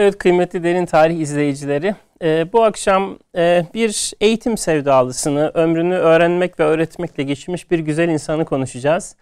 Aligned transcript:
Evet 0.00 0.18
kıymetli 0.18 0.62
Derin 0.62 0.86
Tarih 0.86 1.18
izleyicileri, 1.18 1.94
e, 2.22 2.52
bu 2.52 2.64
akşam 2.64 3.18
e, 3.36 3.64
bir 3.74 4.12
eğitim 4.20 4.58
sevdalısını, 4.58 5.50
ömrünü 5.54 5.94
öğrenmek 5.94 6.60
ve 6.60 6.64
öğretmekle 6.64 7.22
geçirmiş 7.22 7.70
bir 7.70 7.78
güzel 7.78 8.08
insanı 8.08 8.44
konuşacağız. 8.44 9.16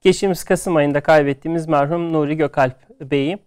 Geçtiğimiz 0.00 0.44
Kasım 0.44 0.76
ayında 0.76 1.00
kaybettiğimiz 1.00 1.68
merhum 1.68 2.12
Nuri 2.12 2.36
Gökalp 2.36 2.76
Bey'i. 3.00 3.38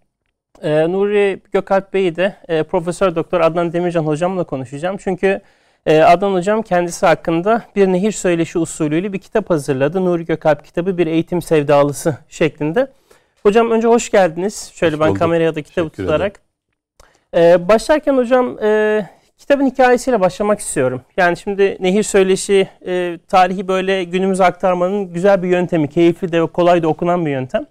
E, 0.62 0.92
Nuri 0.92 1.40
Gökalp 1.52 1.92
Bey'i 1.92 2.16
de 2.16 2.36
e, 2.48 2.62
Profesör 2.62 3.16
Doktor 3.16 3.40
Adnan 3.40 3.72
Demircan 3.72 4.04
hocamla 4.04 4.44
konuşacağım. 4.44 4.96
Çünkü 4.96 5.40
e, 5.86 6.00
Adnan 6.00 6.32
hocam 6.32 6.62
kendisi 6.62 7.06
hakkında 7.06 7.62
bir 7.76 7.86
nehir 7.86 8.12
söyleşi 8.12 8.58
usulüyle 8.58 9.12
bir 9.12 9.18
kitap 9.18 9.50
hazırladı. 9.50 10.04
Nuri 10.04 10.24
Gökalp 10.24 10.64
kitabı 10.64 10.98
bir 10.98 11.06
eğitim 11.06 11.42
sevdalısı 11.42 12.16
şeklinde. 12.28 12.86
Hocam 13.42 13.70
önce 13.70 13.88
hoş 13.88 14.10
geldiniz. 14.10 14.72
Şöyle 14.74 14.96
hoş 14.96 15.06
ben 15.06 15.14
kameraya 15.14 15.54
da 15.54 15.62
kitabı 15.62 15.88
Teşekkür 15.90 16.02
tutarak. 16.02 16.49
Ee, 17.36 17.68
başlarken 17.68 18.16
hocam 18.16 18.58
e, 18.62 19.10
kitabın 19.38 19.66
hikayesiyle 19.66 20.20
başlamak 20.20 20.60
istiyorum. 20.60 21.02
Yani 21.16 21.36
şimdi 21.36 21.76
Nehir 21.80 22.02
Söyleşi 22.02 22.68
e, 22.86 23.18
tarihi 23.28 23.68
böyle 23.68 24.04
günümüze 24.04 24.44
aktarmanın 24.44 25.12
güzel 25.12 25.42
bir 25.42 25.48
yöntemi. 25.48 25.88
Keyifli 25.88 26.32
de 26.32 26.46
kolay 26.46 26.82
da 26.82 26.88
okunan 26.88 27.26
bir 27.26 27.30
yöntem. 27.30 27.66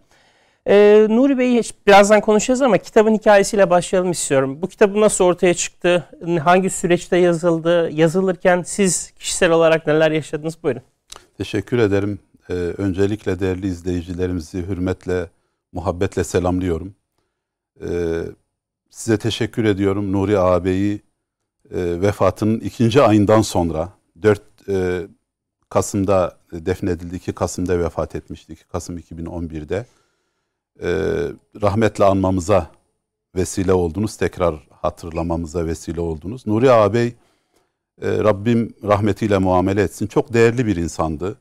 E, 0.67 1.07
Nuri 1.09 1.37
Bey'i 1.37 1.61
birazdan 1.87 2.21
konuşacağız 2.21 2.61
ama 2.61 2.77
kitabın 2.77 3.13
hikayesiyle 3.13 3.69
başlayalım 3.69 4.11
istiyorum. 4.11 4.61
Bu 4.61 4.67
kitabı 4.67 5.01
nasıl 5.01 5.25
ortaya 5.25 5.53
çıktı? 5.53 6.03
Hangi 6.43 6.69
süreçte 6.69 7.17
yazıldı? 7.17 7.89
Yazılırken 7.93 8.63
siz 8.65 9.11
kişisel 9.11 9.51
olarak 9.51 9.87
neler 9.87 10.11
yaşadınız? 10.11 10.63
Buyurun. 10.63 10.81
Teşekkür 11.37 11.77
ederim. 11.77 12.19
Ee, 12.49 12.53
öncelikle 12.53 13.39
değerli 13.39 13.67
izleyicilerimizi 13.67 14.67
hürmetle, 14.67 15.29
muhabbetle 15.73 16.23
selamlıyorum. 16.23 16.95
Ee, 17.81 17.87
size 18.89 19.17
teşekkür 19.17 19.65
ediyorum. 19.65 20.11
Nuri 20.11 20.39
ağabeyi 20.39 21.01
e, 21.71 22.01
vefatının 22.01 22.59
ikinci 22.59 23.01
ayından 23.01 23.41
sonra 23.41 23.89
4 24.21 24.41
e, 24.69 25.07
Kasım'da 25.69 26.37
defnedildi. 26.51 27.15
2 27.15 27.33
Kasım'da 27.33 27.79
vefat 27.79 28.15
etmişti. 28.15 28.53
2 28.53 28.67
Kasım 28.67 28.97
2011'de. 28.97 29.85
E, 30.81 30.89
rahmetle 31.61 32.05
anmamıza 32.05 32.71
vesile 33.35 33.73
oldunuz. 33.73 34.17
Tekrar 34.17 34.67
hatırlamamıza 34.69 35.65
vesile 35.65 36.01
oldunuz. 36.01 36.47
Nuri 36.47 36.71
ağabey 36.71 37.07
e, 38.01 38.17
Rabbim 38.17 38.73
rahmetiyle 38.83 39.37
muamele 39.37 39.81
etsin. 39.83 40.07
Çok 40.07 40.33
değerli 40.33 40.65
bir 40.65 40.75
insandı. 40.75 41.37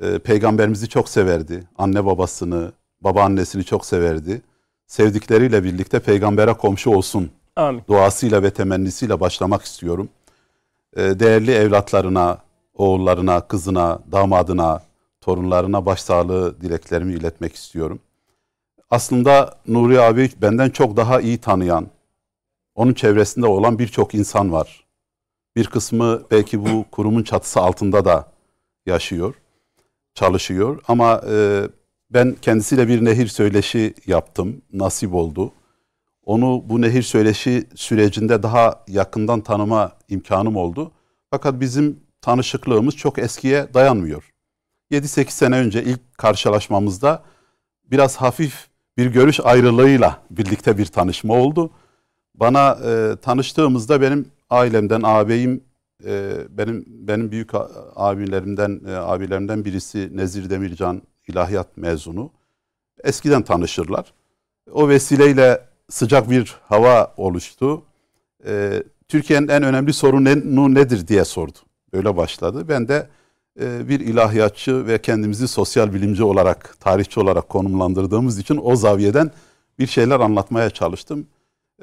E, 0.00 0.18
peygamberimizi 0.18 0.88
çok 0.88 1.08
severdi. 1.08 1.68
Anne 1.78 2.04
babasını, 2.04 2.72
babaannesini 3.00 3.64
çok 3.64 3.86
severdi 3.86 4.42
sevdikleriyle 4.88 5.64
birlikte 5.64 6.00
peygambere 6.00 6.52
komşu 6.52 6.90
olsun 6.90 7.30
Amin. 7.56 7.82
duasıyla 7.88 8.42
ve 8.42 8.50
temennisiyle 8.50 9.20
başlamak 9.20 9.62
istiyorum. 9.62 10.08
Ee, 10.96 11.20
değerli 11.20 11.50
evlatlarına, 11.50 12.38
oğullarına, 12.74 13.40
kızına, 13.40 13.98
damadına, 14.12 14.82
torunlarına 15.20 15.86
başsağlığı 15.86 16.60
dileklerimi 16.60 17.14
iletmek 17.14 17.54
istiyorum. 17.54 18.00
Aslında 18.90 19.58
Nuri 19.66 20.00
abi 20.00 20.30
benden 20.42 20.70
çok 20.70 20.96
daha 20.96 21.20
iyi 21.20 21.38
tanıyan, 21.38 21.86
onun 22.74 22.92
çevresinde 22.92 23.46
olan 23.46 23.78
birçok 23.78 24.14
insan 24.14 24.52
var. 24.52 24.84
Bir 25.56 25.66
kısmı 25.66 26.22
belki 26.30 26.64
bu 26.64 26.84
kurumun 26.90 27.22
çatısı 27.22 27.60
altında 27.60 28.04
da 28.04 28.28
yaşıyor, 28.86 29.34
çalışıyor. 30.14 30.80
Ama 30.88 31.22
e, 31.30 31.62
ben 32.10 32.36
kendisiyle 32.42 32.88
bir 32.88 33.04
nehir 33.04 33.26
söyleşi 33.26 33.94
yaptım. 34.06 34.62
Nasip 34.72 35.14
oldu. 35.14 35.52
Onu 36.24 36.64
bu 36.68 36.80
nehir 36.80 37.02
söyleşi 37.02 37.64
sürecinde 37.74 38.42
daha 38.42 38.84
yakından 38.88 39.40
tanıma 39.40 39.92
imkanım 40.08 40.56
oldu. 40.56 40.92
Fakat 41.30 41.60
bizim 41.60 42.00
tanışıklığımız 42.20 42.96
çok 42.96 43.18
eskiye 43.18 43.74
dayanmıyor. 43.74 44.32
7-8 44.90 45.30
sene 45.30 45.56
önce 45.56 45.84
ilk 45.84 46.18
karşılaşmamızda 46.18 47.22
biraz 47.84 48.16
hafif 48.16 48.68
bir 48.96 49.06
görüş 49.06 49.40
ayrılığıyla 49.40 50.22
birlikte 50.30 50.78
bir 50.78 50.86
tanışma 50.86 51.34
oldu. 51.34 51.70
Bana 52.34 52.70
e, 52.70 53.16
tanıştığımızda 53.22 54.00
benim 54.00 54.28
ailemden 54.50 55.02
ağabeyim 55.04 55.64
e, 56.04 56.32
benim 56.50 56.84
benim 56.88 57.30
büyük 57.30 57.50
abilerimden 57.96 58.80
e, 58.88 58.94
abilerimden 58.94 59.64
birisi 59.64 60.16
Nezir 60.16 60.50
Demircan 60.50 61.02
ilahiyat 61.28 61.76
mezunu. 61.76 62.30
Eskiden 63.04 63.42
tanışırlar. 63.42 64.12
O 64.72 64.88
vesileyle 64.88 65.60
sıcak 65.88 66.30
bir 66.30 66.56
hava 66.68 67.14
oluştu. 67.16 67.82
Ee, 68.46 68.82
Türkiye'nin 69.08 69.48
en 69.48 69.62
önemli 69.62 69.92
sorunu 69.92 70.74
nedir 70.74 71.08
diye 71.08 71.24
sordu. 71.24 71.58
Böyle 71.92 72.16
başladı. 72.16 72.68
Ben 72.68 72.88
de 72.88 73.08
e, 73.60 73.88
bir 73.88 74.00
ilahiyatçı 74.00 74.86
ve 74.86 74.98
kendimizi 74.98 75.48
sosyal 75.48 75.94
bilimci 75.94 76.24
olarak, 76.24 76.80
tarihçi 76.80 77.20
olarak 77.20 77.48
konumlandırdığımız 77.48 78.38
için 78.38 78.60
o 78.62 78.76
zaviyeden 78.76 79.30
bir 79.78 79.86
şeyler 79.86 80.20
anlatmaya 80.20 80.70
çalıştım. 80.70 81.26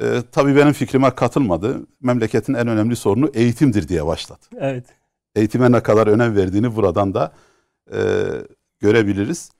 E, 0.01 0.21
tabii 0.31 0.55
benim 0.55 0.73
fikrime 0.73 1.11
katılmadı. 1.11 1.81
Memleketin 2.01 2.53
en 2.53 2.67
önemli 2.67 2.95
sorunu 2.95 3.31
eğitimdir 3.33 3.87
diye 3.87 4.05
başladı. 4.05 4.39
Evet. 4.59 4.85
Eğitime 5.35 5.71
ne 5.71 5.83
kadar 5.83 6.07
önem 6.07 6.35
verdiğini 6.35 6.75
buradan 6.75 7.13
da 7.13 7.31
e, 7.93 7.99
görebiliriz. 8.79 9.51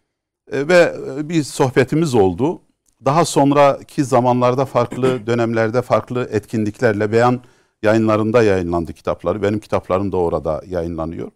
E, 0.52 0.68
ve 0.68 0.96
e, 1.18 1.30
bir 1.30 1.44
sohbetimiz 1.44 2.16
oldu. 2.16 2.62
Daha 3.06 3.26
sonraki 3.26 4.04
zamanlarda 4.04 4.66
farklı 4.66 5.28
dönemlerde 5.28 5.82
farklı 5.82 6.30
etkinliklerle 6.32 7.12
beyan 7.12 7.42
yayınlarında 7.84 8.44
yayınlandı 8.44 8.94
kitapları. 8.94 9.42
Benim 9.42 9.60
kitaplarım 9.60 10.12
da 10.12 10.18
orada 10.18 10.62
yayınlanıyor. 10.68 11.32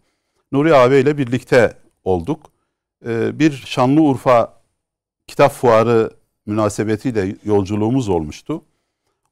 Nuri 0.51 0.75
abi 0.75 0.95
ile 0.95 1.17
birlikte 1.17 1.73
olduk. 2.03 2.51
E, 3.05 3.39
bir 3.39 3.51
Şanlıurfa 3.51 4.53
kitap 5.27 5.51
fuarı 5.51 6.11
münasebetiyle 6.45 7.35
yolculuğumuz 7.43 8.09
olmuştu. 8.09 8.61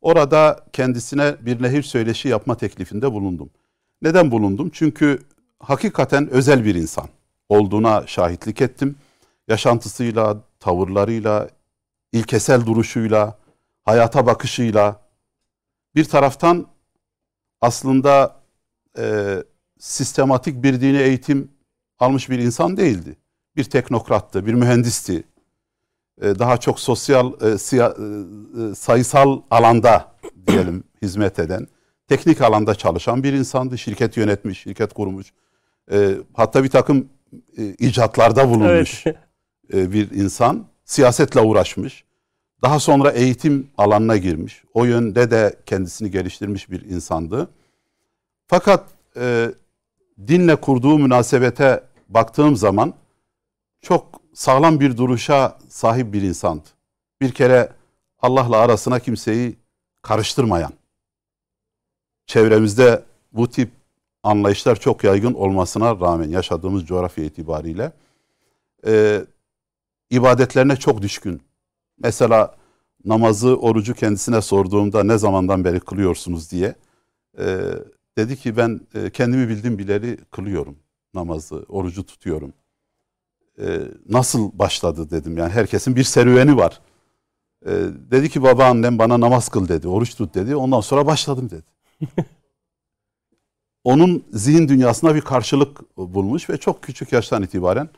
Orada 0.01 0.65
kendisine 0.73 1.35
bir 1.41 1.63
nehir 1.63 1.83
söyleşi 1.83 2.27
yapma 2.27 2.57
teklifinde 2.57 3.11
bulundum. 3.11 3.49
Neden 4.01 4.31
bulundum? 4.31 4.69
Çünkü 4.73 5.19
hakikaten 5.59 6.29
özel 6.29 6.65
bir 6.65 6.75
insan 6.75 7.09
olduğuna 7.49 8.07
şahitlik 8.07 8.61
ettim. 8.61 8.95
Yaşantısıyla, 9.47 10.37
tavırlarıyla, 10.59 11.49
ilkesel 12.11 12.65
duruşuyla, 12.65 13.37
hayata 13.85 14.25
bakışıyla 14.25 15.01
bir 15.95 16.05
taraftan 16.05 16.67
aslında 17.61 18.35
e, 18.97 19.35
sistematik 19.79 20.63
bir 20.63 20.81
dini 20.81 20.97
eğitim 20.97 21.51
almış 21.99 22.29
bir 22.29 22.39
insan 22.39 22.77
değildi. 22.77 23.17
Bir 23.55 23.63
teknokrattı, 23.63 24.45
bir 24.45 24.53
mühendisti. 24.53 25.23
E, 26.21 26.39
daha 26.39 26.57
çok 26.57 26.79
sosyal, 26.79 27.41
e, 27.41 27.57
siya, 27.57 27.87
e, 27.87 28.75
sayısal 28.75 29.41
alanda 29.51 30.11
diyelim 30.47 30.83
hizmet 31.01 31.39
eden, 31.39 31.67
teknik 32.07 32.41
alanda 32.41 32.75
çalışan 32.75 33.23
bir 33.23 33.33
insandı. 33.33 33.77
Şirket 33.77 34.17
yönetmiş, 34.17 34.59
şirket 34.59 34.93
kurmuş. 34.93 35.33
E, 35.91 36.15
hatta 36.33 36.63
bir 36.63 36.69
takım 36.69 37.09
e, 37.57 37.63
icatlarda 37.65 38.49
bulunmuş 38.49 39.07
evet. 39.07 39.17
e, 39.73 39.91
bir 39.91 40.11
insan. 40.11 40.67
Siyasetle 40.85 41.41
uğraşmış. 41.41 42.03
Daha 42.61 42.79
sonra 42.79 43.11
eğitim 43.11 43.67
alanına 43.77 44.17
girmiş. 44.17 44.63
O 44.73 44.85
yönde 44.85 45.31
de 45.31 45.55
kendisini 45.65 46.11
geliştirmiş 46.11 46.71
bir 46.71 46.81
insandı. 46.81 47.49
Fakat 48.47 48.85
e, 49.17 49.51
dinle 50.27 50.55
kurduğu 50.55 50.97
münasebete 50.99 51.83
baktığım 52.09 52.55
zaman 52.55 52.93
çok 53.81 54.21
sağlam 54.33 54.79
bir 54.79 54.97
duruşa 54.97 55.57
sahip 55.69 56.13
bir 56.13 56.21
insandı. 56.21 56.67
Bir 57.21 57.31
kere 57.31 57.69
Allah'la 58.19 58.57
arasına 58.57 58.99
kimseyi 58.99 59.55
karıştırmayan, 60.01 60.73
çevremizde 62.25 63.03
bu 63.33 63.49
tip 63.49 63.71
anlayışlar 64.23 64.79
çok 64.79 65.03
yaygın 65.03 65.33
olmasına 65.33 65.99
rağmen 65.99 66.29
yaşadığımız 66.29 66.85
coğrafya 66.85 67.25
itibariyle 67.25 67.91
e, 68.87 69.21
ibadetlerine 70.09 70.75
çok 70.75 71.01
düşkün. 71.01 71.41
Mesela 71.99 72.55
namazı, 73.05 73.55
orucu 73.55 73.93
kendisine 73.93 74.41
sorduğumda 74.41 75.03
ne 75.03 75.17
zamandan 75.17 75.63
beri 75.63 75.79
kılıyorsunuz 75.79 76.51
diye 76.51 76.75
e, 77.39 77.59
dedi 78.17 78.37
ki 78.37 78.57
ben 78.57 78.81
e, 78.95 79.09
kendimi 79.09 79.49
bildim 79.49 79.77
bileli 79.77 80.17
kılıyorum 80.17 80.77
namazı, 81.13 81.65
orucu 81.67 82.05
tutuyorum. 82.05 82.53
E, 83.59 83.79
nasıl 84.09 84.59
başladı 84.59 85.09
dedim 85.11 85.37
yani 85.37 85.51
herkesin 85.51 85.95
bir 85.95 86.03
serüveni 86.03 86.57
var. 86.57 86.81
E, 87.65 87.71
dedi 88.11 88.29
ki 88.29 88.43
babaannem 88.43 88.99
bana 88.99 89.19
namaz 89.19 89.49
kıl 89.49 89.67
dedi, 89.67 89.87
oruç 89.87 90.15
tut 90.15 90.35
dedi. 90.35 90.55
Ondan 90.55 90.81
sonra 90.81 91.05
başladım 91.05 91.49
dedi. 91.49 91.63
onun 93.87 94.23
zihin 94.33 94.67
dünyasına 94.67 95.15
bir 95.15 95.21
karşılık 95.21 95.97
bulmuş 95.97 96.49
ve 96.49 96.57
çok 96.57 96.83
küçük 96.83 97.11
yaştan 97.11 97.43
itibaren 97.43 97.89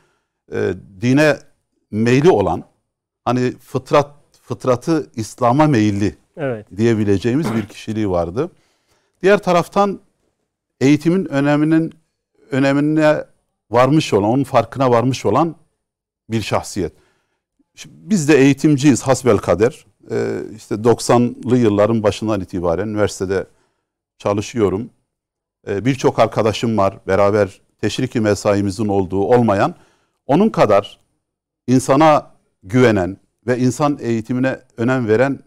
e, 0.52 0.74
dine 1.00 1.38
meyli 1.90 2.30
olan 2.30 2.64
hani 3.24 3.52
fıtrat 3.58 4.10
fıtratı 4.42 5.10
İslam'a 5.16 5.66
meyilli 5.66 6.16
evet. 6.36 6.66
diyebileceğimiz 6.76 7.54
bir 7.54 7.66
kişiliği 7.66 8.10
vardı. 8.10 8.50
Diğer 9.22 9.38
taraftan 9.38 10.00
eğitimin 10.80 11.24
öneminin 11.24 11.92
önemine 12.50 13.24
varmış 13.70 14.12
olan, 14.12 14.30
onun 14.30 14.44
farkına 14.44 14.90
varmış 14.90 15.26
olan 15.26 15.54
bir 16.28 16.42
şahsiyet. 16.42 16.92
Biz 17.86 18.28
de 18.28 18.38
eğitimciyiz 18.38 19.02
hasbel 19.02 19.38
kader. 19.38 19.86
Ee, 20.10 20.40
işte 20.56 20.74
90'lı 20.74 21.56
yılların 21.56 22.02
başından 22.02 22.40
itibaren 22.40 22.88
üniversitede 22.88 23.46
çalışıyorum. 24.18 24.90
Ee, 25.68 25.84
Birçok 25.84 26.18
arkadaşım 26.18 26.78
var. 26.78 26.98
Beraber 27.06 27.60
teşriki 27.80 28.20
mesaimizin 28.20 28.88
olduğu 28.88 29.22
olmayan. 29.24 29.74
Onun 30.26 30.48
kadar 30.48 31.00
insana 31.66 32.30
güvenen 32.62 33.16
ve 33.46 33.58
insan 33.58 33.98
eğitimine 34.00 34.60
önem 34.76 35.08
veren 35.08 35.38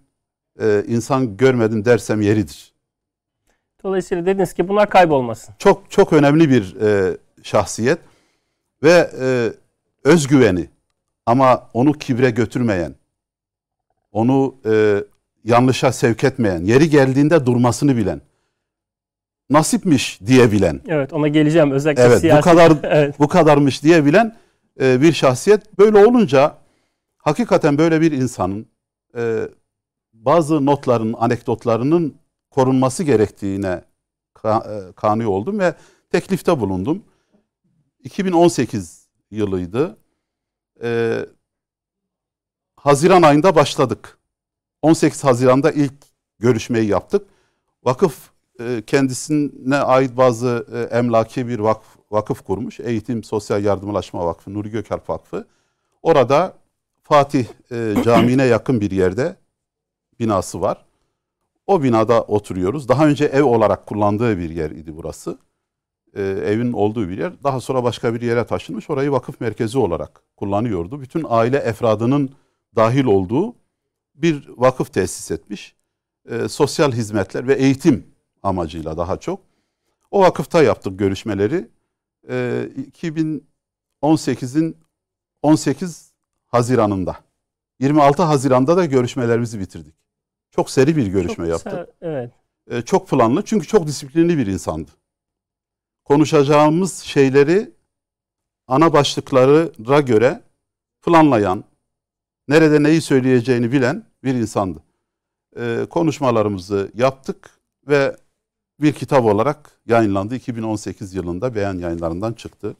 e, 0.61 0.83
insan 0.87 1.37
görmedim 1.37 1.85
dersem 1.85 2.21
yeridir. 2.21 2.73
Dolayısıyla 3.83 4.25
dediniz 4.25 4.53
ki 4.53 4.67
bunlar 4.67 4.89
kaybolmasın. 4.89 5.55
Çok 5.59 5.91
çok 5.91 6.13
önemli 6.13 6.49
bir 6.49 6.75
e, 6.81 7.17
şahsiyet 7.43 7.99
ve 8.83 9.11
e, 9.21 9.53
özgüveni 10.03 10.69
ama 11.25 11.69
onu 11.73 11.93
kibre 11.93 12.29
götürmeyen, 12.29 12.95
onu 14.11 14.55
e, 14.65 15.03
yanlışa 15.43 15.91
sevk 15.91 16.23
etmeyen, 16.23 16.65
yeri 16.65 16.89
geldiğinde 16.89 17.45
durmasını 17.45 17.97
bilen, 17.97 18.21
nasipmiş 19.53 20.19
diyebilen. 20.25 20.81
Evet, 20.87 21.13
ona 21.13 21.27
geleceğim 21.27 21.71
özellikle 21.71 22.03
evet, 22.03 22.19
siyasi. 22.19 22.39
bu 22.39 22.43
kadar 22.43 22.73
evet. 22.83 23.19
bu 23.19 23.27
kadarmış 23.27 23.83
diyebilen 23.83 24.35
e, 24.81 25.01
bir 25.01 25.13
şahsiyet. 25.13 25.79
Böyle 25.79 26.05
olunca 26.05 26.57
hakikaten 27.17 27.77
böyle 27.77 28.01
bir 28.01 28.11
insanın 28.11 28.67
e, 29.17 29.49
bazı 30.13 30.65
notların, 30.65 31.15
anekdotlarının 31.17 32.15
korunması 32.49 33.03
gerektiğine 33.03 33.81
ka, 34.33 34.63
e, 34.69 34.93
kani 34.93 35.27
oldum 35.27 35.59
ve 35.59 35.73
teklifte 36.09 36.59
bulundum. 36.59 37.03
2018 38.03 39.07
yılıydı. 39.31 39.97
E, 40.83 41.19
Haziran 42.75 43.21
ayında 43.21 43.55
başladık. 43.55 44.17
18 44.81 45.23
Haziran'da 45.23 45.71
ilk 45.71 45.93
görüşmeyi 46.39 46.87
yaptık. 46.87 47.27
Vakıf 47.83 48.32
kendisine 48.87 49.75
ait 49.75 50.17
bazı 50.17 50.65
e, 50.73 50.97
emlaki 50.97 51.47
bir 51.47 51.59
vakıf, 51.59 51.97
vakıf 52.11 52.41
kurmuş. 52.41 52.79
Eğitim 52.79 53.23
Sosyal 53.23 53.63
Yardımlaşma 53.63 54.25
Vakfı, 54.25 54.53
Nuri 54.53 54.69
Gökalp 54.69 55.09
Vakfı. 55.09 55.47
Orada 56.01 56.53
Fatih 57.03 57.45
e, 57.71 57.95
Camii'ne 58.03 58.43
yakın 58.45 58.81
bir 58.81 58.91
yerde 58.91 59.35
binası 60.19 60.61
var. 60.61 60.85
O 61.67 61.83
binada 61.83 62.23
oturuyoruz. 62.23 62.89
Daha 62.89 63.07
önce 63.07 63.25
ev 63.25 63.43
olarak 63.43 63.85
kullandığı 63.85 64.37
bir 64.37 64.49
yer 64.49 64.71
idi 64.71 64.97
burası. 64.97 65.37
Ee, 66.15 66.21
evin 66.21 66.73
olduğu 66.73 67.09
bir 67.09 67.17
yer. 67.17 67.43
Daha 67.43 67.59
sonra 67.59 67.83
başka 67.83 68.13
bir 68.13 68.21
yere 68.21 68.45
taşınmış. 68.45 68.89
Orayı 68.89 69.11
vakıf 69.11 69.41
merkezi 69.41 69.77
olarak 69.77 70.23
kullanıyordu. 70.37 71.01
Bütün 71.01 71.25
aile 71.29 71.57
efradının 71.57 72.29
dahil 72.75 73.05
olduğu 73.05 73.55
bir 74.15 74.49
vakıf 74.57 74.93
tesis 74.93 75.31
etmiş. 75.31 75.75
Ee, 76.29 76.47
sosyal 76.47 76.91
hizmetler 76.91 77.47
ve 77.47 77.53
eğitim 77.53 78.12
amacıyla 78.43 78.97
daha 78.97 79.17
çok. 79.17 79.39
O 80.11 80.21
vakıfta 80.21 80.63
yaptık 80.63 80.99
görüşmeleri. 80.99 81.69
Ee, 82.29 82.69
2018'in 84.01 84.77
18 85.41 86.13
Haziran'ında. 86.47 87.17
26 87.79 88.23
Haziran'da 88.23 88.77
da 88.77 88.85
görüşmelerimizi 88.85 89.59
bitirdik. 89.59 89.95
Çok 90.51 90.69
seri 90.69 90.95
bir 90.97 91.07
görüşme 91.07 91.35
Çok 91.35 91.47
yaptık. 91.47 91.71
kısa, 91.71 91.87
evet. 92.01 92.31
Ee, 92.71 92.81
çok 92.81 93.09
planlı 93.09 93.41
çünkü 93.45 93.67
çok 93.67 93.87
disiplinli 93.87 94.37
bir 94.37 94.47
insandı. 94.47 94.91
Konuşacağımız 96.05 96.99
şeyleri 96.99 97.71
ana 98.67 98.93
başlıklara 98.93 99.99
göre 100.01 100.41
planlayan, 101.01 101.63
nerede 102.47 102.83
neyi 102.83 103.01
söyleyeceğini 103.01 103.71
bilen 103.71 104.05
bir 104.23 104.33
insandı. 104.33 104.83
Ee, 105.57 105.85
konuşmalarımızı 105.89 106.91
yaptık 106.93 107.49
ve 107.87 108.17
bir 108.83 108.93
kitap 108.93 109.25
olarak 109.25 109.71
yayınlandı. 109.85 110.35
2018 110.35 111.13
yılında 111.13 111.55
beyan 111.55 111.77
yayınlarından 111.77 112.33
çıktı. 112.33 112.75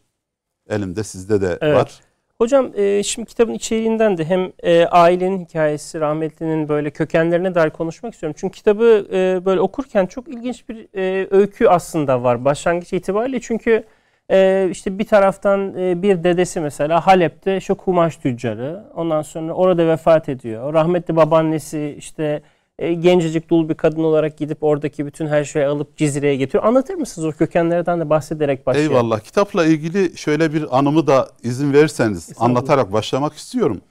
Elimde 0.70 1.04
sizde 1.04 1.42
de 1.42 1.58
Evet. 1.62 1.76
var. 1.76 2.00
Hocam 2.38 2.72
e, 2.76 3.04
şimdi 3.04 3.30
kitabın 3.30 3.54
içeriğinden 3.54 4.18
de 4.18 4.26
hem 4.26 4.52
e, 4.64 4.86
ailenin 4.86 5.46
hikayesi, 5.46 6.00
rahmetlinin 6.00 6.70
böyle 6.70 6.92
kökenlerine 6.92 7.56
dair 7.56 7.70
konuşmak 7.70 8.14
istiyorum. 8.14 8.36
Çünkü 8.40 8.58
kitabı 8.58 9.08
e, 9.14 9.46
böyle 9.46 9.60
okurken 9.60 10.06
çok 10.06 10.28
ilginç 10.28 10.70
bir 10.70 10.88
e, 10.96 11.28
öykü 11.32 11.68
aslında 11.68 12.24
var 12.24 12.46
başlangıç 12.46 12.94
itibariyle. 12.94 13.40
Çünkü 13.42 13.84
e, 14.32 14.68
işte 14.72 15.00
bir 15.00 15.08
taraftan 15.08 15.78
e, 15.78 16.02
bir 16.02 16.24
dedesi 16.24 16.60
mesela 16.60 17.08
Halep'te 17.08 17.60
şu 17.60 17.76
kumaş 17.76 18.18
tüccarı. 18.18 18.84
Ondan 18.96 19.22
sonra 19.22 19.54
orada 19.54 19.88
vefat 19.88 20.30
ediyor. 20.30 20.74
Rahmetli 20.74 21.16
babaannesi 21.16 21.96
işte 21.98 22.42
e, 22.80 22.94
gencecik 22.94 23.50
dul 23.50 23.70
bir 23.70 23.74
kadın 23.74 24.04
olarak 24.04 24.38
gidip 24.38 24.64
oradaki 24.64 25.06
bütün 25.06 25.28
her 25.28 25.44
şeyi 25.44 25.66
alıp 25.66 25.98
Cizre'ye 25.98 26.36
getiriyor. 26.36 26.64
Anlatır 26.64 26.94
mısınız 26.94 27.28
o 27.28 27.32
kökenlerden 27.32 28.00
de 28.00 28.10
bahsederek 28.10 28.66
başlayalım. 28.66 28.96
Eyvallah. 28.96 29.20
Kitapla 29.20 29.66
ilgili 29.66 30.18
şöyle 30.18 30.54
bir 30.54 30.78
anımı 30.78 31.08
da 31.08 31.30
izin 31.44 31.74
verirseniz 31.74 32.32
anlatarak 32.38 32.94
başlamak 32.94 33.34
istiyorum. 33.34 33.82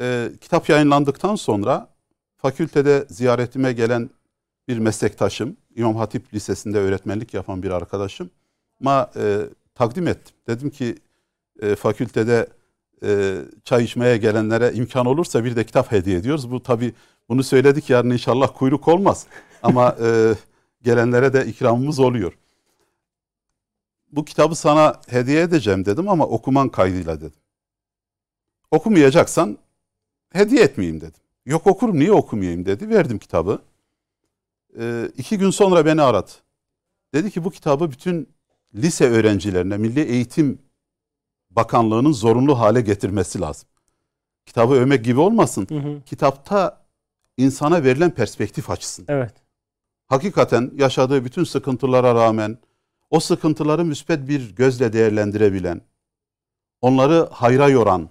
Ee, 0.00 0.28
kitap 0.40 0.68
yayınlandıktan 0.68 1.34
sonra 1.34 1.88
fakültede 2.36 3.04
ziyaretime 3.08 3.72
gelen 3.72 4.10
bir 4.68 4.78
meslektaşım, 4.78 5.56
İmam 5.76 5.96
Hatip 5.96 6.34
Lisesi'nde 6.34 6.78
öğretmenlik 6.78 7.34
yapan 7.34 7.62
bir 7.62 7.70
arkadaşım 7.70 8.30
ama 8.80 9.10
e, 9.16 9.38
takdim 9.74 10.06
ettim. 10.06 10.36
Dedim 10.46 10.70
ki 10.70 10.94
e, 11.62 11.74
fakültede 11.74 12.46
e, 13.04 13.36
çay 13.64 13.84
içmeye 13.84 14.16
gelenlere 14.16 14.72
imkan 14.72 15.06
olursa 15.06 15.44
bir 15.44 15.56
de 15.56 15.64
kitap 15.64 15.92
hediye 15.92 16.18
ediyoruz. 16.18 16.50
Bu 16.50 16.62
tabi 16.62 16.94
bunu 17.30 17.42
söyledik 17.42 17.90
yarın 17.90 18.10
inşallah 18.10 18.48
kuyruk 18.58 18.88
olmaz 18.88 19.26
ama 19.62 19.96
e, 20.02 20.34
gelenlere 20.82 21.32
de 21.32 21.46
ikramımız 21.46 21.98
oluyor 21.98 22.32
bu 24.12 24.24
kitabı 24.24 24.54
sana 24.54 25.00
hediye 25.08 25.42
edeceğim 25.42 25.84
dedim 25.84 26.08
ama 26.08 26.26
okuman 26.26 26.68
kaydıyla 26.68 27.20
dedim. 27.20 27.40
Okumayacaksan 28.70 29.58
hediye 30.32 30.62
etmeyeyim 30.62 31.00
dedim. 31.00 31.20
Yok 31.46 31.66
okurum 31.66 31.98
niye 31.98 32.12
okumayayım 32.12 32.66
dedi. 32.66 32.88
Verdim 32.88 33.18
kitabı. 33.18 33.62
Ee, 34.78 35.10
iki 35.16 35.38
gün 35.38 35.50
sonra 35.50 35.86
beni 35.86 36.02
aradı. 36.02 36.30
Dedi 37.14 37.30
ki 37.30 37.44
bu 37.44 37.50
kitabı 37.50 37.90
bütün 37.90 38.28
lise 38.74 39.08
öğrencilerine 39.08 39.76
Milli 39.76 40.00
Eğitim 40.00 40.58
Bakanlığı'nın 41.50 42.12
zorunlu 42.12 42.58
hale 42.58 42.80
getirmesi 42.80 43.40
lazım. 43.40 43.68
Kitabı 44.46 44.74
övmek 44.74 45.04
gibi 45.04 45.20
olmasın. 45.20 45.66
Hı 45.68 45.78
hı. 45.78 46.02
Kitapta 46.06 46.79
insana 47.36 47.84
verilen 47.84 48.10
perspektif 48.10 48.70
açısın 48.70 49.04
Evet. 49.08 49.34
hakikaten 50.06 50.70
yaşadığı 50.76 51.24
bütün 51.24 51.44
sıkıntılara 51.44 52.14
rağmen 52.14 52.58
o 53.10 53.20
sıkıntıları 53.20 53.84
müspet 53.84 54.28
bir 54.28 54.56
gözle 54.56 54.92
değerlendirebilen, 54.92 55.80
onları 56.80 57.28
hayra 57.32 57.68
yoran, 57.68 58.08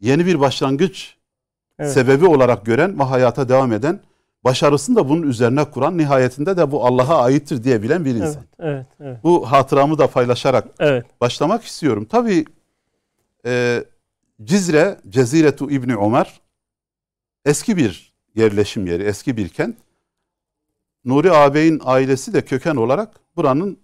yeni 0.00 0.26
bir 0.26 0.40
başlangıç 0.40 1.16
Evet. 1.78 1.92
sebebi 1.92 2.26
olarak 2.26 2.66
gören 2.66 2.98
ve 2.98 3.02
hayata 3.02 3.48
devam 3.48 3.72
eden, 3.72 4.00
başarısını 4.44 4.96
da 4.96 5.08
bunun 5.08 5.22
üzerine 5.22 5.64
kuran, 5.64 5.98
nihayetinde 5.98 6.56
de 6.56 6.70
bu 6.70 6.86
Allah'a 6.86 7.22
aittir 7.22 7.64
diyebilen 7.64 8.04
bir 8.04 8.14
insan. 8.14 8.28
Evet, 8.28 8.42
evet, 8.60 8.86
evet. 9.00 9.24
Bu 9.24 9.52
hatıramı 9.52 9.98
da 9.98 10.06
paylaşarak 10.06 10.66
Evet. 10.78 11.06
başlamak 11.20 11.64
istiyorum. 11.64 12.06
Tabii 12.10 12.44
e, 13.46 13.84
Cizre, 14.44 15.00
Ceziretu 15.08 15.70
İbni 15.70 15.96
Ömer 15.96 16.40
eski 17.46 17.76
bir 17.76 18.12
yerleşim 18.34 18.86
yeri, 18.86 19.02
eski 19.02 19.36
bir 19.36 19.48
kent. 19.48 19.76
Nuri 21.04 21.32
ağabeyin 21.32 21.80
ailesi 21.84 22.34
de 22.34 22.44
köken 22.44 22.76
olarak 22.76 23.20
buranın 23.36 23.78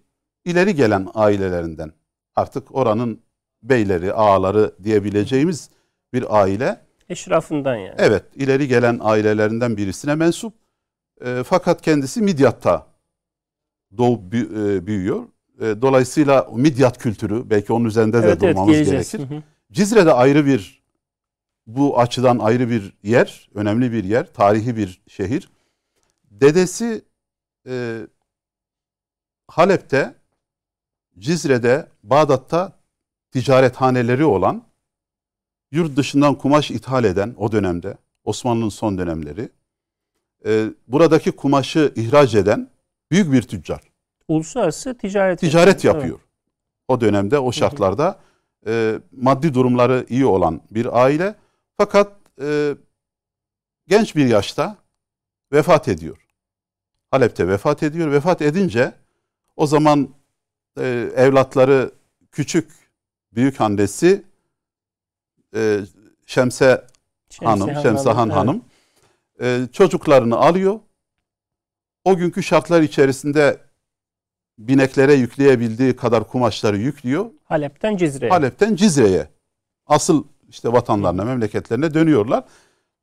ileri 0.45 0.75
gelen 0.75 1.07
ailelerinden. 1.13 1.91
Artık 2.35 2.75
oranın 2.75 3.19
beyleri, 3.63 4.13
ağaları 4.13 4.75
diyebileceğimiz 4.83 5.69
bir 6.13 6.41
aile. 6.41 6.81
Eşrafından 7.09 7.75
yani. 7.75 7.95
Evet, 7.97 8.23
ileri 8.35 8.67
gelen 8.67 8.99
ailelerinden 9.01 9.77
birisine 9.77 10.15
mensup. 10.15 10.53
E, 11.25 11.43
fakat 11.45 11.81
kendisi 11.81 12.21
Midyat'ta 12.21 12.87
doğup 13.97 14.33
e, 14.35 14.87
büyüyor. 14.87 15.23
E, 15.61 15.81
dolayısıyla 15.81 16.47
Midyat 16.55 16.97
kültürü 16.97 17.49
belki 17.49 17.73
onun 17.73 17.85
üzerinde 17.85 18.23
de 18.23 18.27
evet, 18.27 18.43
evet, 18.43 18.55
durmamız 18.55 18.75
geleceğiz. 18.75 19.11
gerekir. 19.11 19.35
Hı 19.35 19.37
hı. 19.37 19.43
Cizre'de 19.71 20.13
ayrı 20.13 20.45
bir 20.45 20.82
bu 21.67 21.99
açıdan 21.99 22.39
ayrı 22.39 22.69
bir 22.69 22.93
yer, 23.03 23.49
önemli 23.55 23.91
bir 23.91 24.03
yer, 24.03 24.33
tarihi 24.33 24.77
bir 24.77 25.01
şehir. 25.07 25.49
Dedesi 26.31 27.01
e, 27.67 28.07
Halep'te, 29.47 30.15
Cizre'de, 31.19 31.87
Bağdat'ta 32.03 32.71
ticarethaneleri 33.31 34.25
olan, 34.25 34.63
yurt 35.71 35.97
dışından 35.97 36.35
kumaş 36.35 36.71
ithal 36.71 37.03
eden 37.03 37.35
o 37.37 37.51
dönemde, 37.51 37.97
Osmanlı'nın 38.23 38.69
son 38.69 38.97
dönemleri, 38.97 39.49
e, 40.45 40.65
buradaki 40.87 41.31
kumaşı 41.31 41.93
ihraç 41.95 42.35
eden 42.35 42.69
büyük 43.11 43.31
bir 43.31 43.41
tüccar. 43.41 43.81
Uluslararası 44.27 44.97
ticaret 44.97 45.39
Ticaret 45.39 45.83
yapıyor. 45.83 46.19
Evet. 46.19 46.29
O 46.87 47.01
dönemde 47.01 47.39
o 47.39 47.51
şartlarda 47.51 48.19
e, 48.67 48.99
maddi 49.11 49.53
durumları 49.53 50.05
iyi 50.09 50.25
olan 50.25 50.61
bir 50.71 51.03
aile 51.03 51.35
fakat 51.77 52.17
e, 52.41 52.75
genç 53.87 54.15
bir 54.15 54.25
yaşta 54.25 54.77
vefat 55.51 55.87
ediyor. 55.87 56.27
Halep'te 57.11 57.47
vefat 57.47 57.83
ediyor. 57.83 58.11
Vefat 58.11 58.41
edince 58.41 58.93
o 59.55 59.67
zaman 59.67 60.09
e, 60.79 61.09
evlatları 61.15 61.91
küçük 62.31 62.71
büyük 63.33 63.61
annesi 63.61 64.23
e, 65.55 65.79
Şemse, 66.25 66.87
Şemse 67.29 67.45
Hanım, 67.45 67.69
Hanım, 67.69 67.81
Şemsahan 67.83 68.29
evet. 68.29 68.37
Hanım 68.37 68.65
e, 69.41 69.67
çocuklarını 69.71 70.35
alıyor. 70.35 70.79
O 72.03 72.17
günkü 72.17 72.43
şartlar 72.43 72.81
içerisinde 72.81 73.57
bineklere 74.57 75.13
yükleyebildiği 75.13 75.95
kadar 75.95 76.27
kumaşları 76.27 76.77
yüklüyor. 76.77 77.31
Halep'ten 77.43 77.97
Cizre'ye. 77.97 78.31
Halep'ten 78.31 78.75
Cizre'ye. 78.75 79.27
Asıl 79.85 80.23
işte 80.53 80.73
vatanlarına, 80.73 81.23
memleketlerine 81.23 81.93
dönüyorlar. 81.93 82.43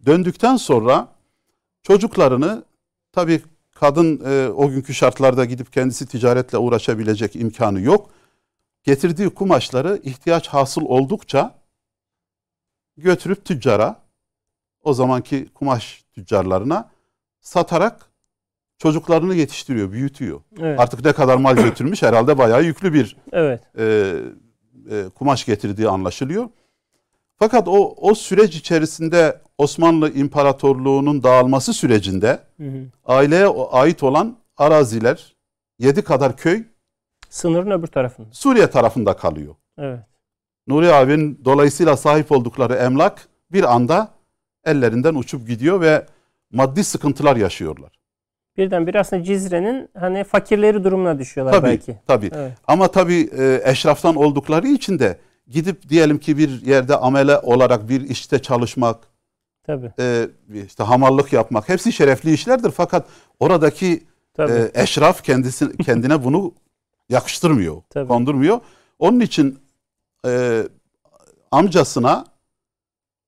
Döndükten 0.07 0.57
sonra 0.57 1.09
çocuklarını 1.83 2.64
tabii 3.12 3.42
kadın 3.75 4.21
e, 4.25 4.49
o 4.49 4.69
günkü 4.69 4.95
şartlarda 4.95 5.45
gidip 5.45 5.73
kendisi 5.73 6.07
ticaretle 6.07 6.59
uğraşabilecek 6.59 7.37
imkanı 7.37 7.80
yok. 7.80 8.11
Getirdiği 8.85 9.30
kumaşları 9.30 10.00
ihtiyaç 10.02 10.49
hasıl 10.49 10.83
oldukça 10.83 11.54
götürüp 12.97 13.45
tüccara, 13.45 13.97
o 14.83 14.95
zamanki 14.95 15.49
kumaş 15.54 16.04
tüccarlarına 16.14 16.90
satarak 17.40 18.11
çocuklarını 18.78 19.35
yetiştiriyor, 19.35 19.92
büyütüyor. 19.92 20.40
Evet. 20.61 20.80
Artık 20.80 21.04
ne 21.04 21.12
kadar 21.12 21.37
mal 21.37 21.57
götürmüş 21.57 22.02
herhalde 22.02 22.38
bayağı 22.38 22.64
yüklü 22.64 22.92
bir 22.92 23.16
evet. 23.33 23.62
e, 23.78 24.14
e, 24.90 25.09
kumaş 25.09 25.45
getirdiği 25.45 25.88
anlaşılıyor. 25.88 26.49
Fakat 27.43 27.69
o 27.69 27.95
o 27.97 28.15
süreç 28.15 28.57
içerisinde 28.57 29.39
Osmanlı 29.59 30.13
İmparatorluğu'nun 30.15 31.23
dağılması 31.23 31.73
sürecinde 31.73 32.39
hı 32.57 32.65
hı. 32.65 32.85
aileye 33.05 33.47
ait 33.71 34.03
olan 34.03 34.37
araziler, 34.57 35.37
yedi 35.79 36.03
kadar 36.03 36.37
köy 36.37 36.65
sınırın 37.29 37.71
öbür 37.71 37.87
tarafında. 37.87 38.29
Suriye 38.33 38.71
tarafında 38.71 39.17
kalıyor. 39.17 39.55
Evet. 39.79 40.01
Nuri 40.67 40.93
abinin 40.93 41.41
dolayısıyla 41.45 41.97
sahip 41.97 42.33
oldukları 42.33 42.75
emlak 42.75 43.29
bir 43.53 43.75
anda 43.75 44.09
ellerinden 44.65 45.15
uçup 45.15 45.49
gidiyor 45.49 45.81
ve 45.81 46.07
maddi 46.53 46.85
sıkıntılar 46.85 47.37
yaşıyorlar. 47.37 47.93
Birdenbire 48.57 49.01
aslında 49.01 49.23
Cizre'nin 49.25 49.89
hani 49.99 50.25
fakirleri 50.25 50.85
durumuna 50.85 51.19
düşüyorlar 51.19 51.53
tabii, 51.53 51.67
belki. 51.67 51.99
Tabii. 52.07 52.31
Evet. 52.35 52.53
Ama 52.67 52.89
tabii 52.89 53.31
e, 53.39 53.61
eşraftan 53.65 54.17
oldukları 54.17 54.69
için 54.69 54.99
de 54.99 55.19
gidip 55.50 55.88
diyelim 55.88 56.19
ki 56.19 56.38
bir 56.38 56.66
yerde 56.66 56.97
amele 56.97 57.38
olarak 57.38 57.88
bir 57.88 58.00
işte 58.00 58.42
çalışmak, 58.42 58.99
tabii. 59.62 59.92
E, 59.99 60.28
işte 60.66 60.83
hamallık 60.85 61.33
yapmak 61.33 61.69
hepsi 61.69 61.92
şerefli 61.92 62.33
işlerdir. 62.33 62.71
Fakat 62.71 63.07
oradaki 63.40 64.07
e, 64.38 64.71
eşraf 64.75 65.25
kendisi 65.25 65.76
kendine 65.85 66.25
bunu 66.25 66.54
yakıştırmıyor, 67.09 67.83
tabii. 67.90 68.09
kondurmuyor. 68.09 68.61
Onun 68.99 69.21
için 69.21 69.59
e, 70.26 70.62
amcasına 71.50 72.25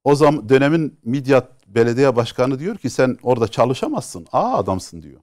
o 0.04 0.14
zaman 0.14 0.48
dönemin 0.48 0.98
Midyat 1.04 1.48
belediye 1.66 2.16
başkanı 2.16 2.58
diyor 2.58 2.76
ki 2.76 2.90
sen 2.90 3.18
orada 3.22 3.48
çalışamazsın. 3.48 4.26
Aa 4.32 4.58
adamsın 4.58 5.02
diyor. 5.02 5.20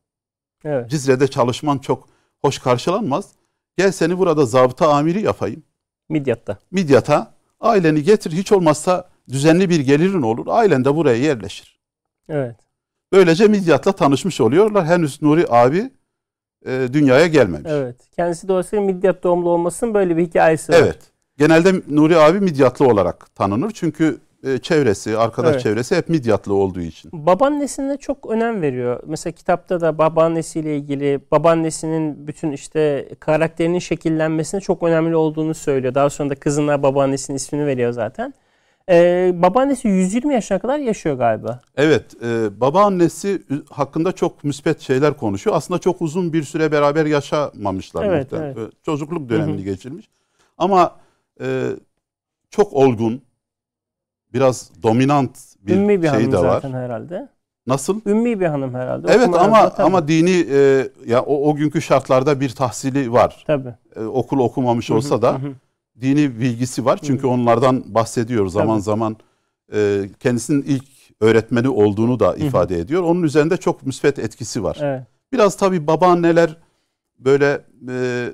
Evet. 0.63 0.89
Cizre'de 0.89 1.27
çalışman 1.27 1.77
çok 1.77 2.07
hoş 2.41 2.59
karşılanmaz. 2.59 3.31
Gel 3.77 3.91
seni 3.91 4.17
burada 4.17 4.45
zabıta 4.45 4.93
amiri 4.93 5.21
yapayım. 5.21 5.63
Midyat'ta. 6.09 6.57
Midyat'a 6.71 7.33
aileni 7.61 8.03
getir 8.03 8.31
hiç 8.31 8.51
olmazsa 8.51 9.09
düzenli 9.29 9.69
bir 9.69 9.79
gelirin 9.79 10.21
olur. 10.21 10.45
Ailen 10.49 10.85
de 10.85 10.95
buraya 10.95 11.17
yerleşir. 11.17 11.79
Evet. 12.29 12.55
Böylece 13.11 13.47
Midyat'la 13.47 13.91
tanışmış 13.91 14.41
oluyorlar. 14.41 14.85
Henüz 14.85 15.21
Nuri 15.21 15.45
abi 15.49 15.91
e, 16.65 16.87
dünyaya 16.93 17.27
gelmemiş. 17.27 17.71
Evet. 17.71 17.95
Kendisi 18.15 18.47
dolayısıyla 18.47 18.85
Midyat 18.85 19.23
doğumlu 19.23 19.49
olmasının 19.49 19.93
böyle 19.93 20.17
bir 20.17 20.23
hikayesi 20.25 20.71
var. 20.71 20.77
Evet. 20.77 20.99
Genelde 21.37 21.73
Nuri 21.87 22.17
abi 22.17 22.39
Midyatlı 22.39 22.87
olarak 22.87 23.35
tanınır. 23.35 23.71
Çünkü 23.73 24.17
e, 24.43 24.57
çevresi, 24.57 25.17
arkadaş 25.17 25.51
evet. 25.51 25.61
çevresi 25.61 25.95
hep 25.95 26.09
Midyatlı 26.09 26.53
olduğu 26.53 26.81
için. 26.81 27.11
Babaannesine 27.13 27.97
çok 27.97 28.29
önem 28.29 28.61
veriyor. 28.61 28.99
Mesela 29.07 29.33
kitapta 29.33 29.81
da 29.81 29.97
babaannesiyle 29.97 30.77
ilgili 30.77 31.19
babaannesinin 31.31 32.27
bütün 32.27 32.51
işte 32.51 33.09
karakterinin 33.19 33.79
şekillenmesine 33.79 34.61
çok 34.61 34.83
önemli 34.83 35.15
olduğunu 35.15 35.53
söylüyor. 35.53 35.95
Daha 35.95 36.09
sonra 36.09 36.29
da 36.29 36.35
kızına 36.35 36.83
babaannesinin 36.83 37.37
ismini 37.37 37.65
veriyor 37.65 37.91
zaten. 37.91 38.33
Ee, 38.91 39.31
babaannesi 39.35 39.87
120 39.87 40.33
yaşına 40.33 40.59
kadar 40.59 40.79
yaşıyor 40.79 41.17
galiba. 41.17 41.61
Evet, 41.77 42.23
e, 42.23 42.61
babaannesi 42.61 43.41
hakkında 43.69 44.11
çok 44.11 44.43
müspet 44.43 44.81
şeyler 44.81 45.17
konuşuyor. 45.17 45.55
Aslında 45.55 45.79
çok 45.79 46.01
uzun 46.01 46.33
bir 46.33 46.43
süre 46.43 46.71
beraber 46.71 47.05
yaşamamışlar. 47.05 48.05
Evet, 48.05 48.33
evet. 48.33 48.57
Çocukluk 48.85 49.29
dönemini 49.29 49.55
Hı-hı. 49.55 49.63
geçirmiş. 49.63 50.09
Ama 50.57 50.95
e, 51.41 51.69
çok 52.49 52.73
olgun, 52.73 53.21
biraz 54.33 54.71
dominant 54.83 55.37
bir, 55.61 55.75
Ümmi 55.75 56.01
bir 56.01 56.07
şey 56.07 56.17
hanım 56.17 56.31
de 56.31 56.37
var. 56.37 56.41
zaten 56.41 56.73
herhalde. 56.73 57.29
Nasıl? 57.67 58.01
Ümmi 58.05 58.39
bir 58.39 58.45
hanım 58.45 58.73
herhalde. 58.73 59.07
Evet 59.11 59.27
Okuma 59.27 59.43
ama 59.43 59.73
ama 59.77 60.07
dini 60.07 60.45
e, 60.51 60.89
ya 61.05 61.21
o, 61.21 61.49
o 61.49 61.55
günkü 61.55 61.81
şartlarda 61.81 62.39
bir 62.39 62.49
tahsili 62.49 63.11
var. 63.11 63.43
Tabii. 63.47 63.73
E, 63.95 64.03
okul 64.03 64.39
okumamış 64.39 64.91
olsa 64.91 65.21
da 65.21 65.39
dini 66.01 66.39
bilgisi 66.39 66.85
var. 66.85 66.99
Çünkü 67.03 67.27
onlardan 67.27 67.83
bahsediyor 67.87 68.47
zaman 68.47 68.75
Tabii. 68.75 68.83
zaman 68.83 69.17
e, 69.73 70.01
kendisinin 70.19 70.61
ilk 70.61 70.85
öğretmeni 71.21 71.69
olduğunu 71.69 72.19
da 72.19 72.35
ifade 72.35 72.79
ediyor. 72.79 73.03
Onun 73.03 73.23
üzerinde 73.23 73.57
çok 73.57 73.85
müsbet 73.85 74.19
etkisi 74.19 74.63
var. 74.63 74.77
Evet. 74.81 75.01
Biraz 75.33 75.57
tabii 75.57 75.87
babaanneler 75.87 76.57
böyle 77.19 77.61
e, 77.89 78.29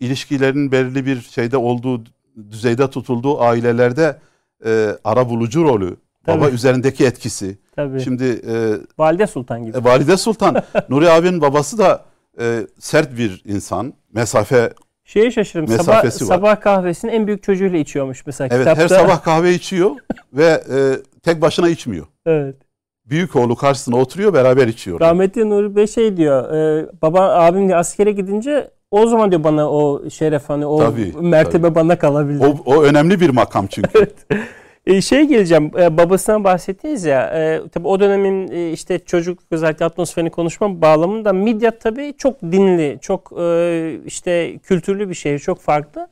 ilişkilerin 0.00 0.72
belirli 0.72 1.06
bir 1.06 1.20
şeyde 1.20 1.56
olduğu 1.56 2.04
düzeyde 2.50 2.90
tutulduğu 2.90 3.40
ailelerde 3.40 4.18
e, 4.66 4.96
ara 5.04 5.28
bulucu 5.28 5.64
rolü, 5.64 5.96
Tabii. 6.26 6.40
baba 6.40 6.50
üzerindeki 6.50 7.06
etkisi. 7.06 7.58
Tabii. 7.76 8.00
Şimdi 8.00 8.24
e, 8.24 8.54
Valide 8.98 9.26
Sultan 9.26 9.64
gibi. 9.64 9.78
E, 9.78 9.84
Valide 9.84 10.16
Sultan. 10.16 10.62
Nuri 10.88 11.10
abinin 11.10 11.40
babası 11.40 11.78
da 11.78 12.04
e, 12.40 12.66
sert 12.78 13.18
bir 13.18 13.42
insan. 13.44 13.92
Mesafe 14.12 14.72
Şeye 15.04 15.30
şaşırdım. 15.30 15.78
Sabah, 15.78 16.04
var. 16.04 16.10
sabah 16.10 16.60
kahvesini 16.60 17.10
en 17.10 17.26
büyük 17.26 17.42
çocuğuyla 17.42 17.78
içiyormuş 17.78 18.26
mesela 18.26 18.48
evet, 18.52 18.58
kitapta. 18.58 18.82
her 18.82 18.88
sabah 18.88 19.22
kahve 19.22 19.54
içiyor 19.54 19.90
ve 20.32 20.44
e, 20.44 20.78
tek 21.22 21.40
başına 21.40 21.68
içmiyor. 21.68 22.06
Evet. 22.26 22.56
Büyük 23.04 23.36
oğlu 23.36 23.56
karşısına 23.56 23.96
oturuyor 23.96 24.34
beraber 24.34 24.68
içiyor. 24.68 25.00
Rahmetli 25.00 25.50
Nuri 25.50 25.76
Bey 25.76 25.86
şey 25.86 26.16
diyor. 26.16 26.54
E, 26.54 26.86
baba 27.02 27.20
abim 27.20 27.68
de 27.68 27.76
askere 27.76 28.12
gidince 28.12 28.70
o 28.92 29.06
zaman 29.06 29.30
diyor 29.30 29.44
bana 29.44 29.70
o 29.70 30.10
şeref 30.10 30.48
hani 30.48 30.66
o 30.66 30.78
tabii, 30.78 31.12
mertebe 31.20 31.62
tabii. 31.62 31.74
bana 31.74 31.98
kalabilir. 31.98 32.40
O, 32.40 32.56
o 32.66 32.82
önemli 32.82 33.20
bir 33.20 33.30
makam 33.30 33.66
çünkü. 33.66 33.90
evet. 33.94 34.14
E, 34.86 35.00
şey 35.00 35.24
geleceğim 35.24 35.70
e, 35.78 35.96
babasından 35.96 36.44
bahsettiniz 36.44 37.04
ya 37.04 37.22
e, 37.22 37.68
tabi 37.68 37.88
o 37.88 38.00
dönemin 38.00 38.48
e, 38.52 38.72
işte 38.72 38.98
çocuk 38.98 39.38
özellikle 39.50 39.84
atmosferini 39.84 40.30
konuşma 40.30 40.80
bağlamında 40.80 41.32
Midyat 41.32 41.80
tabi 41.80 42.14
çok 42.18 42.42
dinli 42.42 42.98
çok 43.00 43.32
e, 43.40 43.98
işte 44.06 44.58
kültürlü 44.58 45.08
bir 45.08 45.14
şehir 45.14 45.38
çok 45.38 45.60
farklı. 45.60 46.08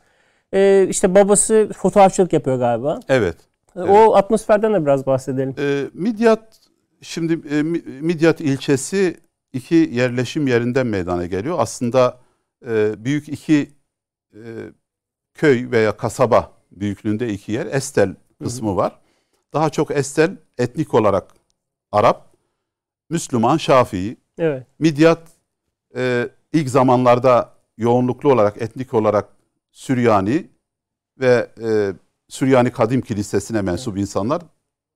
E, 0.55 0.87
işte 0.91 1.15
babası 1.15 1.71
fotoğrafçılık 1.77 2.33
yapıyor 2.33 2.59
galiba. 2.59 3.01
Evet. 3.09 3.37
E, 3.77 3.81
evet. 3.81 3.89
O 3.91 4.17
atmosferden 4.17 4.75
de 4.75 4.83
biraz 4.83 5.07
bahsedelim. 5.07 5.55
E, 5.59 5.85
Midyat 5.95 6.61
şimdi 7.03 7.33
e, 7.51 7.63
Midyat 8.01 8.41
ilçesi 8.41 9.17
iki 9.53 9.75
yerleşim 9.75 10.47
yerinden 10.47 10.87
meydana 10.87 11.27
geliyor. 11.27 11.57
Aslında 11.59 12.19
e, 12.67 13.05
büyük 13.05 13.29
iki 13.29 13.71
e, 14.35 14.41
köy 15.35 15.71
veya 15.71 15.97
kasaba 15.97 16.53
büyüklüğünde 16.71 17.33
iki 17.33 17.53
yer. 17.53 17.67
Estel 17.67 18.15
kısmı 18.43 18.77
var. 18.77 18.99
Daha 19.53 19.71
çok 19.71 19.91
Estel 19.91 20.37
etnik 20.59 20.95
olarak 20.95 21.35
Arap, 21.93 22.37
Müslüman, 23.11 23.57
Şafii. 23.57 24.17
Evet. 24.39 24.67
Midyat 24.79 25.29
e, 25.97 26.29
ilk 26.53 26.69
zamanlarda 26.69 27.55
yoğunluklu 27.79 28.33
olarak 28.33 28.63
etnik 28.63 28.95
olarak 28.95 29.29
Süryani 29.73 30.47
ve 31.21 31.51
e, 31.63 31.93
Süryani 32.29 32.73
Kadim 32.73 33.01
Kilisesi'ne 33.01 33.63
mensup 33.63 33.95
evet. 33.95 34.01
insanlar 34.01 34.43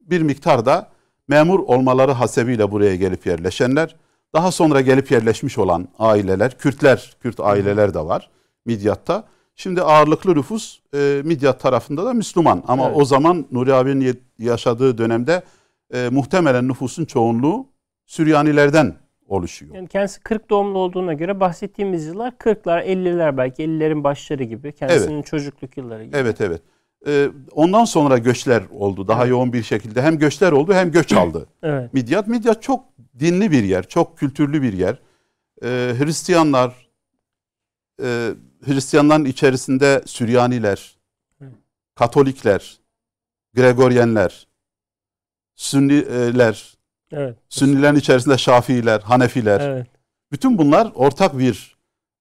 bir 0.00 0.20
miktar 0.22 0.66
da 0.66 0.90
memur 1.28 1.58
olmaları 1.58 2.12
hasebiyle 2.12 2.70
buraya 2.70 2.96
gelip 2.96 3.26
yerleşenler. 3.26 3.96
Daha 4.34 4.52
sonra 4.52 4.80
gelip 4.80 5.10
yerleşmiş 5.10 5.58
olan 5.58 5.88
aileler, 5.98 6.58
Kürtler, 6.58 7.16
Kürt 7.20 7.40
aileler 7.40 7.94
de 7.94 8.00
var 8.00 8.30
Midyat'ta. 8.64 9.24
Şimdi 9.56 9.82
ağırlıklı 9.82 10.34
nüfus 10.34 10.78
e, 10.94 11.22
Midyat 11.24 11.60
tarafında 11.60 12.04
da 12.04 12.14
Müslüman. 12.14 12.62
Ama 12.68 12.86
evet. 12.86 12.96
o 12.96 13.04
zaman 13.04 13.46
Nuri 13.52 13.74
abinin 13.74 14.20
yaşadığı 14.38 14.98
dönemde 14.98 15.42
e, 15.94 16.08
muhtemelen 16.08 16.68
nüfusun 16.68 17.04
çoğunluğu 17.04 17.66
Süryanilerden 18.06 18.94
oluşuyor. 19.28 19.74
Yani 19.74 19.88
kendisi 19.88 20.20
40 20.20 20.50
doğumlu 20.50 20.78
olduğuna 20.78 21.12
göre 21.12 21.40
bahsettiğimiz 21.40 22.06
yıllar 22.06 22.32
40'lar, 22.32 22.84
50'ler 22.84 23.36
belki 23.36 23.62
50'lerin 23.62 24.04
başları 24.04 24.44
gibi. 24.44 24.72
Kendisinin 24.72 25.14
evet. 25.14 25.26
çocukluk 25.26 25.76
yılları 25.76 26.04
gibi. 26.04 26.16
Evet 26.16 26.40
evet. 26.40 26.62
Ee, 27.06 27.28
ondan 27.52 27.84
sonra 27.84 28.18
göçler 28.18 28.62
oldu 28.78 29.08
daha 29.08 29.20
evet. 29.20 29.30
yoğun 29.30 29.52
bir 29.52 29.62
şekilde. 29.62 30.02
Hem 30.02 30.18
göçler 30.18 30.52
oldu 30.52 30.74
hem 30.74 30.90
göç 30.92 31.12
aldı. 31.16 31.46
evet. 31.62 31.94
Midyat, 31.94 32.28
Midyat 32.28 32.62
çok 32.62 32.84
dinli 33.18 33.50
bir 33.50 33.64
yer, 33.64 33.88
çok 33.88 34.18
kültürlü 34.18 34.62
bir 34.62 34.72
yer. 34.72 34.98
Ee, 35.62 35.94
Hristiyanlar, 35.98 36.88
e, 38.02 38.30
Hristiyanların 38.66 39.24
içerisinde 39.24 40.02
Süryaniler, 40.06 40.98
Katolikler, 41.94 42.78
Gregoryenler, 43.54 44.46
Sünniler, 45.54 46.74
evet. 47.12 47.36
Sünnilerin 47.48 47.96
içerisinde 47.96 48.38
Şafiiler, 48.38 49.00
Hanefiler. 49.00 49.60
Evet. 49.60 49.86
Bütün 50.32 50.58
bunlar 50.58 50.92
ortak 50.94 51.38
bir 51.38 51.76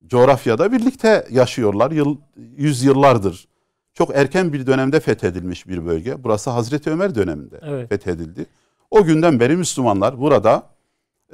coğrafyada 0.05 0.71
birlikte 0.71 1.27
yaşıyorlar. 1.29 1.91
Yıl, 1.91 2.17
yüzyıllardır. 2.57 3.47
Çok 3.93 4.15
erken 4.15 4.53
bir 4.53 4.67
dönemde 4.67 4.99
fethedilmiş 4.99 5.67
bir 5.67 5.85
bölge. 5.85 6.23
Burası 6.23 6.49
Hazreti 6.49 6.89
Ömer 6.89 7.15
döneminde 7.15 7.59
evet. 7.61 7.89
fethedildi. 7.89 8.45
O 8.91 9.03
günden 9.03 9.39
beri 9.39 9.57
Müslümanlar 9.57 10.19
burada 10.19 10.72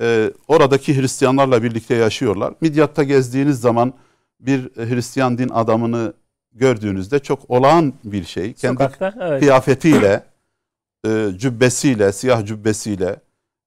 e, 0.01 0.31
oradaki 0.47 1.01
Hristiyanlarla 1.01 1.63
birlikte 1.63 1.95
yaşıyorlar. 1.95 2.53
Midyat'ta 2.61 3.03
gezdiğiniz 3.03 3.61
zaman 3.61 3.93
bir 4.39 4.61
Hristiyan 4.75 5.37
din 5.37 5.49
adamını 5.49 6.13
gördüğünüzde 6.51 7.19
çok 7.19 7.49
olağan 7.49 7.93
bir 8.03 8.23
şey. 8.23 8.53
Kendi 8.53 8.83
Sokakta, 8.83 9.13
evet. 9.21 9.39
kıyafetiyle, 9.39 10.23
e, 11.05 11.27
cübbesiyle, 11.37 12.11
siyah 12.11 12.45
cübbesiyle, 12.45 13.15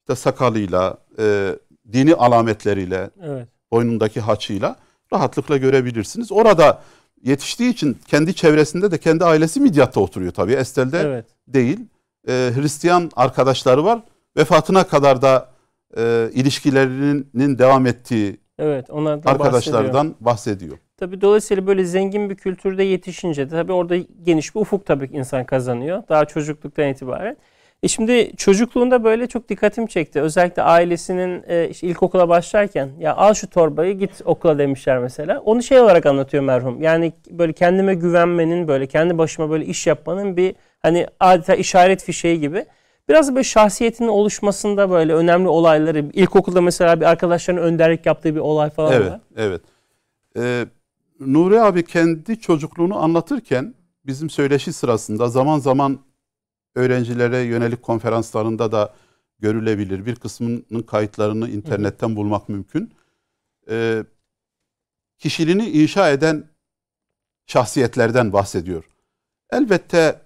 işte 0.00 0.14
sakalıyla, 0.14 0.98
e, 1.18 1.56
dini 1.92 2.14
alametleriyle, 2.14 3.10
evet. 3.22 3.48
boynundaki 3.72 4.20
haçıyla 4.20 4.76
rahatlıkla 5.12 5.56
görebilirsiniz. 5.56 6.32
Orada 6.32 6.82
yetiştiği 7.22 7.70
için 7.70 7.98
kendi 8.06 8.34
çevresinde 8.34 8.90
de 8.90 8.98
kendi 8.98 9.24
ailesi 9.24 9.60
Midyat'ta 9.60 10.00
oturuyor 10.00 10.32
tabii. 10.32 10.52
Estel'de 10.52 10.98
evet. 10.98 11.24
değil. 11.48 11.80
E, 12.28 12.52
Hristiyan 12.54 13.10
arkadaşları 13.16 13.84
var. 13.84 14.00
Vefatına 14.36 14.84
kadar 14.84 15.22
da 15.22 15.51
e, 15.96 16.30
ilişkilerinin 16.34 17.58
devam 17.58 17.86
ettiği 17.86 18.36
evet, 18.58 18.90
arkadaşlardan 18.90 19.92
bahsediyor. 19.92 20.20
bahsediyor. 20.20 20.78
Tabii 20.96 21.20
dolayısıyla 21.20 21.66
böyle 21.66 21.84
zengin 21.84 22.30
bir 22.30 22.34
kültürde 22.34 22.82
yetişince 22.82 23.46
de 23.46 23.50
tabii 23.50 23.72
orada 23.72 23.96
geniş 24.22 24.54
bir 24.54 24.60
ufuk 24.60 24.86
tabii 24.86 25.08
insan 25.12 25.46
kazanıyor. 25.46 26.02
Daha 26.08 26.24
çocukluktan 26.24 26.88
itibaren. 26.88 27.36
E 27.82 27.88
şimdi 27.88 28.36
çocukluğunda 28.36 29.04
böyle 29.04 29.26
çok 29.26 29.48
dikkatim 29.48 29.86
çekti. 29.86 30.20
Özellikle 30.20 30.62
ailesinin 30.62 31.44
e, 31.48 31.68
işte 31.68 31.86
ilkokula 31.86 32.28
başlarken 32.28 32.90
ya 32.98 33.16
al 33.16 33.34
şu 33.34 33.50
torbayı 33.50 33.98
git 33.98 34.10
okula 34.24 34.58
demişler 34.58 34.98
mesela. 34.98 35.40
Onu 35.40 35.62
şey 35.62 35.80
olarak 35.80 36.06
anlatıyor 36.06 36.42
merhum. 36.42 36.82
Yani 36.82 37.12
böyle 37.30 37.52
kendime 37.52 37.94
güvenmenin 37.94 38.68
böyle 38.68 38.86
kendi 38.86 39.18
başıma 39.18 39.50
böyle 39.50 39.64
iş 39.64 39.86
yapmanın 39.86 40.36
bir 40.36 40.54
hani 40.82 41.06
adeta 41.20 41.54
işaret 41.54 42.04
fişeği 42.04 42.40
gibi. 42.40 42.64
Biraz 43.08 43.34
böyle 43.34 43.44
şahsiyetinin 43.44 44.08
oluşmasında 44.08 44.90
böyle 44.90 45.14
önemli 45.14 45.48
olayları 45.48 46.10
ilkokulda 46.12 46.60
mesela 46.60 47.00
bir 47.00 47.06
arkadaşların 47.06 47.62
önderlik 47.62 48.06
yaptığı 48.06 48.34
bir 48.34 48.40
olay 48.40 48.70
falan 48.70 48.92
evet, 48.92 49.12
var. 49.12 49.20
Evet. 49.36 49.62
Ee, 50.36 50.66
Nuri 51.20 51.60
abi 51.60 51.84
kendi 51.84 52.40
çocukluğunu 52.40 53.02
anlatırken 53.02 53.74
bizim 54.06 54.30
söyleşi 54.30 54.72
sırasında 54.72 55.28
zaman 55.28 55.58
zaman 55.58 56.00
öğrencilere 56.74 57.38
yönelik 57.38 57.82
konferanslarında 57.82 58.72
da 58.72 58.94
görülebilir. 59.38 60.06
Bir 60.06 60.14
kısmının 60.14 60.82
kayıtlarını 60.86 61.48
internetten 61.48 62.16
bulmak 62.16 62.48
mümkün. 62.48 62.92
Ee, 63.70 64.04
kişiliğini 65.18 65.70
inşa 65.70 66.10
eden 66.10 66.44
şahsiyetlerden 67.46 68.32
bahsediyor. 68.32 68.84
Elbette 69.50 70.20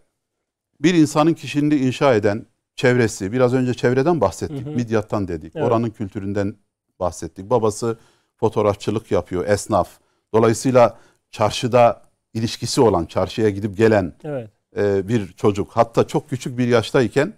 bir 0.81 0.95
insanın 0.95 1.35
kişiliğini 1.35 1.77
inşa 1.77 2.15
eden 2.15 2.47
çevresi, 2.77 3.33
biraz 3.33 3.55
önce 3.55 3.75
çevreden 3.75 4.21
bahsettik, 4.21 4.67
hı 4.67 4.71
hı. 4.71 4.75
Midyat'tan 4.75 5.29
dedik, 5.29 5.57
evet. 5.57 5.67
oranın 5.67 5.91
kültüründen 5.91 6.55
bahsettik. 7.01 7.51
Babası 7.51 7.99
fotoğrafçılık 8.37 9.11
yapıyor, 9.13 9.47
esnaf. 9.47 9.89
Dolayısıyla 10.35 10.99
çarşıda 11.31 12.03
ilişkisi 12.35 12.81
olan, 12.81 13.07
çarşıya 13.07 13.51
gidip 13.51 13.77
gelen 13.77 14.13
evet. 14.25 14.51
e, 14.77 15.09
bir 15.09 15.33
çocuk. 15.33 15.71
Hatta 15.71 16.07
çok 16.07 16.31
küçük 16.31 16.59
bir 16.59 16.69
yaştayken 16.69 17.35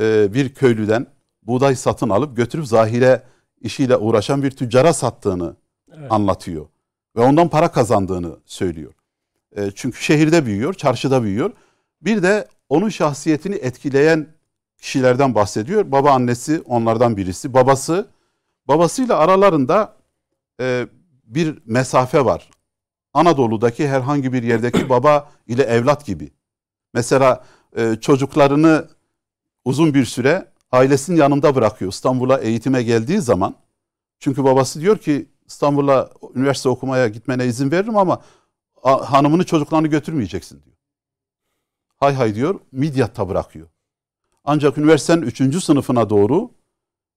e, 0.00 0.34
bir 0.34 0.54
köylüden 0.54 1.06
buğday 1.42 1.76
satın 1.76 2.08
alıp 2.08 2.36
götürüp 2.36 2.66
zahire 2.66 3.22
işiyle 3.60 3.96
uğraşan 3.96 4.42
bir 4.42 4.50
tüccara 4.50 4.92
sattığını 4.92 5.56
evet. 5.96 6.12
anlatıyor. 6.12 6.66
Ve 7.16 7.20
ondan 7.20 7.48
para 7.48 7.72
kazandığını 7.72 8.36
söylüyor. 8.44 8.92
E, 9.56 9.70
çünkü 9.74 10.02
şehirde 10.02 10.46
büyüyor, 10.46 10.74
çarşıda 10.74 11.22
büyüyor. 11.22 11.50
Bir 12.02 12.22
de 12.22 12.48
onun 12.68 12.88
şahsiyetini 12.88 13.54
etkileyen 13.54 14.26
kişilerden 14.82 15.34
bahsediyor. 15.34 15.92
Baba 15.92 16.10
annesi 16.10 16.62
onlardan 16.66 17.16
birisi. 17.16 17.54
Babası, 17.54 18.08
babasıyla 18.68 19.18
aralarında 19.18 19.96
e, 20.60 20.86
bir 21.24 21.62
mesafe 21.66 22.24
var. 22.24 22.50
Anadolu'daki 23.14 23.88
herhangi 23.88 24.32
bir 24.32 24.42
yerdeki 24.42 24.88
baba 24.88 25.30
ile 25.46 25.62
evlat 25.62 26.06
gibi. 26.06 26.30
Mesela 26.94 27.44
e, 27.76 27.96
çocuklarını 28.00 28.88
uzun 29.64 29.94
bir 29.94 30.04
süre 30.04 30.52
ailesinin 30.72 31.16
yanında 31.16 31.54
bırakıyor. 31.54 31.92
İstanbul'a 31.92 32.38
eğitime 32.38 32.82
geldiği 32.82 33.20
zaman. 33.20 33.54
Çünkü 34.18 34.44
babası 34.44 34.80
diyor 34.80 34.98
ki 34.98 35.28
İstanbul'a 35.46 36.10
üniversite 36.34 36.68
okumaya 36.68 37.08
gitmene 37.08 37.46
izin 37.46 37.70
veririm 37.70 37.96
ama 37.96 38.22
hanımını 38.82 39.44
çocuklarını 39.46 39.86
götürmeyeceksin 39.88 40.62
diyor. 40.62 40.76
Hay 41.96 42.14
hay 42.14 42.34
diyor 42.34 42.60
Midyat'ta 42.72 43.28
bırakıyor. 43.28 43.68
Ancak 44.44 44.78
üniversitenin 44.78 45.22
üçüncü 45.22 45.60
sınıfına 45.60 46.10
doğru 46.10 46.50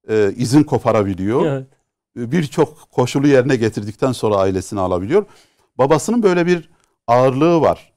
e, 0.09 0.33
izin 0.37 0.63
koparabiliyor. 0.63 1.45
Evet. 1.45 1.67
Birçok 2.15 2.91
koşulu 2.91 3.27
yerine 3.27 3.55
getirdikten 3.55 4.11
sonra 4.11 4.35
ailesini 4.35 4.79
alabiliyor. 4.79 5.25
Babasının 5.77 6.23
böyle 6.23 6.45
bir 6.45 6.69
ağırlığı 7.07 7.61
var 7.61 7.93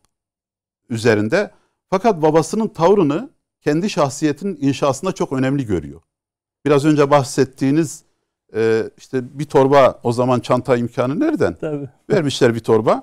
üzerinde. 0.91 1.51
Fakat 1.91 2.23
babasının 2.23 2.69
tavrını 2.69 3.31
kendi 3.61 3.91
şahsiyetinin 3.91 4.59
inşasında 4.61 5.13
çok 5.13 5.33
önemli 5.33 5.67
görüyor. 5.67 6.01
Biraz 6.67 6.85
önce 6.85 7.11
bahsettiğiniz 7.11 8.03
e, 8.55 8.91
işte 8.99 9.39
bir 9.39 9.45
torba 9.45 10.01
o 10.03 10.13
zaman 10.13 10.41
çanta 10.41 10.77
imkanı 10.77 11.21
nereden? 11.21 11.55
Tabii. 11.55 11.89
Vermişler 12.11 12.55
bir 12.55 12.61
torba. 12.61 13.03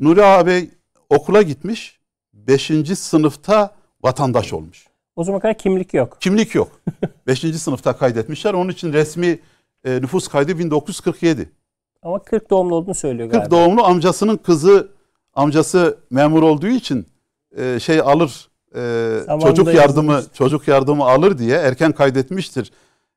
Nuri 0.00 0.24
ağabey 0.24 0.70
okula 1.08 1.42
gitmiş. 1.42 2.00
Beşinci 2.32 2.96
sınıfta 2.96 3.74
vatandaş 4.02 4.52
olmuş. 4.52 4.89
O 5.20 5.24
zaman 5.24 5.40
kadar 5.40 5.58
kimlik 5.58 5.94
yok. 5.94 6.16
Kimlik 6.20 6.54
yok. 6.54 6.80
Beşinci 7.26 7.58
sınıfta 7.58 7.96
kaydetmişler. 7.96 8.54
Onun 8.54 8.68
için 8.68 8.92
resmi 8.92 9.38
e, 9.84 10.00
nüfus 10.00 10.28
kaydı 10.28 10.58
1947. 10.58 11.50
Ama 12.02 12.18
40 12.18 12.50
doğumlu 12.50 12.74
olduğunu 12.74 12.94
söylüyor 12.94 13.28
galiba. 13.28 13.42
40 13.42 13.50
doğumlu 13.50 13.84
amcasının 13.84 14.36
kızı, 14.36 14.88
amcası 15.34 15.98
memur 16.10 16.42
olduğu 16.42 16.66
için 16.66 17.06
e, 17.56 17.80
şey 17.80 18.00
alır, 18.00 18.48
e, 18.74 19.40
çocuk 19.40 19.74
yardımı 19.74 20.12
yazılmış. 20.12 20.36
çocuk 20.36 20.68
yardımı 20.68 21.04
alır 21.04 21.38
diye 21.38 21.56
erken 21.56 21.92
kaydetmiştir. 21.92 22.72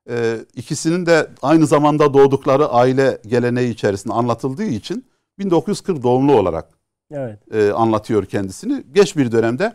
E, 0.09 0.37
ikisinin 0.55 1.05
de 1.05 1.27
aynı 1.41 1.67
zamanda 1.67 2.13
doğdukları 2.13 2.67
aile 2.67 3.17
geleneği 3.27 3.73
içerisinde 3.73 4.13
anlatıldığı 4.13 4.63
için 4.63 5.05
1940 5.39 6.03
doğumlu 6.03 6.35
olarak 6.35 6.69
evet. 7.11 7.53
e, 7.53 7.71
anlatıyor 7.71 8.25
kendisini. 8.25 8.83
Geç 8.93 9.17
bir 9.17 9.31
dönemde 9.31 9.73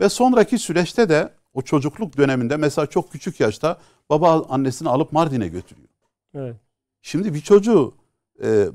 ve 0.00 0.08
sonraki 0.08 0.58
süreçte 0.58 1.08
de 1.08 1.37
o 1.58 1.62
çocukluk 1.62 2.16
döneminde 2.16 2.56
mesela 2.56 2.86
çok 2.86 3.12
küçük 3.12 3.40
yaşta 3.40 3.78
baba 4.10 4.46
annesini 4.48 4.88
alıp 4.88 5.12
Mardin'e 5.12 5.48
götürüyor. 5.48 5.88
Evet. 6.34 6.56
Şimdi 7.02 7.34
bir 7.34 7.40
çocuğu 7.40 7.94
e, 8.42 8.68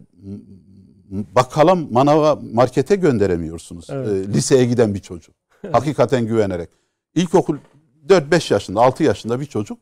bakkala, 1.09 1.75
manava, 1.75 2.35
markete 2.35 2.95
gönderemiyorsunuz. 2.95 3.87
Evet. 3.89 4.07
E, 4.07 4.33
liseye 4.33 4.65
giden 4.65 4.93
bir 4.93 4.99
çocuk. 4.99 5.35
Hakikaten 5.71 6.27
güvenerek. 6.27 6.69
İlkokul 7.15 7.57
4-5 8.07 8.53
yaşında, 8.53 8.81
6 8.81 9.03
yaşında 9.03 9.39
bir 9.39 9.45
çocuk 9.45 9.79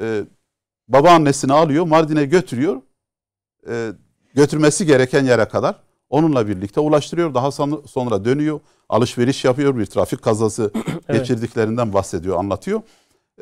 e, 0.00 0.24
baba 0.88 1.10
annesini 1.10 1.52
alıyor, 1.52 1.84
Mardin'e 1.84 2.24
götürüyor. 2.24 2.82
E, 3.68 3.92
götürmesi 4.34 4.86
gereken 4.86 5.24
yere 5.24 5.48
kadar 5.48 5.76
onunla 6.10 6.48
birlikte 6.48 6.80
ulaştırıyor. 6.80 7.34
Daha 7.34 7.50
sonra 7.86 8.24
dönüyor, 8.24 8.60
alışveriş 8.88 9.44
yapıyor, 9.44 9.78
bir 9.78 9.86
trafik 9.86 10.22
kazası 10.22 10.70
evet. 11.08 11.20
geçirdiklerinden 11.20 11.92
bahsediyor, 11.92 12.38
anlatıyor. 12.38 12.82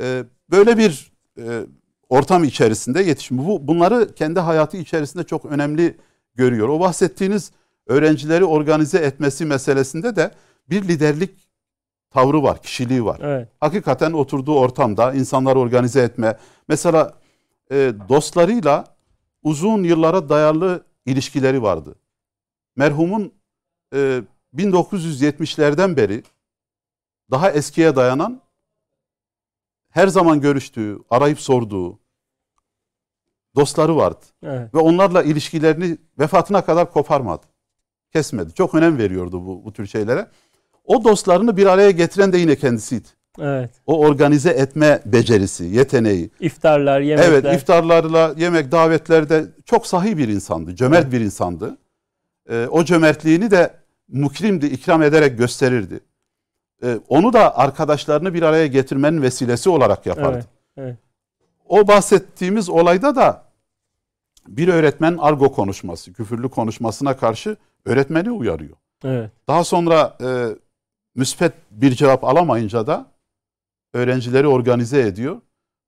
E, 0.01 0.25
böyle 0.51 0.79
bir 0.79 1.13
e, 1.39 1.61
ortam 2.09 2.45
içerisinde 2.45 3.03
yetişmiş. 3.03 3.47
Bu, 3.47 3.69
bunları 3.69 4.15
kendi 4.15 4.41
hayatı 4.41 4.77
içerisinde 4.77 5.25
çok 5.25 5.45
önemli 5.45 5.97
görüyor. 6.35 6.69
O 6.69 6.81
bahsettiğiniz 6.81 7.53
öğrencileri 7.87 8.45
organize 8.45 8.99
etmesi 8.99 9.45
meselesinde 9.45 10.17
de 10.17 10.31
bir 10.71 10.89
liderlik 10.89 11.31
tavrı 12.11 12.43
var, 12.43 12.63
kişiliği 12.63 13.05
var. 13.05 13.21
Evet. 13.23 13.49
Hakikaten 13.61 14.13
oturduğu 14.13 14.59
ortamda 14.59 15.13
insanları 15.13 15.59
organize 15.59 16.03
etme. 16.03 16.37
Mesela 16.69 17.15
e, 17.71 17.93
dostlarıyla 18.09 18.85
uzun 19.43 19.83
yıllara 19.83 20.29
dayalı 20.29 20.85
ilişkileri 21.07 21.63
vardı. 21.63 21.95
Merhumun 22.79 23.33
e, 23.95 24.23
1970'lerden 24.57 25.97
beri 25.97 26.23
daha 27.31 27.51
eskiye 27.51 27.97
dayanan 27.97 28.41
her 29.91 30.07
zaman 30.07 30.41
görüştüğü, 30.41 30.99
arayıp 31.11 31.41
sorduğu 31.41 31.99
dostları 33.57 33.97
vardı. 33.97 34.25
Evet. 34.43 34.75
Ve 34.75 34.79
onlarla 34.79 35.23
ilişkilerini 35.23 35.99
vefatına 36.19 36.65
kadar 36.65 36.93
koparmadı. 36.93 37.47
Kesmedi. 38.13 38.55
Çok 38.55 38.75
önem 38.75 38.99
veriyordu 38.99 39.47
bu, 39.47 39.65
bu 39.65 39.73
tür 39.73 39.87
şeylere. 39.87 40.27
O 40.85 41.05
dostlarını 41.05 41.57
bir 41.57 41.67
araya 41.67 41.91
getiren 41.91 42.33
de 42.33 42.39
yine 42.39 42.57
kendisiydi. 42.57 43.09
Evet. 43.41 43.71
O 43.87 43.99
organize 44.01 44.51
etme 44.51 45.03
becerisi, 45.07 45.65
yeteneği. 45.65 46.31
İftarlar, 46.41 47.01
yemekler. 47.01 47.33
Evet, 47.33 47.45
iftarlarla, 47.45 48.35
yemek, 48.37 48.73
davetlerde 48.73 49.47
çok 49.65 49.87
sahi 49.87 50.19
bir 50.19 50.29
insandı, 50.29 50.75
cömert 50.75 51.13
bir 51.13 51.21
insandı. 51.21 51.79
Ee, 52.49 52.67
o 52.71 52.85
cömertliğini 52.85 53.51
de 53.51 53.75
mukrimdi, 54.09 54.67
ikram 54.67 55.03
ederek 55.03 55.39
gösterirdi. 55.39 56.01
Ee, 56.83 56.99
onu 57.09 57.33
da 57.33 57.57
arkadaşlarını 57.57 58.35
bir 58.35 58.43
araya 58.43 58.67
getirmenin 58.67 59.23
vesilesi 59.23 59.71
olarak 59.71 60.07
yapardı. 60.07 60.35
Evet, 60.35 60.47
evet. 60.77 60.97
O 61.69 61.89
bahsettiğimiz 61.89 62.69
olayda 62.69 63.17
da 63.17 63.43
bir 64.49 64.69
öğretmen 64.69 65.17
argo 65.21 65.53
konuşması, 65.53 66.13
küfürlü 66.13 66.49
konuşmasına 66.49 67.17
karşı 67.17 67.57
öğretmeni 67.85 68.31
uyarıyor. 68.31 68.77
Evet. 69.05 69.31
Daha 69.49 69.65
sonra 69.65 70.17
e, 70.21 70.27
müspet 71.15 71.53
bir 71.71 71.91
cevap 71.91 72.25
alamayınca 72.25 72.87
da 72.87 73.07
öğrencileri 73.95 74.47
organize 74.47 75.01
ediyor 75.01 75.41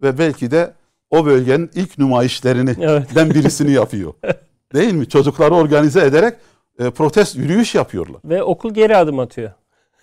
ve 0.03 0.19
belki 0.19 0.51
de 0.51 0.75
o 1.11 1.27
bölgenin 1.27 1.71
ilk 1.75 1.99
nümayişlerini 1.99 2.77
Evet. 2.81 3.15
birisini 3.17 3.73
yapıyor. 3.73 4.13
Değil 4.75 4.93
mi? 4.95 5.09
Çocukları 5.09 5.55
organize 5.55 6.01
ederek 6.01 6.35
e, 6.81 6.91
protest 6.91 7.37
yürüyüş 7.37 7.75
yapıyorlar. 7.75 8.21
Ve 8.25 8.43
okul 8.43 8.75
geri 8.75 8.97
adım 8.97 9.19
atıyor. 9.19 9.51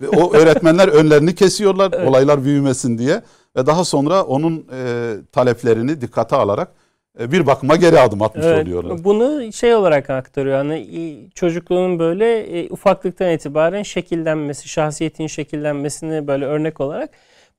Ve 0.00 0.08
o 0.08 0.32
öğretmenler 0.36 0.88
önlerini 0.88 1.34
kesiyorlar 1.34 1.90
Evet. 1.94 2.08
olaylar 2.08 2.44
büyümesin 2.44 2.98
diye 2.98 3.22
ve 3.56 3.66
daha 3.66 3.84
sonra 3.84 4.22
onun 4.22 4.66
e, 4.72 5.14
taleplerini 5.32 6.00
dikkate 6.00 6.36
alarak 6.36 6.68
e, 7.20 7.32
bir 7.32 7.46
bakıma 7.46 7.76
geri 7.76 8.00
adım 8.00 8.22
atmış 8.22 8.46
Evet, 8.46 8.62
oluyorlar. 8.66 9.04
Bunu 9.04 9.52
şey 9.52 9.74
olarak 9.74 10.10
aktarıyor. 10.10 10.56
Hani 10.56 11.18
çocukluğunun 11.34 11.98
böyle 11.98 12.38
e, 12.60 12.70
ufaklıktan 12.70 13.30
itibaren 13.30 13.82
şekillenmesi, 13.82 14.68
şahsiyetin 14.68 15.26
şekillenmesini 15.26 16.26
böyle 16.26 16.44
örnek 16.44 16.80
olarak. 16.80 17.10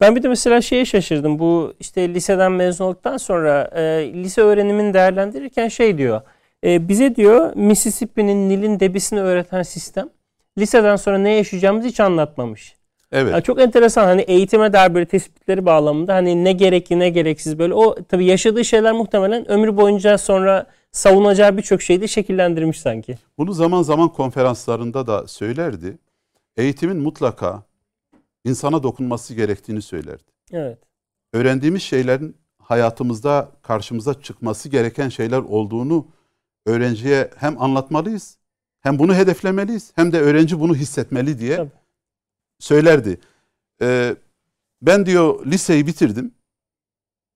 Ben 0.01 0.15
bir 0.15 0.23
de 0.23 0.27
mesela 0.27 0.61
şeye 0.61 0.85
şaşırdım. 0.85 1.39
Bu 1.39 1.73
işte 1.79 2.13
liseden 2.13 2.51
mezun 2.51 2.85
olduktan 2.85 3.17
sonra 3.17 3.69
e, 3.75 3.81
lise 4.13 4.41
öğrenimini 4.41 4.93
değerlendirirken 4.93 5.67
şey 5.67 5.97
diyor. 5.97 6.21
E, 6.63 6.87
bize 6.87 7.15
diyor 7.15 7.55
Mississippi'nin 7.55 8.49
Nil'in 8.49 8.79
debisini 8.79 9.21
öğreten 9.21 9.63
sistem 9.63 10.09
liseden 10.57 10.95
sonra 10.95 11.17
ne 11.17 11.31
yaşayacağımızı 11.31 11.87
hiç 11.87 11.99
anlatmamış. 11.99 12.79
Evet. 13.11 13.33
Ya 13.33 13.41
çok 13.41 13.61
enteresan 13.61 14.05
hani 14.05 14.21
eğitime 14.21 14.73
dair 14.73 14.93
böyle 14.93 15.05
tespitleri 15.05 15.65
bağlamında 15.65 16.13
hani 16.13 16.43
ne 16.43 16.51
gerekli 16.51 16.99
ne 16.99 17.09
gereksiz 17.09 17.59
böyle 17.59 17.73
o 17.73 17.95
tabii 18.03 18.25
yaşadığı 18.25 18.65
şeyler 18.65 18.93
muhtemelen 18.93 19.51
ömrü 19.51 19.77
boyunca 19.77 20.17
sonra 20.17 20.65
savunacağı 20.91 21.57
birçok 21.57 21.81
şeyi 21.81 22.01
de 22.01 22.07
şekillendirmiş 22.07 22.79
sanki. 22.79 23.17
Bunu 23.37 23.53
zaman 23.53 23.81
zaman 23.81 24.09
konferanslarında 24.09 25.07
da 25.07 25.27
söylerdi. 25.27 25.97
Eğitimin 26.57 26.97
mutlaka 26.97 27.63
insana 28.45 28.83
dokunması 28.83 29.33
gerektiğini 29.33 29.81
söylerdi. 29.81 30.31
Evet. 30.51 30.77
Öğrendiğimiz 31.33 31.83
şeylerin 31.83 32.35
hayatımızda 32.59 33.51
karşımıza 33.61 34.21
çıkması 34.21 34.69
gereken 34.69 35.09
şeyler 35.09 35.37
olduğunu 35.37 36.07
öğrenciye 36.69 37.31
hem 37.37 37.61
anlatmalıyız, 37.61 38.37
hem 38.81 38.99
bunu 38.99 39.15
hedeflemeliyiz, 39.15 39.91
hem 39.95 40.11
de 40.11 40.19
öğrenci 40.19 40.59
bunu 40.59 40.75
hissetmeli 40.75 41.39
diye 41.39 41.55
Tabii. 41.55 41.69
söylerdi. 42.59 43.19
Ee, 43.81 44.15
ben 44.81 45.05
diyor 45.05 45.45
liseyi 45.45 45.87
bitirdim. 45.87 46.31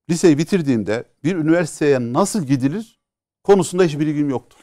Liseyi 0.10 0.38
bitirdiğimde 0.38 1.04
bir 1.24 1.36
üniversiteye 1.36 2.14
nasıl 2.14 2.44
gidilir 2.44 3.00
konusunda 3.44 3.84
hiçbir 3.84 4.00
bilgim 4.00 4.30
yoktu. 4.30 4.58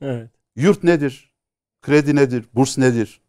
Evet. 0.00 0.30
Yurt 0.56 0.84
nedir? 0.84 1.32
Kredi 1.82 2.16
nedir? 2.16 2.44
Burs 2.54 2.78
nedir? 2.78 3.20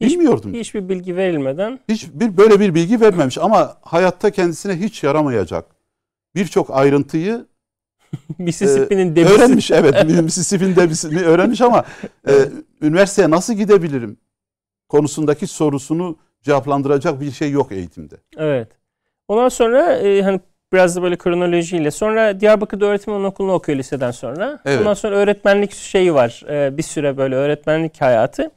Hiç- 0.00 0.12
Bilmiyordum. 0.12 0.54
Hiçbir 0.54 0.88
bilgi 0.88 1.16
verilmeden 1.16 1.80
Hiç 1.88 2.08
bir 2.12 2.36
böyle 2.36 2.60
bir 2.60 2.74
bilgi 2.74 3.00
vermemiş 3.00 3.38
ama 3.38 3.78
hayatta 3.82 4.30
kendisine 4.30 4.80
hiç 4.80 5.02
yaramayacak 5.04 5.64
birçok 6.34 6.70
ayrıntıyı 6.70 7.46
Mississippi'nin 8.38 9.16
debisi 9.16 9.34
öğrenmiş. 9.34 9.70
Evet, 9.70 10.22
Mississippi'nin 10.22 10.76
debisini 10.76 11.22
öğrenmiş 11.22 11.60
ama 11.60 11.84
e, 12.28 12.32
üniversiteye 12.82 13.30
nasıl 13.30 13.54
gidebilirim 13.54 14.16
konusundaki 14.88 15.46
sorusunu 15.46 16.16
cevaplandıracak 16.42 17.20
bir 17.20 17.30
şey 17.30 17.50
yok 17.50 17.72
eğitimde. 17.72 18.14
Evet. 18.36 18.68
Ondan 19.28 19.48
sonra 19.48 19.96
e, 19.96 20.22
hani 20.22 20.40
biraz 20.72 20.96
da 20.96 21.02
böyle 21.02 21.16
kronolojiyle 21.16 21.90
sonra 21.90 22.40
Diyarbakır'da 22.40 22.86
öğretim 22.86 23.24
okuluunu 23.24 23.52
okuyor 23.52 23.78
liseden 23.78 24.10
sonra. 24.10 24.58
Evet. 24.64 24.80
Ondan 24.80 24.94
sonra 24.94 25.16
öğretmenlik 25.16 25.74
şeyi 25.74 26.14
var. 26.14 26.44
E, 26.48 26.76
bir 26.76 26.82
süre 26.82 27.16
böyle 27.16 27.34
öğretmenlik 27.34 28.00
hayatı. 28.00 28.50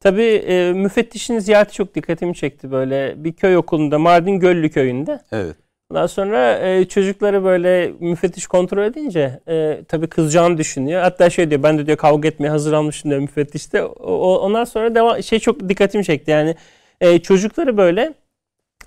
Tabii 0.00 0.22
e, 0.22 0.72
müfettişin 0.72 1.38
ziyareti 1.38 1.74
çok 1.74 1.94
dikkatimi 1.94 2.34
çekti 2.34 2.70
böyle 2.70 3.14
bir 3.24 3.32
köy 3.32 3.56
okulunda 3.56 3.98
Mardin 3.98 4.40
Göllü 4.40 4.70
köyünde. 4.70 5.20
Evet. 5.32 5.56
Ondan 5.90 6.06
sonra 6.06 6.58
e, 6.58 6.84
çocukları 6.84 7.44
böyle 7.44 7.92
müfettiş 8.00 8.46
kontrol 8.46 8.82
edince 8.82 9.40
e, 9.48 9.84
tabii 9.88 10.06
kızacağını 10.06 10.58
düşünüyor. 10.58 11.02
Hatta 11.02 11.30
şey 11.30 11.50
diyor 11.50 11.62
ben 11.62 11.78
de 11.78 11.86
diyor 11.86 11.96
kavga 11.98 12.28
etmeye 12.28 12.48
hazırlanmışım 12.48 13.10
diyor 13.10 13.20
müfettiş 13.20 13.72
de. 13.72 13.84
O, 13.84 14.12
o- 14.12 14.38
ondan 14.38 14.64
sonra 14.64 14.94
devam, 14.94 15.22
şey 15.22 15.38
çok 15.38 15.68
dikkatimi 15.68 16.04
çekti 16.04 16.30
yani 16.30 16.54
e, 17.00 17.18
çocukları 17.18 17.76
böyle 17.76 18.14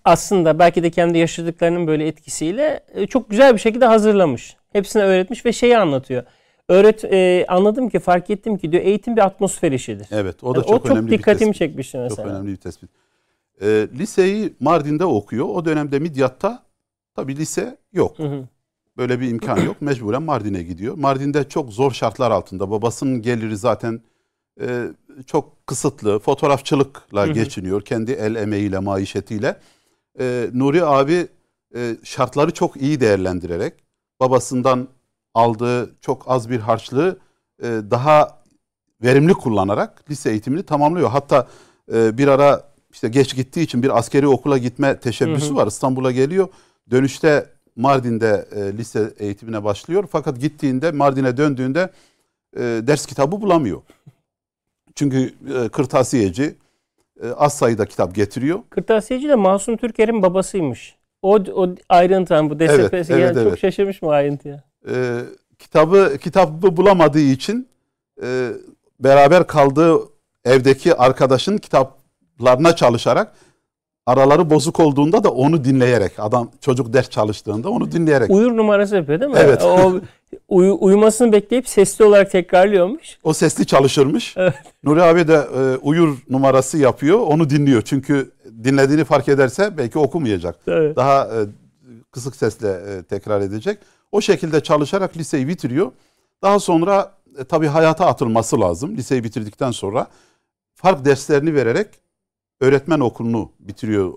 aslında 0.06 0.60
belki 0.60 0.84
de 0.84 0.89
kendi 0.89 1.18
yaşadıklarının 1.18 1.88
böyle 1.88 2.08
etkisiyle 2.08 2.80
e, 2.94 3.08
çok 3.08 3.30
güzel 3.30 3.54
bir 3.54 3.60
şekilde 3.60 3.86
hazırlamış. 3.86 4.58
Hepsine 4.74 5.04
öğretmiş 5.04 5.46
ve 5.46 5.54
şeyi 5.54 5.78
anlatıyor. 5.78 6.24
Öğret 6.70 7.04
e, 7.06 7.46
anladım 7.48 7.89
ki 7.89 8.00
fark 8.00 8.30
ettim 8.30 8.58
ki 8.58 8.72
diyor 8.72 8.84
eğitim 8.84 9.16
bir 9.16 9.22
atmosfer 9.22 9.72
işidir. 9.72 10.08
Evet, 10.12 10.44
o 10.44 10.56
da 10.56 10.60
Yani 10.60 10.68
çok, 10.68 10.86
önemli 10.86 11.08
bir 11.12 11.18
dikkatimi 11.18 11.52
tespit. 11.52 11.60
çekmişti 11.68 11.98
mesela. 11.98 12.24
Çok 12.28 12.36
önemli 12.36 12.52
bir 12.52 12.56
tespit. 12.58 12.89
E, 13.62 13.88
liseyi 14.00 14.54
Mardin'de 14.60 15.06
okuyor. 15.06 15.46
O 15.50 15.66
dönemde 15.66 16.00
Midyat'ta 16.00 16.63
tabii 17.15 17.38
lise 17.38 17.78
yok. 17.93 18.19
Hı 18.19 18.23
hı. 18.23 18.47
Böyle 18.97 19.19
bir 19.19 19.30
imkan 19.30 19.58
yok. 19.58 19.82
Mecburen 19.82 20.23
Mardin'e 20.23 20.63
gidiyor. 20.63 20.97
Mardin'de 20.97 21.49
çok 21.49 21.73
zor 21.73 21.91
şartlar 21.91 22.32
altında. 22.32 22.71
Babasının 22.71 23.21
geliri 23.21 23.58
zaten 23.58 24.02
e, 24.62 24.88
çok 25.28 25.67
kısıtlı. 25.67 26.19
Fotoğrafçılıkla 26.19 27.26
Hı 27.26 27.30
hı. 27.30 27.34
geçiniyor. 27.34 27.82
Kendi 27.82 28.12
el 28.12 28.36
emeğiyle, 28.36 28.80
maişetiyle. 28.80 29.60
E, 30.19 30.49
Nuri 30.54 30.86
abi 30.86 31.28
e, 31.76 31.95
şartları 32.04 32.52
çok 32.52 32.82
iyi 32.82 32.99
değerlendirerek 32.99 33.73
babasından 34.19 34.88
aldığı 35.34 35.95
çok 36.02 36.23
az 36.28 36.49
bir 36.49 36.60
harçlığı 36.60 37.19
e, 37.63 37.65
daha 37.91 38.43
verimli 39.04 39.34
kullanarak 39.34 40.12
lise 40.12 40.32
eğitimini 40.32 40.63
tamamlıyor. 40.63 41.10
Hatta 41.10 41.47
e, 41.93 42.17
bir 42.17 42.28
ara 42.28 42.63
işte 42.91 43.08
geç 43.10 43.36
gittiği 43.36 43.62
için 43.62 43.84
bir 43.84 43.97
askeri 43.97 44.28
okula 44.28 44.58
gitme 44.58 44.99
teşebbüsü 44.99 45.47
Hı 45.47 45.52
hı. 45.52 45.56
var. 45.56 45.67
İstanbul'a 45.67 46.12
geliyor. 46.12 46.47
Dönüşte 46.91 47.50
Mardin'de 47.76 48.48
e, 48.56 48.78
lise 48.78 49.13
eğitimine 49.19 49.63
başlıyor. 49.63 50.04
Fakat 50.12 50.39
gittiğinde 50.39 50.91
Mardin'e 50.91 51.38
döndüğünde 51.38 51.89
e, 52.58 52.62
ders 52.62 53.06
kitabı 53.06 53.41
bulamıyor. 53.41 53.82
Çünkü 54.96 55.34
e, 55.56 55.69
kırtasiyeci 55.69 56.56
e, 57.24 57.30
az 57.30 57.58
sayıda 57.58 57.86
kitap 57.86 58.15
getiriyor. 58.15 58.60
Kırtasiyeci 58.69 59.30
de 59.30 59.36
Masum 59.36 59.78
Türker'in 59.78 60.22
babasıymış. 60.22 60.96
O, 61.22 61.36
o 61.36 61.76
ayrıntı 61.89 62.34
hani 62.34 62.50
bu 62.50 62.60
DSP'si 62.60 62.74
Evet, 62.74 62.93
evet, 62.93 63.10
yani 63.10 63.34
çok 63.34 63.48
evet. 63.48 63.60
şaşırmış 63.60 64.02
mı 64.02 64.10
ayrıntıya? 64.10 64.63
E, 64.89 65.19
kitabı 65.60 66.17
kitabı 66.22 66.78
bulamadığı 66.78 67.19
için 67.19 67.67
e, 68.24 68.52
beraber 69.00 69.48
kaldığı 69.48 70.00
evdeki 70.46 70.96
arkadaşın 70.96 71.58
kitaplarına 71.58 72.76
çalışarak 72.76 73.34
araları 74.06 74.50
bozuk 74.50 74.80
olduğunda 74.80 75.24
da 75.24 75.32
onu 75.32 75.63
dinleyerek 75.63 76.12
adam 76.18 76.52
çocuk 76.62 76.94
ders 76.94 77.10
çalıştığında 77.10 77.70
onu 77.70 77.92
dinleyerek 77.92 78.30
Uyur 78.30 78.58
numarası 78.58 78.96
yapıyor 78.96 79.20
değil 79.20 79.32
mi? 79.32 79.38
Evet. 79.42 79.63
O 79.63 80.02
uyu- 80.50 80.78
uyumasını 80.82 81.32
bekleyip 81.32 81.68
sesli 81.68 82.06
olarak 82.06 82.32
tekrarlıyormuş. 82.32 83.18
o 83.24 83.34
sesli 83.34 83.66
çalışırmış. 83.66 84.34
Evet. 84.38 84.54
Nuri 84.84 85.02
abi 85.04 85.28
de 85.28 85.34
e, 85.58 85.78
uyur 85.78 86.18
numarası 86.30 86.78
yapıyor 86.78 87.20
onu 87.20 87.50
dinliyor. 87.50 87.82
Çünkü 87.82 88.32
dinlediğini 88.63 89.04
fark 89.04 89.28
ederse 89.30 89.78
belki 89.78 90.00
okumayacak. 90.00 90.56
Evet. 90.68 90.96
Daha 90.96 91.24
e, 91.26 91.38
kısık 92.12 92.36
sesle 92.36 92.68
e, 92.70 93.04
tekrar 93.04 93.42
edecek. 93.42 93.78
O 94.12 94.22
şekilde 94.22 94.60
çalışarak 94.60 95.18
liseyi 95.18 95.48
bitiriyor. 95.48 95.92
Daha 96.42 96.60
sonra 96.60 97.12
e, 97.39 97.44
tabii 97.44 97.68
hayata 97.68 98.06
atılması 98.06 98.62
lazım. 98.62 98.98
Liseyi 98.98 99.24
bitirdikten 99.24 99.72
sonra 99.72 100.08
fark 100.76 101.06
derslerini 101.06 101.56
vererek 101.56 101.88
öğretmen 102.63 102.99
okulunu 102.99 103.52
bitiriyor 103.60 104.13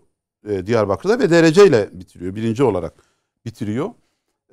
e, 0.49 0.67
Diyarbakır'da 0.67 1.19
ve 1.19 1.31
dereceyle 1.31 1.89
bitiriyor. 1.93 2.35
Birinci 2.35 2.65
olarak 2.65 2.93
bitiriyor. 3.45 3.91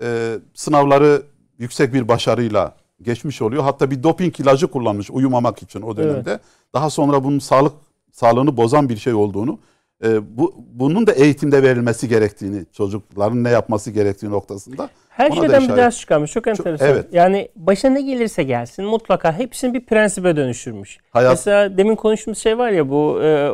e, 0.02 0.40
sınavları 0.54 1.24
yüksek 1.60 1.94
bir 1.94 2.08
başarıyla 2.08 2.76
geçmiş 3.02 3.42
oluyor. 3.42 3.64
Hatta 3.64 3.92
bir 3.92 4.04
doping 4.04 4.40
ilacı 4.40 4.68
kullanmış 4.68 5.12
uyumamak 5.12 5.64
için 5.64 5.82
o 5.82 5.98
dönemde. 5.98 6.32
Evet. 6.32 6.42
Daha 6.74 6.90
sonra 6.90 7.24
bunun 7.24 7.40
sağlık 7.40 7.74
sağlığını 8.12 8.58
bozan 8.58 8.90
bir 8.90 8.98
şey 8.98 9.14
olduğunu, 9.14 9.60
e, 10.04 10.38
bu 10.38 10.54
bunun 10.74 11.08
da 11.08 11.12
eğitimde 11.12 11.64
verilmesi 11.64 12.08
gerektiğini, 12.10 12.66
çocukların 12.74 13.44
ne 13.44 13.50
yapması 13.50 13.92
gerektiği 13.92 14.30
noktasında. 14.30 14.90
Her 15.10 15.32
şeyden 15.32 15.64
bir 15.64 15.78
ders 15.78 16.00
çıkarmış. 16.00 16.32
Çok 16.32 16.48
enteresan. 16.48 16.88
Çok, 16.88 16.96
evet. 16.96 17.06
Yani 17.12 17.50
başına 17.56 17.92
ne 17.92 18.02
gelirse 18.02 18.44
gelsin 18.44 18.86
mutlaka 18.86 19.38
hepsini 19.38 19.74
bir 19.74 19.86
prensibe 19.86 20.36
dönüştürmüş. 20.36 20.98
Hayat... 21.12 21.32
Mesela 21.32 21.78
demin 21.78 21.96
konuştuğumuz 21.96 22.38
şey 22.38 22.58
var 22.58 22.70
ya 22.70 22.90
bu 22.90 23.20
e, 23.24 23.52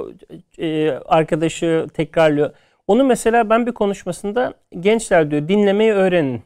e, 0.57 0.91
arkadaşı 0.91 1.87
tekrarlıyor. 1.93 2.51
Onu 2.87 3.03
mesela 3.03 3.49
ben 3.49 3.65
bir 3.65 3.71
konuşmasında 3.71 4.53
gençler 4.79 5.31
diyor 5.31 5.47
dinlemeyi 5.47 5.91
öğrenin. 5.91 6.41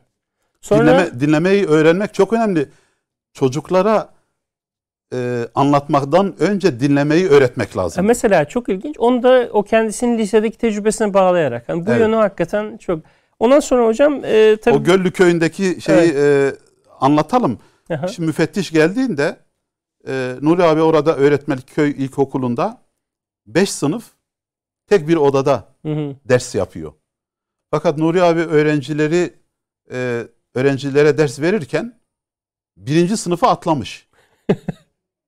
Sonra 0.62 0.82
Dinleme, 0.82 1.20
dinlemeyi 1.20 1.66
öğrenmek 1.66 2.14
çok 2.14 2.34
önemli. 2.34 2.70
Çocuklara 3.34 4.10
e, 5.14 5.48
anlatmaktan 5.56 6.36
önce 6.40 6.80
dinlemeyi 6.80 7.28
öğretmek 7.28 7.78
lazım. 7.78 8.06
Mesela 8.06 8.46
çok 8.46 8.70
ilginç. 8.70 8.96
Onu 9.00 9.24
da 9.24 9.50
o 9.54 9.64
kendisinin 9.64 10.18
lisedeki 10.18 10.58
tecrübesine 10.58 11.14
bağlayarak. 11.14 11.70
Yani 11.70 11.86
bu 11.86 11.90
evet. 11.90 12.00
yönü 12.00 12.16
hakikaten 12.16 12.78
çok. 12.78 13.00
Ondan 13.40 13.60
sonra 13.60 13.88
hocam 13.88 14.26
e, 14.26 14.58
tabii... 14.58 14.76
O 14.76 14.84
Göllü 14.84 15.12
köyündeki 15.12 15.82
şeyi 15.82 16.12
evet. 16.12 16.54
e, 16.54 16.58
anlatalım. 17.00 17.60
Aha. 17.90 18.08
Şimdi 18.08 18.28
müfettiş 18.28 18.72
geldiğinde 18.72 19.38
e, 20.08 20.36
Nuri 20.42 20.64
abi 20.64 20.82
orada 20.82 21.16
öğretmenlik 21.16 21.76
köy 21.76 21.92
ilkokulunda 21.92 22.82
5 23.46 23.72
sınıf 23.72 24.04
tek 24.88 25.08
bir 25.08 25.16
odada 25.16 25.68
hı 25.86 25.94
hı. 25.94 26.16
ders 26.26 26.56
yapıyor. 26.56 26.94
Fakat 27.72 27.98
Nuri 27.98 28.24
abi 28.24 28.40
öğrencileri 28.40 29.34
e, 29.92 30.24
öğrencilere 30.56 31.18
ders 31.18 31.40
verirken 31.40 32.00
birinci 32.78 33.18
sınıfı 33.18 33.48
atlamış. 33.48 34.08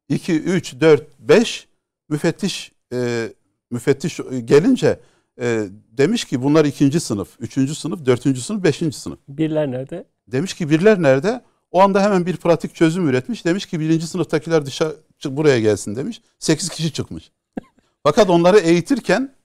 2, 0.10 0.42
3, 0.42 0.80
4, 0.82 1.04
5 1.20 1.68
müfettiş 2.10 2.72
e, 2.94 3.30
müfettiş 3.72 4.20
gelince 4.46 5.00
e, 5.42 5.68
demiş 5.92 6.26
ki 6.26 6.44
bunlar 6.44 6.66
ikinci 6.66 7.00
sınıf, 7.00 7.36
üçüncü 7.40 7.76
sınıf, 7.76 8.06
dördüncü 8.06 8.42
sınıf, 8.42 8.64
beşinci 8.64 9.00
sınıf. 9.00 9.20
Birler 9.28 9.72
nerede? 9.72 10.06
Demiş 10.28 10.54
ki 10.54 10.70
birler 10.70 11.02
nerede? 11.02 11.42
O 11.72 11.82
anda 11.82 12.04
hemen 12.04 12.26
bir 12.26 12.38
pratik 12.38 12.76
çözüm 12.76 13.10
üretmiş. 13.10 13.46
Demiş 13.46 13.66
ki 13.66 13.80
birinci 13.80 14.08
sınıftakiler 14.08 14.66
dışarı 14.66 14.96
buraya 15.26 15.60
gelsin 15.60 15.96
demiş. 15.96 16.22
Sekiz 16.40 16.70
kişi 16.70 16.94
çıkmış. 16.94 17.32
Fakat 18.04 18.30
onları 18.30 18.60
eğitirken 18.60 19.36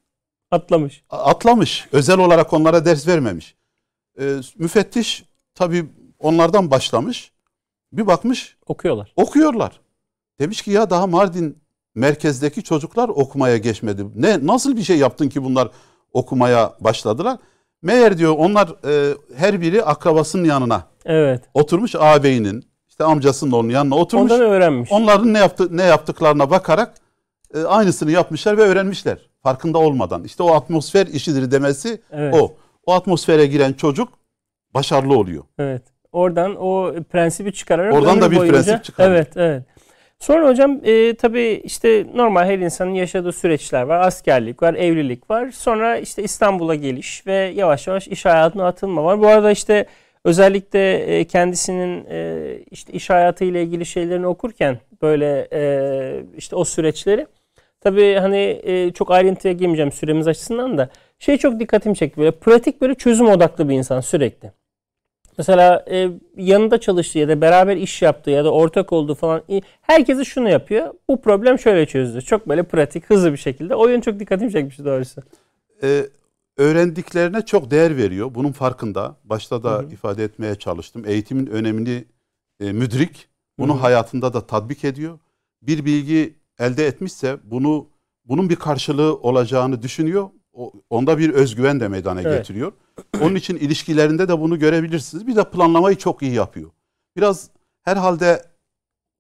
atlamış. 0.51 1.03
Atlamış. 1.11 1.89
Özel 1.93 2.19
olarak 2.19 2.53
onlara 2.53 2.85
ders 2.85 3.09
vermemiş. 3.09 3.55
E, 4.21 4.37
müfettiş 4.59 5.25
tabii 5.55 5.87
onlardan 6.19 6.71
başlamış. 6.71 7.33
Bir 7.93 8.07
bakmış. 8.07 8.57
Okuyorlar. 8.67 9.13
Okuyorlar. 9.17 9.81
Demiş 10.41 10.63
ki 10.63 10.71
ya 10.71 10.91
daha 10.91 11.07
Mardin 11.07 11.59
merkezdeki 11.95 12.63
çocuklar 12.63 13.09
okumaya 13.09 13.57
geçmedi. 13.57 14.05
Ne 14.15 14.47
nasıl 14.47 14.77
bir 14.77 14.83
şey 14.83 14.99
yaptın 14.99 15.29
ki 15.29 15.45
bunlar 15.45 15.69
okumaya 16.13 16.73
başladılar? 16.81 17.39
Meğer 17.83 18.19
diyor 18.19 18.35
onlar 18.39 18.69
e, 18.69 19.15
her 19.37 19.61
biri 19.61 19.85
akrabasının 19.85 20.45
yanına. 20.45 20.85
Evet. 21.05 21.43
Oturmuş 21.55 21.95
ağabeyinin 21.95 22.65
işte 22.89 23.05
amcasının 23.05 23.53
onun 23.53 23.69
yanına 23.69 23.95
oturmuş. 23.95 24.33
Ondan 24.33 24.47
öğrenmiş. 24.47 24.93
Onların 24.93 25.35
ne 25.35 25.39
yaptı 25.39 25.77
ne 25.77 25.83
yaptıklarına 25.83 26.51
bakarak 26.51 26.95
e, 27.55 27.63
aynısını 27.63 28.11
yapmışlar 28.11 28.59
ve 28.59 28.63
öğrenmişler 28.63 29.31
farkında 29.43 29.79
olmadan. 29.79 30.25
İşte 30.25 30.43
o 30.43 30.55
atmosfer 30.55 31.07
işidir 31.07 31.51
demesi 31.51 32.01
evet. 32.13 32.35
o. 32.35 32.57
O 32.87 32.93
atmosfere 32.93 33.47
giren 33.47 33.73
çocuk 33.73 34.09
başarılı 34.75 35.19
oluyor. 35.19 35.45
Evet. 35.59 35.83
Oradan 36.13 36.57
o 36.59 36.95
prensibi 37.11 37.53
çıkararak 37.53 37.95
Oradan 37.95 38.21
da 38.21 38.31
bir 38.31 38.37
boyunca, 38.37 38.63
prensip 38.63 38.85
çıkarıyor. 38.85 39.17
Evet, 39.17 39.37
evet. 39.37 39.65
Sonra 40.21 40.49
hocam 40.49 40.81
e, 40.85 41.15
tabii 41.15 41.61
işte 41.65 42.07
normal 42.15 42.45
her 42.45 42.59
insanın 42.59 42.95
yaşadığı 42.95 43.33
süreçler 43.33 43.83
var. 43.83 44.01
Askerlik 44.07 44.63
var, 44.63 44.75
evlilik 44.75 45.31
var. 45.31 45.51
Sonra 45.51 45.97
işte 45.97 46.23
İstanbul'a 46.23 46.75
geliş 46.75 47.27
ve 47.27 47.35
yavaş 47.35 47.87
yavaş 47.87 48.09
iş 48.09 48.25
hayatına 48.25 48.67
atılma 48.67 49.05
var. 49.05 49.21
Bu 49.21 49.27
arada 49.27 49.51
işte 49.51 49.87
özellikle 50.25 50.97
e, 50.97 51.25
kendisinin 51.25 52.07
e, 52.11 52.49
işte 52.71 52.93
iş 52.93 53.11
hayatı 53.11 53.45
ile 53.45 53.63
ilgili 53.63 53.87
şeylerini 53.87 54.27
okurken 54.27 54.79
böyle 55.03 55.49
e, 55.53 56.25
işte 56.37 56.57
o 56.57 56.65
süreçleri 56.65 57.27
tabii 57.81 58.15
hani 58.15 58.61
e, 58.65 58.93
çok 58.93 59.11
ayrıntıya 59.11 59.55
girmeyeceğim 59.55 59.93
süremiz 59.93 60.29
açısından 60.29 60.79
da 60.79 60.89
şey 61.19 61.37
çok 61.39 61.61
dikkatimi 61.61 61.97
çekti 61.97 62.21
böyle 62.21 62.31
pratik 62.31 62.81
böyle 62.81 62.95
çözüm 62.95 63.29
odaklı 63.29 63.69
bir 63.69 63.75
insan 63.75 64.01
sürekli. 64.01 64.53
Mesela 65.39 65.85
e, 65.91 66.11
yanında 66.37 66.81
çalıştığı 66.81 67.19
ya 67.19 67.29
da 67.29 67.41
beraber 67.41 67.77
iş 67.77 68.03
yaptığı 68.03 68.31
ya 68.31 68.45
da 68.45 68.53
ortak 68.53 68.93
olduğu 68.93 69.15
falan 69.15 69.43
herkesi 69.81 70.25
şunu 70.25 70.49
yapıyor. 70.49 70.95
Bu 71.09 71.21
problem 71.21 71.59
şöyle 71.59 71.87
çözdü. 71.87 72.23
Çok 72.23 72.49
böyle 72.49 72.63
pratik, 72.63 73.11
hızlı 73.11 73.33
bir 73.33 73.39
şekilde. 73.39 73.75
O 73.75 73.89
yön 73.89 74.01
çok 74.01 74.21
dikkatimi 74.21 74.53
çekmişti 74.53 74.85
doğrusu. 74.85 75.23
Ee, 75.83 76.07
öğrendiklerine 76.57 77.45
çok 77.47 77.71
değer 77.71 77.97
veriyor. 77.97 78.35
Bunun 78.35 78.53
farkında. 78.53 79.17
Başta 79.25 79.63
da 79.63 79.71
Hı-hı. 79.71 79.93
ifade 79.93 80.25
etmeye 80.25 80.55
çalıştım. 80.55 81.03
Eğitimin 81.07 81.47
önemini 81.47 82.05
e, 82.61 82.73
müdrik. 82.73 83.29
Bunu 83.59 83.73
Hı-hı. 83.73 83.81
hayatında 83.81 84.33
da 84.33 84.47
tatbik 84.47 84.85
ediyor. 84.85 85.19
Bir 85.63 85.85
bilgi 85.85 86.35
elde 86.59 86.87
etmişse 86.87 87.37
bunu 87.45 87.87
bunun 88.25 88.51
bir 88.51 88.57
karşılığı 88.57 89.17
olacağını 89.17 89.83
düşünüyor. 89.83 90.31
O, 90.53 90.73
onda 90.91 91.19
bir 91.19 91.31
özgüven 91.31 91.81
de 91.81 91.89
meydana 91.89 92.23
evet. 92.23 92.39
getiriyor. 92.39 92.73
Onun 93.21 93.35
için 93.35 93.57
ilişkilerinde 93.57 94.29
de 94.29 94.41
bunu 94.41 94.59
görebilirsiniz. 94.59 95.27
Bir 95.27 95.37
de 95.37 95.51
planlamayı 95.51 95.97
çok 95.97 96.23
iyi 96.23 96.35
yapıyor. 96.35 96.71
Biraz 97.17 97.51
herhalde 97.83 98.43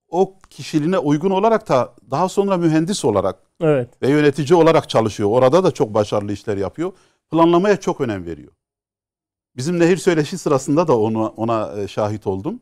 o 0.09 0.39
kişiliğine 0.51 0.99
uygun 0.99 1.31
olarak 1.31 1.69
da 1.69 1.95
daha 2.11 2.29
sonra 2.29 2.57
mühendis 2.57 3.05
olarak 3.05 3.37
evet. 3.61 4.03
ve 4.03 4.09
yönetici 4.09 4.55
olarak 4.55 4.89
çalışıyor. 4.89 5.29
Orada 5.31 5.65
da 5.65 5.71
çok 5.71 5.95
başarılı 5.95 6.33
işler 6.33 6.57
yapıyor. 6.57 6.93
Planlamaya 7.31 7.81
çok 7.81 8.01
önem 8.01 8.27
veriyor. 8.27 8.53
Bizim 9.57 9.79
nehir 9.79 9.97
söyleşi 9.97 10.39
sırasında 10.39 10.89
da 10.89 10.99
onu 10.99 11.27
ona 11.27 11.81
e, 11.81 11.89
şahit 11.89 12.27
oldum. 12.27 12.61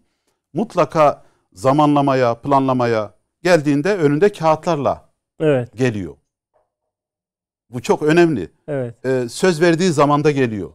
Mutlaka 0.52 1.22
zamanlamaya, 1.52 2.34
planlamaya 2.34 3.14
geldiğinde 3.42 3.96
önünde 3.96 4.32
kağıtlarla 4.32 5.08
evet. 5.40 5.76
geliyor. 5.76 6.14
Bu 7.70 7.82
çok 7.82 8.02
önemli. 8.02 8.50
Evet. 8.68 9.06
Ee, 9.06 9.28
söz 9.28 9.60
verdiği 9.60 9.92
zamanda 9.92 10.30
geliyor. 10.30 10.70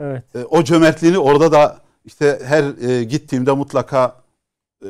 Evet. 0.00 0.36
E, 0.36 0.44
o 0.44 0.64
cömertliğini 0.64 1.18
orada 1.18 1.52
da 1.52 1.78
işte 2.04 2.40
her 2.44 2.88
e, 2.88 3.04
gittiğimde 3.04 3.52
mutlaka 3.52 4.16
e, 4.82 4.88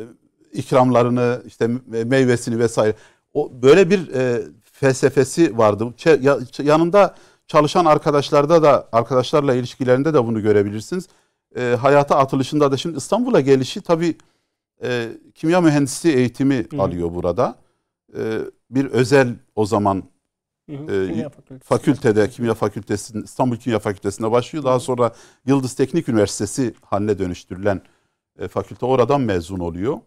ikramlarını 0.52 1.42
işte 1.46 1.68
meyvesini 1.86 2.58
vesaire 2.58 2.94
o 3.34 3.52
böyle 3.62 3.90
bir 3.90 4.14
e, 4.14 4.42
felsefesi 4.72 5.58
vardı. 5.58 5.84
Ç- 5.98 6.22
ya, 6.22 6.38
yanında 6.62 7.14
çalışan 7.46 7.84
arkadaşlarda 7.84 8.62
da 8.62 8.88
arkadaşlarla 8.92 9.54
ilişkilerinde 9.54 10.14
de 10.14 10.24
bunu 10.24 10.42
görebilirsiniz. 10.42 11.08
E, 11.56 11.76
hayata 11.80 12.18
atılışında 12.18 12.72
da 12.72 12.76
şimdi 12.76 12.96
İstanbul'a 12.96 13.40
gelişi 13.40 13.80
tabii 13.80 14.16
e, 14.82 15.08
kimya 15.34 15.60
mühendisliği 15.60 16.16
eğitimi 16.16 16.66
Hı. 16.72 16.82
alıyor 16.82 17.14
burada. 17.14 17.56
E, 18.18 18.38
bir 18.70 18.86
özel 18.86 19.34
o 19.56 19.66
zaman 19.66 20.02
Hı, 20.70 20.86
kimya 20.86 21.30
fakültede, 21.62 22.30
kimya 22.30 22.54
fakültesinde, 22.54 23.24
İstanbul 23.24 23.56
Kimya 23.56 23.78
Fakültesi'nde 23.78 24.30
başlıyor. 24.30 24.64
Daha 24.64 24.80
sonra 24.80 25.14
Yıldız 25.46 25.74
Teknik 25.74 26.08
Üniversitesi 26.08 26.74
haline 26.82 27.18
dönüştürülen 27.18 27.82
e, 28.38 28.48
fakülte 28.48 28.86
oradan 28.86 29.20
mezun 29.20 29.58
oluyor. 29.58 30.00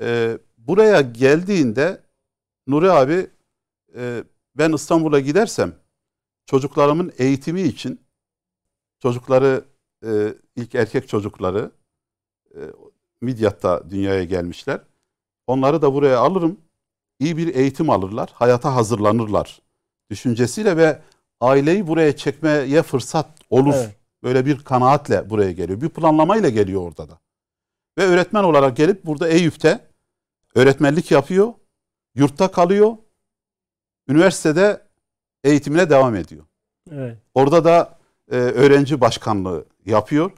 E, 0.00 0.38
buraya 0.58 1.00
geldiğinde 1.00 2.02
Nuri 2.66 2.90
abi 2.90 3.26
e, 3.96 4.24
ben 4.54 4.72
İstanbul'a 4.72 5.20
gidersem 5.20 5.74
çocuklarımın 6.46 7.12
eğitimi 7.18 7.62
için 7.62 8.00
çocukları 8.98 9.64
e, 10.06 10.34
ilk 10.56 10.74
erkek 10.74 11.08
çocukları 11.08 11.70
e, 12.54 12.60
Midyat'ta 13.20 13.90
dünyaya 13.90 14.24
gelmişler. 14.24 14.80
Onları 15.46 15.82
da 15.82 15.94
buraya 15.94 16.18
alırım. 16.18 16.60
İyi 17.18 17.36
bir 17.36 17.54
eğitim 17.54 17.90
alırlar. 17.90 18.30
Hayata 18.34 18.74
hazırlanırlar 18.74 19.61
düşüncesiyle 20.12 20.76
ve 20.76 20.98
aileyi 21.40 21.86
buraya 21.86 22.16
çekmeye 22.16 22.82
fırsat 22.82 23.26
olur. 23.50 23.74
Evet. 23.76 23.96
Böyle 24.22 24.46
bir 24.46 24.58
kanaatle 24.58 25.30
buraya 25.30 25.52
geliyor. 25.52 25.80
Bir 25.80 25.88
planlamayla 25.88 26.48
geliyor 26.48 26.82
orada 26.82 27.08
da. 27.08 27.18
Ve 27.98 28.02
öğretmen 28.02 28.44
olarak 28.44 28.76
gelip 28.76 29.06
burada 29.06 29.28
Eyüp'te 29.28 29.80
öğretmenlik 30.54 31.10
yapıyor. 31.10 31.52
Yurtta 32.14 32.50
kalıyor. 32.50 32.96
Üniversitede 34.08 34.82
eğitimine 35.44 35.90
devam 35.90 36.16
ediyor. 36.16 36.44
Evet. 36.92 37.18
Orada 37.34 37.64
da 37.64 37.98
e, 38.30 38.36
öğrenci 38.36 39.00
başkanlığı 39.00 39.64
yapıyor. 39.86 40.30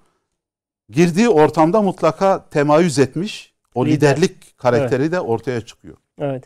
Girdiği 0.88 1.28
ortamda 1.28 1.82
mutlaka 1.82 2.48
temayüz 2.48 2.98
etmiş 2.98 3.54
o 3.74 3.86
Lider. 3.86 4.16
liderlik 4.16 4.58
karakteri 4.58 5.02
evet. 5.02 5.12
de 5.12 5.20
ortaya 5.20 5.60
çıkıyor. 5.60 5.96
Evet. 6.18 6.44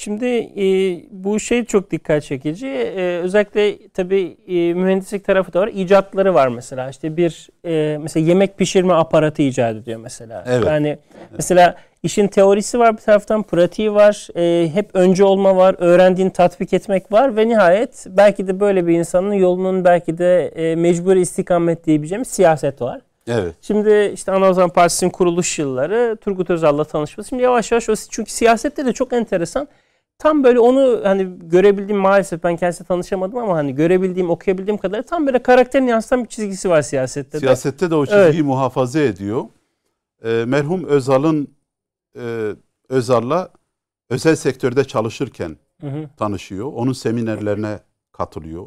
Şimdi 0.00 0.26
e, 0.56 0.64
bu 1.10 1.40
şey 1.40 1.64
çok 1.64 1.90
dikkat 1.90 2.22
çekici. 2.22 2.66
E, 2.66 3.18
özellikle 3.18 3.88
tabii 3.88 4.36
e, 4.48 4.74
mühendislik 4.74 5.24
tarafı 5.24 5.52
da 5.52 5.60
var. 5.60 5.70
İcatları 5.74 6.34
var 6.34 6.48
mesela. 6.48 6.90
İşte 6.90 7.16
bir 7.16 7.48
e, 7.64 7.98
mesela 7.98 8.26
yemek 8.26 8.58
pişirme 8.58 8.92
aparatı 8.92 9.42
icat 9.42 9.76
ediyor 9.76 10.00
mesela. 10.00 10.44
Evet. 10.46 10.66
Yani 10.66 10.88
evet. 10.88 11.30
mesela 11.36 11.76
işin 12.02 12.28
teorisi 12.28 12.78
var 12.78 12.96
bir 12.96 13.02
taraftan, 13.02 13.42
pratiği 13.42 13.94
var. 13.94 14.28
E, 14.36 14.74
hep 14.74 14.90
önce 14.94 15.24
olma 15.24 15.56
var, 15.56 15.76
öğrendiğin 15.78 16.30
tatbik 16.30 16.72
etmek 16.72 17.12
var 17.12 17.36
ve 17.36 17.48
nihayet 17.48 18.06
belki 18.08 18.46
de 18.46 18.60
böyle 18.60 18.86
bir 18.86 18.98
insanın 18.98 19.32
yolunun 19.32 19.84
belki 19.84 20.18
de 20.18 20.48
e, 20.48 20.76
mecburi 20.76 21.20
istikamet 21.20 21.86
diyebileceğimiz 21.86 22.28
siyaset 22.28 22.82
var. 22.82 23.00
Evet. 23.28 23.54
Şimdi 23.62 24.10
işte 24.14 24.32
Anavazan 24.32 24.70
Partisi'nin 24.70 25.10
kuruluş 25.10 25.58
yılları, 25.58 26.16
Turgut 26.20 26.50
Özal'la 26.50 26.84
tanışması. 26.84 27.28
Şimdi 27.28 27.42
yavaş 27.42 27.72
yavaş 27.72 27.88
o 27.88 27.94
çünkü 28.10 28.32
siyasette 28.32 28.86
de 28.86 28.92
çok 28.92 29.12
enteresan 29.12 29.68
tam 30.20 30.44
böyle 30.44 30.58
onu 30.58 31.00
hani 31.04 31.38
görebildiğim 31.42 32.00
maalesef 32.00 32.42
ben 32.42 32.56
kendisiyle 32.56 32.86
tanışamadım 32.86 33.38
ama 33.38 33.56
hani 33.56 33.74
görebildiğim, 33.74 34.30
okuyabildiğim 34.30 34.78
kadar 34.78 35.02
tam 35.02 35.26
böyle 35.26 35.42
karakterini 35.42 35.90
yansıtan 35.90 36.24
bir 36.24 36.28
çizgisi 36.28 36.70
var 36.70 36.82
siyasette 36.82 37.32
de. 37.32 37.38
Siyasette 37.38 37.90
de 37.90 37.94
o 37.94 38.06
çizgiyi 38.06 38.24
evet. 38.24 38.44
muhafaza 38.44 39.00
ediyor. 39.00 39.44
E, 40.24 40.44
merhum 40.46 40.84
Özal'ın 40.84 41.48
e, 42.16 42.54
Özal'la 42.88 43.48
özel 44.10 44.36
sektörde 44.36 44.84
çalışırken 44.84 45.56
hı 45.80 45.86
hı. 45.86 46.10
tanışıyor. 46.16 46.72
Onun 46.72 46.92
seminerlerine 46.92 47.78
katılıyor. 48.12 48.66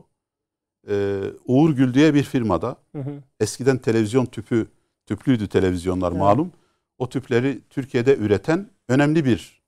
E, 0.90 1.20
Uğur 1.46 1.70
Gül 1.70 1.94
diye 1.94 2.14
bir 2.14 2.24
firmada 2.24 2.76
hı 2.96 3.02
hı. 3.02 3.12
eskiden 3.40 3.78
televizyon 3.78 4.26
tüpü 4.26 4.68
tüplüydü 5.06 5.48
televizyonlar 5.48 6.12
evet. 6.12 6.20
malum. 6.20 6.52
O 6.98 7.10
tüpleri 7.10 7.60
Türkiye'de 7.70 8.18
üreten 8.18 8.70
önemli 8.90 9.26
bir 9.26 9.62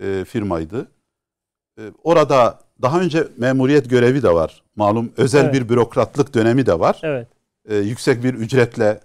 e, 0.00 0.24
firmaydı. 0.24 0.88
Ee, 1.78 1.82
orada 2.04 2.58
daha 2.82 3.00
önce 3.00 3.28
memuriyet 3.36 3.90
görevi 3.90 4.22
de 4.22 4.34
var. 4.34 4.62
Malum 4.76 5.12
özel 5.16 5.44
evet. 5.44 5.54
bir 5.54 5.68
bürokratlık 5.68 6.34
dönemi 6.34 6.66
de 6.66 6.80
var. 6.80 7.00
Evet. 7.02 7.28
Ee, 7.68 7.76
yüksek 7.76 8.24
bir 8.24 8.34
ücretle 8.34 9.00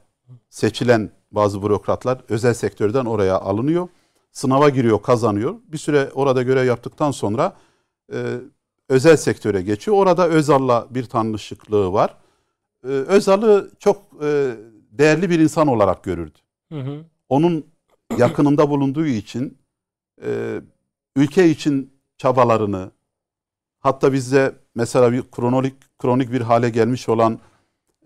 seçilen 0.50 1.10
bazı 1.32 1.64
bürokratlar 1.64 2.22
özel 2.30 2.54
sektörden 2.54 3.06
oraya 3.06 3.40
alınıyor. 3.40 3.88
Sınava 4.32 4.70
giriyor, 4.70 5.02
kazanıyor. 5.02 5.56
Bir 5.68 5.78
süre 5.78 6.10
orada 6.14 6.44
görev 6.44 6.66
yaptıktan 6.66 7.12
sonra 7.12 7.54
e, 8.14 8.18
özel 8.90 9.18
sektöre 9.18 9.62
geçiyor. 9.62 9.98
Orada 9.98 10.28
Özal'la 10.28 10.88
bir 10.90 11.04
tanışıklığı 11.04 11.94
var. 11.94 12.18
E, 12.84 12.88
Özal'ı 12.88 13.72
çok 13.80 13.98
e, 14.24 14.56
değerli 14.92 15.30
bir 15.30 15.40
insan 15.40 15.68
olarak 15.68 16.04
görürdü. 16.04 16.38
Hı 16.72 16.80
hı. 16.80 17.04
Onun 17.30 17.66
yakınında 18.18 18.70
bulunduğu 18.70 19.06
için 19.06 19.58
e, 20.24 20.62
ülke 21.16 21.50
için 21.50 21.91
çabalarını 22.22 22.92
hatta 23.80 24.14
bizde 24.14 24.56
mesela 24.76 25.12
bir 25.12 25.24
kronik 25.32 25.74
kronik 26.00 26.32
bir 26.32 26.42
hale 26.42 26.70
gelmiş 26.70 27.10
olan 27.10 27.40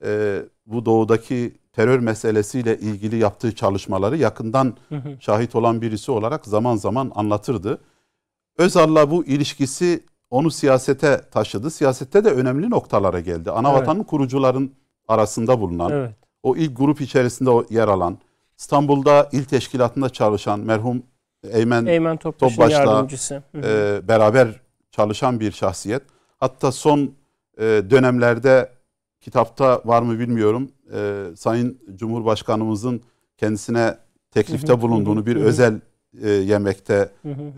e, 0.05 0.41
bu 0.65 0.85
doğudaki 0.85 1.53
terör 1.73 1.99
meselesiyle 1.99 2.77
ilgili 2.79 3.17
yaptığı 3.17 3.55
çalışmaları 3.55 4.17
yakından 4.17 4.77
hı 4.89 4.95
hı. 4.95 5.17
şahit 5.19 5.55
olan 5.55 5.81
birisi 5.81 6.11
olarak 6.11 6.45
zaman 6.45 6.75
zaman 6.75 7.11
anlatırdı. 7.15 7.81
Özal'la 8.57 9.11
bu 9.11 9.25
ilişkisi 9.25 10.03
onu 10.29 10.51
siyasete 10.51 11.21
taşıdı. 11.31 11.71
Siyasette 11.71 12.25
de 12.25 12.29
önemli 12.29 12.69
noktalara 12.69 13.19
geldi. 13.19 13.51
Anavatanın 13.51 13.99
evet. 13.99 14.09
kurucuların 14.09 14.71
arasında 15.07 15.59
bulunan, 15.59 15.91
evet. 15.91 16.15
o 16.43 16.55
ilk 16.55 16.77
grup 16.77 17.01
içerisinde 17.01 17.51
yer 17.69 17.87
alan, 17.87 18.17
İstanbul'da 18.57 19.29
il 19.31 19.43
teşkilatında 19.43 20.09
çalışan 20.09 20.59
merhum 20.59 21.03
Eymen, 21.51 21.85
Eymen 21.85 22.17
Topbaş'la 22.17 22.71
yardımcısı. 22.71 23.43
E, 23.55 23.99
beraber 24.07 24.47
çalışan 24.91 25.39
bir 25.39 25.51
şahsiyet. 25.51 26.01
Hatta 26.37 26.71
son 26.71 27.11
e, 27.57 27.61
dönemlerde 27.89 28.69
kitapta 29.21 29.81
var 29.85 30.01
mı 30.01 30.19
bilmiyorum. 30.19 30.71
E, 30.93 31.23
Sayın 31.35 31.79
Cumhurbaşkanımızın 31.95 33.01
kendisine 33.37 33.97
teklifte 34.31 34.81
bulunduğunu 34.81 35.25
bir 35.25 35.35
özel 35.35 35.79
e, 36.21 36.29
yemekte 36.29 37.09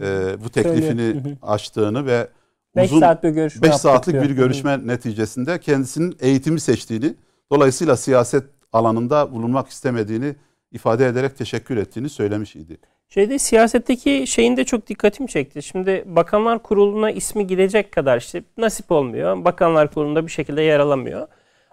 e, 0.01 0.35
bu 0.45 0.49
teklifini 0.49 1.37
açtığını 1.41 2.05
ve 2.05 2.27
beş 2.75 2.91
uzun 2.91 2.99
saat 2.99 3.23
bir 3.23 3.29
görüşme 3.29 3.61
5 3.69 3.75
saatlik 3.75 4.13
diyor. 4.13 4.23
bir 4.23 4.29
görüşme 4.29 4.87
neticesinde 4.87 5.59
kendisinin 5.59 6.15
eğitimi 6.19 6.59
seçtiğini, 6.59 7.15
dolayısıyla 7.51 7.97
siyaset 7.97 8.43
alanında 8.73 9.31
bulunmak 9.31 9.69
istemediğini 9.69 10.35
ifade 10.71 11.07
ederek 11.07 11.37
teşekkür 11.37 11.77
ettiğini 11.77 12.09
söylemiş 12.09 12.55
idi. 12.55 12.77
Şeyde 13.09 13.39
siyasetteki 13.39 14.27
şeyin 14.27 14.57
de 14.57 14.63
çok 14.63 14.87
dikkatimi 14.87 15.29
çekti. 15.29 15.63
Şimdi 15.63 16.03
Bakanlar 16.05 16.63
Kurulu'na 16.63 17.11
ismi 17.11 17.47
gidecek 17.47 17.91
kadar 17.91 18.17
işte 18.17 18.43
nasip 18.57 18.91
olmuyor. 18.91 19.45
Bakanlar 19.45 19.91
Kurulu'nda 19.93 20.25
bir 20.25 20.31
şekilde 20.31 20.61
yer 20.61 20.79
alamıyor. 20.79 21.27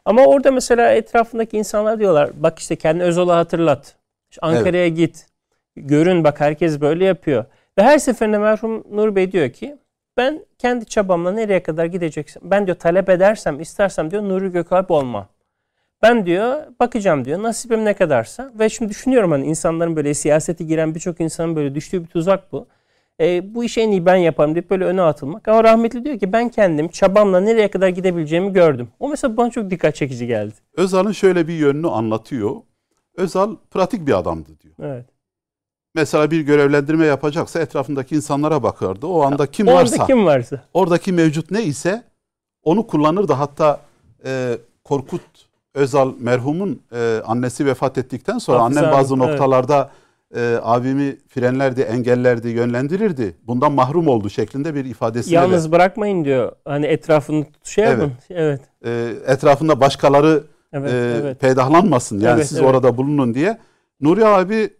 Ama 0.04 0.24
orada 0.24 0.50
mesela 0.50 0.90
etrafındaki 0.90 1.56
insanlar 1.56 1.98
diyorlar 1.98 2.30
bak 2.34 2.58
işte 2.58 2.76
kendi 2.76 3.04
Özal'ı 3.04 3.32
hatırlat. 3.32 3.96
İşte 4.30 4.46
Ankara'ya 4.46 4.86
evet. 4.86 4.96
git. 4.96 5.26
Görün 5.76 6.24
bak 6.24 6.40
herkes 6.40 6.80
böyle 6.80 7.04
yapıyor. 7.04 7.44
Ve 7.78 7.82
her 7.82 7.98
seferinde 7.98 8.38
merhum 8.38 8.84
Nur 8.90 9.14
Bey 9.16 9.32
diyor 9.32 9.50
ki 9.50 9.78
ben 10.16 10.44
kendi 10.58 10.86
çabamla 10.86 11.32
nereye 11.32 11.62
kadar 11.62 11.84
gideceksem 11.84 12.42
ben 12.46 12.66
diyor 12.66 12.78
talep 12.78 13.08
edersem 13.08 13.60
istersem 13.60 14.10
diyor 14.10 14.22
Nuri 14.22 14.52
Gökalp 14.52 14.90
olma. 14.90 15.28
Ben 16.04 16.26
diyor 16.26 16.62
bakacağım 16.80 17.24
diyor 17.24 17.42
nasibim 17.42 17.84
ne 17.84 17.94
kadarsa 17.94 18.52
ve 18.58 18.68
şimdi 18.68 18.90
düşünüyorum 18.90 19.30
hani 19.30 19.46
insanların 19.46 19.96
böyle 19.96 20.14
siyasete 20.14 20.64
giren 20.64 20.94
birçok 20.94 21.20
insanın 21.20 21.56
böyle 21.56 21.74
düştüğü 21.74 22.02
bir 22.02 22.06
tuzak 22.08 22.52
bu. 22.52 22.66
E, 23.20 23.54
bu 23.54 23.64
işi 23.64 23.80
en 23.80 23.90
iyi 23.90 24.06
ben 24.06 24.16
yaparım 24.16 24.54
deyip 24.54 24.70
böyle 24.70 24.84
öne 24.84 25.02
atılmak. 25.02 25.48
Ama 25.48 25.64
rahmetli 25.64 26.04
diyor 26.04 26.18
ki 26.18 26.32
ben 26.32 26.48
kendim 26.48 26.88
çabamla 26.88 27.40
nereye 27.40 27.70
kadar 27.70 27.88
gidebileceğimi 27.88 28.52
gördüm. 28.52 28.88
O 29.00 29.08
mesela 29.08 29.36
bana 29.36 29.50
çok 29.50 29.70
dikkat 29.70 29.94
çekici 29.94 30.26
geldi. 30.26 30.54
Özal'ın 30.76 31.12
şöyle 31.12 31.48
bir 31.48 31.54
yönünü 31.54 31.88
anlatıyor. 31.88 32.54
Özal 33.16 33.56
pratik 33.70 34.06
bir 34.06 34.18
adamdı 34.18 34.50
diyor. 34.60 34.74
Evet. 34.82 35.06
Mesela 35.94 36.30
bir 36.30 36.40
görevlendirme 36.40 37.06
yapacaksa 37.06 37.60
etrafındaki 37.60 38.14
insanlara 38.14 38.62
bakardı. 38.62 39.06
O 39.06 39.22
anda 39.22 39.46
kim 39.46 39.68
o 39.68 39.74
varsa, 39.74 40.06
kim 40.06 40.24
varsa, 40.26 40.64
oradaki 40.74 41.12
mevcut 41.12 41.50
ne 41.50 41.62
ise 41.62 42.04
onu 42.62 42.86
kullanırdı. 42.86 43.32
Hatta 43.32 43.80
e, 44.24 44.58
Korkut 44.84 45.22
Özal 45.74 46.12
merhumun 46.18 46.82
e, 46.92 47.22
annesi 47.26 47.66
vefat 47.66 47.98
ettikten 47.98 48.38
sonra 48.38 48.62
Hafız 48.62 48.76
annem 48.76 48.92
bazı 48.92 49.14
evet. 49.14 49.26
noktalarda 49.26 49.90
e, 50.36 50.58
abimi 50.62 51.16
frenlerdi, 51.28 51.80
engellerdi, 51.80 52.48
yönlendirirdi. 52.48 53.36
Bundan 53.46 53.72
mahrum 53.72 54.08
oldu 54.08 54.30
şeklinde 54.30 54.74
bir 54.74 54.84
ifadesi 54.84 55.34
Yalnız 55.34 55.66
de. 55.68 55.72
bırakmayın 55.72 56.24
diyor. 56.24 56.52
Hani 56.64 56.86
etrafını 56.86 57.46
şey 57.64 57.84
yapın. 57.84 58.12
Evet. 58.30 58.60
evet. 58.84 59.16
E, 59.26 59.32
etrafında 59.32 59.80
başkaları 59.80 60.44
evet, 60.72 60.92
e, 60.92 61.20
evet. 61.22 61.40
peydahlanmasın. 61.40 62.20
Yani 62.20 62.36
evet, 62.36 62.46
siz 62.46 62.58
evet. 62.58 62.68
orada 62.68 62.96
bulunun 62.96 63.34
diye. 63.34 63.58
Nuri 64.00 64.26
abi 64.26 64.70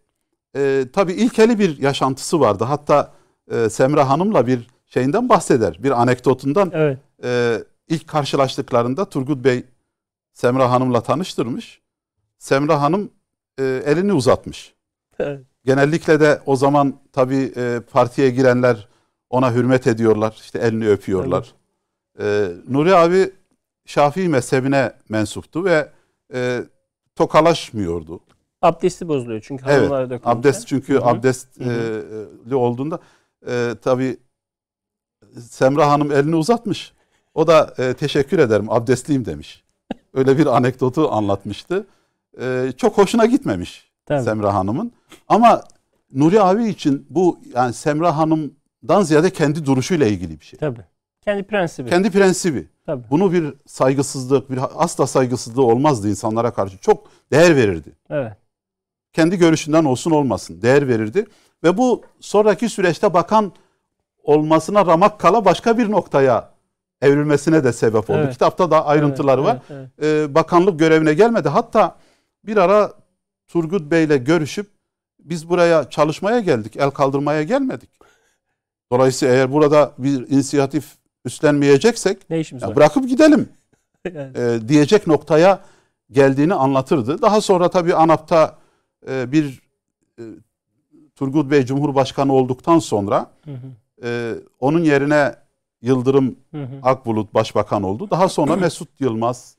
e, 0.57 0.85
tabii 0.93 1.13
ilkeli 1.13 1.59
bir 1.59 1.79
yaşantısı 1.79 2.41
vardı. 2.41 2.65
Hatta 2.65 3.13
e, 3.51 3.69
Semra 3.69 4.09
Hanım'la 4.09 4.47
bir 4.47 4.69
şeyinden 4.87 5.29
bahseder. 5.29 5.79
Bir 5.83 6.03
anekdotundan. 6.03 6.71
Evet. 6.75 6.99
E, 7.25 7.59
ilk 7.89 8.09
karşılaştıklarında 8.09 9.05
Turgut 9.05 9.45
Bey 9.45 9.65
Semra 10.35 10.71
Hanım'la 10.71 11.01
tanıştırmış. 11.03 11.81
Semra 12.39 12.81
Hanım 12.81 13.11
e, 13.59 13.83
elini 13.87 14.13
uzatmış. 14.13 14.75
Evet. 15.19 15.41
Genellikle 15.65 16.21
de 16.21 16.43
o 16.47 16.57
zaman 16.57 16.95
tabii 17.13 17.53
e, 17.57 17.81
partiye 17.91 18.31
girenler 18.31 18.89
ona 19.31 19.55
hürmet 19.55 19.87
ediyorlar. 19.87 20.37
İşte 20.41 20.59
elini 20.59 20.89
öpüyorlar. 20.89 21.55
Evet. 22.19 22.51
E, 22.69 22.73
Nuri 22.73 22.95
abi 22.95 23.31
Şafii 23.87 24.29
mezhebine 24.29 24.93
mensuptu 25.09 25.65
ve 25.65 25.91
e, 26.35 26.63
tokalaşmıyordu. 27.15 28.21
Abdesti 28.63 29.09
bozuluyor 29.09 29.41
çünkü 29.41 29.65
evet, 29.69 29.91
dökülünce. 29.91 30.21
Abdest 30.25 30.67
çünkü 30.67 30.95
Hı-hı. 30.95 31.05
abdestli 31.05 31.65
e, 32.51 32.55
olduğunda 32.55 32.99
e, 33.49 33.75
tabii 33.83 34.17
Semra 35.41 35.91
Hanım 35.91 36.13
elini 36.13 36.37
uzatmış. 36.37 36.93
O 37.35 37.47
da 37.47 37.75
e, 37.79 37.95
teşekkür 37.95 38.39
ederim 38.39 38.71
abdestliyim 38.71 39.25
demiş. 39.25 39.64
Öyle 40.15 40.39
bir 40.39 40.47
anekdotu 40.47 41.13
anlatmıştı. 41.13 41.87
Ee, 42.41 42.73
çok 42.77 42.99
hoşuna 42.99 43.27
gitmemiş 43.27 43.91
Tabii. 44.07 44.23
Semra 44.23 44.55
Hanım'ın. 44.55 44.93
Ama 45.29 45.63
Nuri 46.13 46.43
abi 46.43 46.69
için 46.69 47.07
bu 47.11 47.39
yani 47.55 47.73
Semra 47.73 48.17
Hanım'dan 48.17 49.03
ziyade 49.03 49.31
kendi 49.31 49.67
duruşuyla 49.67 50.07
ilgili 50.07 50.41
bir 50.41 50.45
şey. 50.45 50.59
Tabii. 50.59 50.85
Kendi 51.21 51.43
prensibi. 51.43 51.91
Kendi 51.91 52.11
prensibi. 52.11 52.69
Tabii. 52.87 53.05
Bunu 53.11 53.33
bir 53.33 53.55
saygısızlık, 53.67 54.51
bir 54.51 54.59
asla 54.77 55.07
saygısızlığı 55.07 55.63
olmazdı 55.65 56.09
insanlara 56.09 56.51
karşı. 56.51 56.79
Çok 56.79 57.07
değer 57.33 57.57
verirdi. 57.57 57.93
Evet. 58.11 58.33
Kendi 59.13 59.39
görüşünden 59.39 59.85
olsun 59.85 60.11
olmasın 60.11 60.63
değer 60.63 60.89
verirdi. 60.89 61.27
Ve 61.65 61.77
bu 61.77 62.03
sonraki 62.21 62.69
süreçte 62.69 63.15
bakan 63.15 63.53
olmasına 64.23 64.87
ramak 64.87 65.21
kala 65.21 65.45
başka 65.45 65.79
bir 65.79 65.91
noktaya 65.91 66.54
evrilmesine 67.05 67.65
de 67.65 67.73
sebep 67.73 68.11
oldu. 68.11 68.19
Evet. 68.19 68.33
Kitapta 68.33 68.71
da 68.71 68.87
ayrıntıları 68.87 69.41
evet, 69.41 69.51
var. 69.51 69.59
Evet, 69.71 69.89
evet. 69.99 70.31
Ee, 70.31 70.35
bakanlık 70.35 70.79
görevine 70.79 71.15
gelmedi. 71.15 71.49
Hatta 71.49 71.97
bir 72.47 72.57
ara 72.57 72.93
Turgut 73.49 73.91
Bey'le 73.91 74.25
görüşüp 74.25 74.67
biz 75.19 75.49
buraya 75.49 75.91
çalışmaya 75.91 76.41
geldik, 76.41 76.77
el 76.77 76.91
kaldırmaya 76.91 77.43
gelmedik. 77.43 77.91
Dolayısıyla 78.93 79.35
eğer 79.35 79.53
burada 79.53 79.93
bir 79.99 80.29
inisiyatif 80.29 80.85
üstlenmeyeceksek 81.25 82.31
Ne 82.31 82.41
işimiz 82.41 82.63
var? 82.63 82.77
bırakıp 82.77 83.09
gidelim 83.09 83.49
Yani, 84.15 84.33
e, 84.39 84.69
diyecek 84.69 85.07
noktaya 85.07 85.61
geldiğini 86.11 86.55
anlatırdı. 86.55 87.23
Daha 87.23 87.41
sonra 87.41 87.71
tabii 87.71 87.95
ANAP'ta 87.95 88.57
e, 89.09 89.33
bir 89.33 89.63
e, 90.19 90.23
Turgut 91.17 91.51
Bey 91.51 91.67
Cumhurbaşkanı 91.67 92.33
olduktan 92.33 92.79
sonra 92.79 93.31
hı 93.45 93.51
hı, 93.51 94.07
e, 94.09 94.35
onun 94.61 94.85
yerine 94.85 95.35
Yıldırım 95.85 96.37
hı 96.51 96.63
hı. 96.63 96.81
Akbulut 96.83 97.35
Başbakan 97.35 97.83
oldu. 97.83 98.11
Daha 98.11 98.29
sonra 98.29 98.57
Mesut 98.67 99.01
Yılmaz 99.01 99.57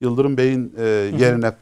Yıldırım 0.00 0.36
Bey'in 0.36 0.74
e, 0.78 0.82
yerine 1.18 1.52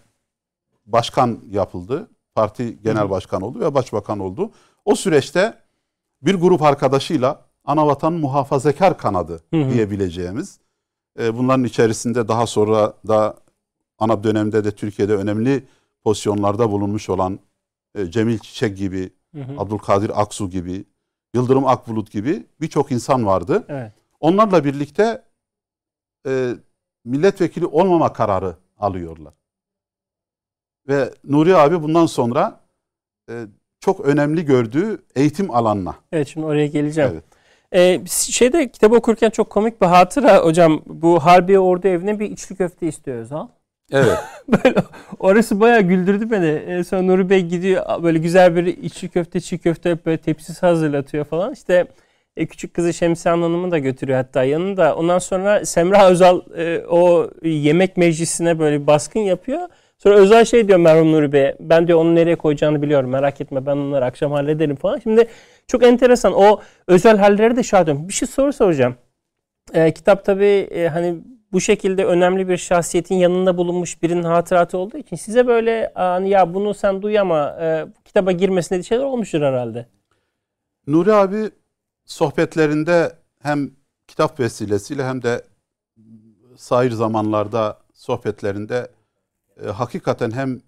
başkan 0.86 1.40
yapıldı. 1.50 2.08
Parti 2.34 2.82
genel 2.82 3.10
başkan 3.10 3.42
oldu 3.42 3.60
ve 3.60 3.74
başbakan 3.74 4.18
oldu. 4.18 4.50
O 4.84 4.94
süreçte 4.94 5.54
bir 6.22 6.34
grup 6.34 6.62
arkadaşıyla 6.62 7.40
Anavatan 7.64 8.12
Muhafazakar 8.12 8.98
Kanadı 8.98 9.42
diyebileceğimiz 9.52 10.58
e, 11.20 11.38
bunların 11.38 11.64
içerisinde 11.64 12.28
daha 12.28 12.46
sonra 12.46 12.94
da 13.08 13.36
ANAP 13.98 14.24
döneminde 14.24 14.64
de 14.64 14.70
Türkiye'de 14.70 15.14
önemli 15.16 15.64
pozisyonlarda 16.04 16.70
bulunmuş 16.70 17.08
olan 17.08 17.38
e, 17.94 18.10
Cemil 18.10 18.38
Çiçek 18.38 18.76
gibi, 18.76 19.10
Hı 19.34 19.42
hı. 19.42 19.60
Abdülkadir 19.60 20.20
Aksu 20.20 20.50
gibi, 20.50 20.84
Yıldırım 21.34 21.66
Akbulut 21.66 22.10
gibi 22.10 22.46
birçok 22.60 22.92
insan 22.92 23.26
vardı. 23.26 23.64
Evet. 23.68 23.92
Onlarla 24.22 24.64
birlikte 24.64 25.22
e, 26.26 26.52
milletvekili 27.04 27.66
olmama 27.66 28.12
kararı 28.12 28.56
alıyorlar. 28.78 29.34
Ve 30.88 31.14
Nuri 31.24 31.56
abi 31.56 31.82
bundan 31.82 32.06
sonra 32.06 32.60
e, 33.30 33.46
çok 33.80 34.00
önemli 34.00 34.44
gördüğü 34.44 35.02
eğitim 35.16 35.50
alanına. 35.50 35.94
Evet 36.12 36.28
şimdi 36.28 36.46
oraya 36.46 36.66
geleceğim. 36.66 37.10
Evet. 37.12 37.24
Ee, 37.74 38.00
şeyde 38.08 38.68
kitabı 38.68 38.94
okurken 38.94 39.30
çok 39.30 39.50
komik 39.50 39.80
bir 39.80 39.86
hatıra 39.86 40.38
hocam. 40.38 40.82
Bu 40.86 41.24
Harbiye 41.24 41.58
Ordu 41.58 41.88
Evi'ne 41.88 42.18
bir 42.20 42.30
içli 42.30 42.56
köfte 42.56 42.86
istiyor 42.86 43.16
Özal. 43.16 43.48
Evet. 43.92 44.18
Böyle 44.48 44.82
orası 45.18 45.60
bayağı 45.60 45.80
güldürdü 45.80 46.30
beni. 46.30 46.46
En 46.46 46.82
son 46.82 47.06
Nuri 47.06 47.30
Bey 47.30 47.46
gidiyor 47.46 48.02
böyle 48.02 48.18
güzel 48.18 48.56
bir 48.56 48.66
içli 48.66 49.08
köfte, 49.08 49.40
çiğ 49.40 49.58
köfte 49.58 50.04
böyle 50.04 50.18
tepsisi 50.18 50.60
hazırlatıyor 50.66 51.24
falan. 51.24 51.52
İşte 51.52 51.86
e, 52.37 52.47
küçük 52.47 52.74
kızı 52.74 52.95
Şemsiye 52.95 53.35
Hanım'ı 53.35 53.70
da 53.70 53.78
götürüyor 53.78 54.18
hatta 54.18 54.45
yanında. 54.45 54.97
Ondan 54.97 55.18
sonra 55.18 55.64
Semra 55.66 56.09
Özal 56.11 56.41
e, 56.57 56.87
o 56.87 57.30
yemek 57.43 57.97
meclisine 57.97 58.59
böyle 58.59 58.80
bir 58.83 58.87
baskın 58.87 59.20
yapıyor. 59.20 59.68
Sonra 59.99 60.14
Özal 60.14 60.45
şey 60.45 60.68
diyor 60.68 60.78
Merhum 60.78 61.12
Nuri 61.12 61.33
Bey'e. 61.33 61.57
Ben 61.61 61.87
diyor 61.87 61.99
onu 61.99 62.14
nereye 62.14 62.37
koyacağını 62.37 62.83
biliyorum 62.83 63.11
merak 63.11 63.41
etme 63.41 63.66
ben 63.66 63.76
onları 63.76 64.05
akşam 64.05 64.33
hallederim 64.33 64.76
falan. 64.76 64.99
Şimdi 64.99 65.28
çok 65.66 65.83
enteresan 65.83 66.33
o 66.33 66.61
özel 66.89 67.18
halleri 67.18 67.57
de 67.57 67.62
şahit. 67.62 67.89
Bir 67.89 68.12
şey 68.12 68.28
soru 68.28 68.53
soracağım. 68.53 68.97
E, 69.74 69.93
kitap 69.93 70.24
tabii 70.24 70.68
e, 70.70 70.89
hani 70.89 71.18
bu 71.53 71.61
şekilde 71.61 72.05
önemli 72.05 72.49
bir 72.49 72.57
şahsiyetin 72.57 73.14
yanında 73.14 73.57
bulunmuş 73.57 74.03
birinin 74.03 74.22
hatıratı 74.22 74.78
olduğu 74.78 74.99
için 74.99 75.16
size 75.16 75.47
böyle 75.47 75.93
hani 75.95 76.28
ya 76.28 76.55
bunu 76.55 76.74
sen 76.74 77.03
duy 77.03 77.18
ama 77.18 77.57
e, 77.61 77.87
kitaba 78.05 78.33
girmesine 78.33 78.76
diye 78.76 78.83
şeyler 78.83 79.05
olmuştur 79.05 79.43
herhalde. 79.43 79.87
Nuri 80.87 81.12
abi 81.12 81.51
sohbetlerinde 82.05 83.16
hem 83.42 83.70
kitap 84.07 84.40
vesilesiyle 84.40 85.05
hem 85.05 85.22
de 85.22 85.44
sair 86.57 86.90
zamanlarda 86.90 87.78
sohbetlerinde 87.94 88.90
e, 89.64 89.66
hakikaten 89.66 90.30
hem 90.30 90.61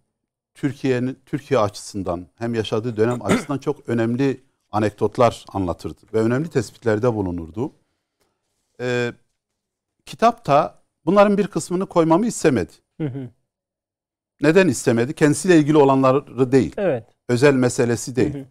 Türkiye'nin 0.54 1.18
Türkiye 1.26 1.60
açısından 1.60 2.26
hem 2.34 2.54
yaşadığı 2.54 2.96
dönem 2.96 3.22
açısından 3.24 3.58
çok 3.58 3.88
önemli 3.88 4.40
anekdotlar 4.70 5.44
anlatırdı 5.52 6.00
ve 6.14 6.20
önemli 6.20 6.50
tespitlerde 6.50 7.14
bulunurdu. 7.14 7.72
E, 8.80 9.12
kitapta 10.06 10.82
bunların 11.04 11.38
bir 11.38 11.46
kısmını 11.46 11.86
koymamı 11.86 12.26
istemedi. 12.26 12.72
Hı 13.00 13.06
hı. 13.06 13.30
Neden 14.40 14.68
istemedi? 14.68 15.14
Kendisiyle 15.14 15.58
ilgili 15.58 15.76
olanları 15.76 16.52
değil. 16.52 16.74
Evet. 16.76 17.06
Özel 17.28 17.54
meselesi 17.54 18.16
değil 18.16 18.34
Hı 18.34 18.38
hı. 18.38 18.44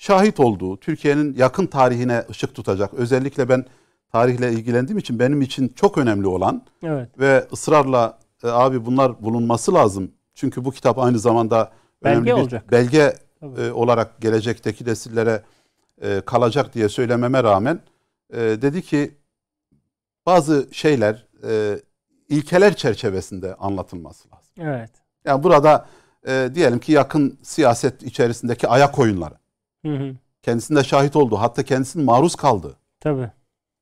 Şahit 0.00 0.40
olduğu, 0.40 0.76
Türkiye'nin 0.76 1.34
yakın 1.34 1.66
tarihine 1.66 2.24
ışık 2.30 2.54
tutacak. 2.54 2.94
Özellikle 2.94 3.48
ben 3.48 3.64
tarihle 4.12 4.52
ilgilendiğim 4.52 4.98
için 4.98 5.18
benim 5.18 5.42
için 5.42 5.68
çok 5.68 5.98
önemli 5.98 6.26
olan 6.26 6.62
Evet. 6.82 7.18
ve 7.18 7.46
ısrarla 7.52 8.18
e, 8.44 8.48
abi 8.48 8.86
bunlar 8.86 9.22
bulunması 9.22 9.74
lazım. 9.74 10.12
Çünkü 10.34 10.64
bu 10.64 10.70
kitap 10.70 10.98
aynı 10.98 11.18
zamanda 11.18 11.70
Belge 12.04 12.14
önemli 12.16 12.26
bir 12.26 12.32
olacak. 12.32 12.70
belge 12.72 13.14
Tabii. 13.40 13.60
e, 13.60 13.72
olarak 13.72 14.20
gelecekteki 14.20 14.84
nesillere 14.84 15.42
e, 16.02 16.20
kalacak 16.26 16.74
diye 16.74 16.88
söylememe 16.88 17.42
rağmen 17.42 17.80
e, 18.32 18.38
dedi 18.38 18.82
ki 18.82 19.14
bazı 20.26 20.68
şeyler 20.72 21.26
e, 21.48 21.80
ilkeler 22.28 22.76
çerçevesinde 22.76 23.54
anlatılması 23.54 24.28
lazım. 24.28 24.52
Evet. 24.58 24.90
Yani 25.24 25.42
burada 25.42 25.86
e, 26.26 26.50
diyelim 26.54 26.78
ki 26.78 26.92
yakın 26.92 27.38
siyaset 27.42 28.02
içerisindeki 28.02 28.68
ayak 28.68 28.98
oyunları 28.98 29.39
Hı 29.86 29.92
hı. 29.96 30.14
kendisinde 30.42 30.84
şahit 30.84 31.16
oldu. 31.16 31.36
Hatta 31.36 31.62
kendisinin 31.62 32.04
maruz 32.04 32.34
kaldı. 32.36 32.76
Tabii. 33.00 33.30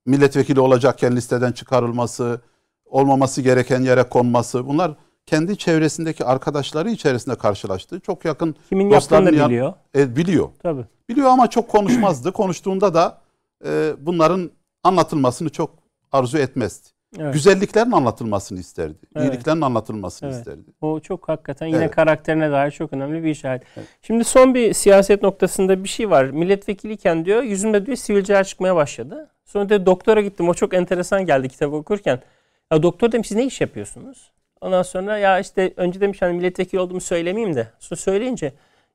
Milletvekili 0.07 0.61
olacakken 0.61 1.17
listeden 1.17 1.53
çıkarılması, 1.53 2.41
olmaması 2.85 3.43
gereken 3.43 3.81
yere 3.81 4.03
konması 4.03 4.67
bunlar 4.67 4.95
kendi 5.27 5.59
çevresindeki 5.59 6.25
arkadaşları 6.25 6.91
içerisinde 6.91 7.35
karşılaştı. 7.35 8.01
Çok 8.01 8.25
yakın 8.25 8.55
Kimin 8.69 8.91
Dostlarını 8.91 9.35
yan- 9.35 9.49
biliyor. 9.51 9.73
e, 9.97 10.17
biliyor. 10.17 10.49
Tabii. 10.63 10.85
Biliyor 11.09 11.29
ama 11.31 11.51
çok 11.51 11.69
konuşmazdı. 11.69 12.33
Konuştuğunda 12.33 12.95
da 12.95 13.21
e, 13.67 13.93
bunların 14.01 14.51
anlatılmasını 14.85 15.49
çok 15.49 15.71
arzu 16.13 16.39
etmezdi. 16.39 16.89
Evet. 17.19 17.35
Güzelliklerin 17.35 17.91
anlatılmasını 17.91 18.59
isterdi. 18.61 18.99
Evet. 19.17 19.25
İyiliklerin 19.27 19.61
anlatılmasını 19.61 20.29
Evet. 20.29 20.39
isterdi. 20.39 20.71
O 20.81 21.01
çok 21.01 21.29
hakikaten 21.29 21.67
yine 21.67 21.77
Evet. 21.79 21.91
karakterine 21.91 22.51
dair 22.51 22.71
çok 22.71 22.93
önemli 22.93 23.25
bir 23.25 23.31
işaret. 23.31 23.63
Şimdi 24.03 24.25
son 24.25 24.55
bir 24.55 24.73
siyaset 24.73 25.23
noktasında 25.23 25.85
bir 25.85 25.89
şey 25.89 26.11
var. 26.11 26.25
Milletvekiliyken 26.25 27.25
diyor 27.25 27.43
yüzümde 27.43 27.87
diyor 27.87 27.97
sivilceler 27.97 28.45
çıkmaya 28.45 28.77
başladı. 28.77 29.31
Sonra 29.45 29.69
da 29.69 29.87
doktora 29.87 30.21
gittim. 30.21 30.49
O 30.49 30.55
çok 30.55 30.75
enteresan 30.75 31.27
geldi 31.27 31.49
kitabı 31.49 31.77
okurken. 31.77 32.21
Ya 32.73 32.83
doktor 32.83 33.13
demiş 33.13 33.29
siz 33.29 33.37
ne 33.37 33.47
iş 33.47 33.61
yapıyorsunuz? 33.61 34.31
Ondan 34.61 34.83
sonra 34.83 35.19
ya 35.19 35.39
işte 35.39 35.73
önce 35.77 36.01
demiş 36.01 36.23
hani 36.23 36.33
milletvekili 36.37 36.81
olduğumu 36.81 37.01
söylemeyeyim 37.01 37.57
de. 37.57 37.69
Sonra 37.79 38.01
söyleyince 38.01 38.53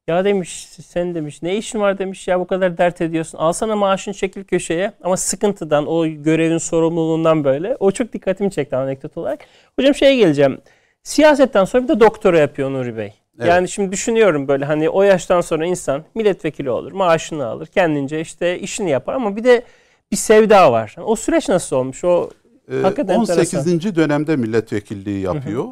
ya 0.07 0.25
demiş 0.25 0.67
sen 0.85 1.15
demiş 1.15 1.41
ne 1.41 1.57
işin 1.57 1.79
var 1.79 1.97
demiş 1.97 2.27
ya 2.27 2.39
bu 2.39 2.47
kadar 2.47 2.77
dert 2.77 3.01
ediyorsun. 3.01 3.37
Alsana 3.37 3.75
maaşını 3.75 4.13
çekil 4.13 4.43
köşeye 4.43 4.91
ama 5.03 5.17
sıkıntıdan 5.17 5.87
o 5.87 6.07
görevin 6.07 6.57
sorumluluğundan 6.57 7.43
böyle. 7.43 7.75
O 7.79 7.91
çok 7.91 8.13
dikkatimi 8.13 8.51
çekti 8.51 8.75
anekdot 8.75 9.17
olarak. 9.17 9.39
Hocam 9.79 9.95
şeye 9.95 10.15
geleceğim. 10.15 10.57
Siyasetten 11.03 11.65
sonra 11.65 11.83
bir 11.83 11.87
de 11.87 11.99
doktora 11.99 12.39
yapıyor 12.39 12.71
Nuri 12.71 12.97
Bey. 12.97 13.13
Evet. 13.39 13.47
Yani 13.47 13.69
şimdi 13.69 13.91
düşünüyorum 13.91 14.47
böyle 14.47 14.65
hani 14.65 14.89
o 14.89 15.01
yaştan 15.03 15.41
sonra 15.41 15.65
insan 15.65 16.03
milletvekili 16.15 16.69
olur, 16.69 16.91
maaşını 16.91 17.45
alır, 17.45 17.65
kendince 17.67 18.21
işte 18.21 18.59
işini 18.59 18.89
yapar 18.89 19.13
ama 19.13 19.35
bir 19.35 19.43
de 19.43 19.63
bir 20.11 20.17
sevda 20.17 20.71
var. 20.71 20.95
O 21.05 21.15
süreç 21.15 21.49
nasıl 21.49 21.75
olmuş? 21.75 22.03
O 22.03 22.29
E, 22.71 22.75
Hakikaten 22.81 23.19
18. 23.19 23.95
dönemde 23.95 24.35
milletvekilliği 24.35 25.21
yapıyor. 25.21 25.65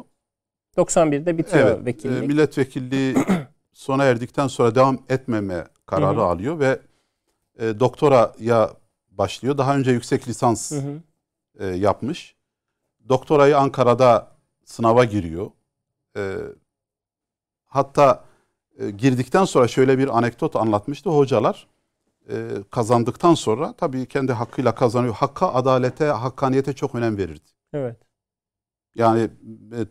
91'de 0.76 1.38
bitiyor 1.38 1.68
Evet, 1.68 1.86
vekillik. 1.86 2.22
e, 2.22 2.26
milletvekilliği 2.26 3.14
sona 3.72 4.04
erdikten 4.04 4.46
sonra 4.46 4.74
devam 4.74 4.98
etmeme 5.08 5.66
kararı 5.86 6.16
Hı 6.16 6.20
hı. 6.20 6.24
alıyor 6.24 6.58
ve 6.58 6.80
e, 7.58 7.80
doktoraya 7.80 8.70
başlıyor. 9.10 9.58
Daha 9.58 9.76
önce 9.76 9.90
yüksek 9.90 10.28
lisans 10.28 10.70
Hı 10.70 10.76
hı. 10.76 11.02
e, 11.58 11.66
yapmış. 11.66 12.36
Doktorayı 13.08 13.58
Ankara'da 13.58 14.32
sınava 14.64 15.04
giriyor. 15.04 15.50
E, 16.16 16.36
hatta 17.66 18.24
e, 18.78 18.90
girdikten 18.90 19.44
sonra 19.44 19.68
şöyle 19.68 19.98
bir 19.98 20.18
anekdot 20.18 20.56
anlatmıştı. 20.56 21.10
Hocalar 21.10 21.68
e, 22.30 22.48
kazandıktan 22.70 23.34
sonra 23.34 23.72
tabii 23.72 24.06
kendi 24.06 24.32
hakkıyla 24.32 24.74
kazanıyor. 24.74 25.14
Hakka, 25.14 25.52
adalete, 25.52 26.06
hakkaniyete 26.06 26.72
çok 26.72 26.94
önem 26.94 27.16
verirdi. 27.18 27.50
Evet. 27.72 27.96
Yani 28.94 29.30
e, 29.76 29.84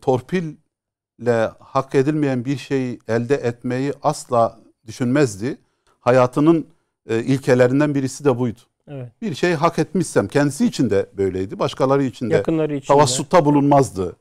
torpille 1.22 1.52
hak 1.60 1.96
edilmeyen 1.96 2.46
bir 2.46 2.58
şeyi 2.58 3.00
elde 3.08 3.36
etmeyi 3.36 3.94
asla 4.04 4.60
düşünmezdi. 4.88 5.58
Hayatının 6.00 6.68
e, 7.10 7.24
ilkelerinden 7.24 7.96
birisi 7.96 8.26
de 8.26 8.40
buydu. 8.40 8.60
Evet. 8.88 9.12
Bir 9.22 9.36
şeyi 9.36 9.56
hak 9.56 9.80
etmişsem 9.80 10.28
kendisi 10.28 10.66
için 10.66 10.90
de 10.90 11.06
böyleydi. 11.18 11.60
Başkaları 11.60 12.04
için 12.04 12.30
de 12.30 12.34
Yakınları 12.34 12.76
için. 12.76 12.82
de. 12.82 12.88
tavassutta 12.88 13.46
bulunmazdı. 13.46 14.16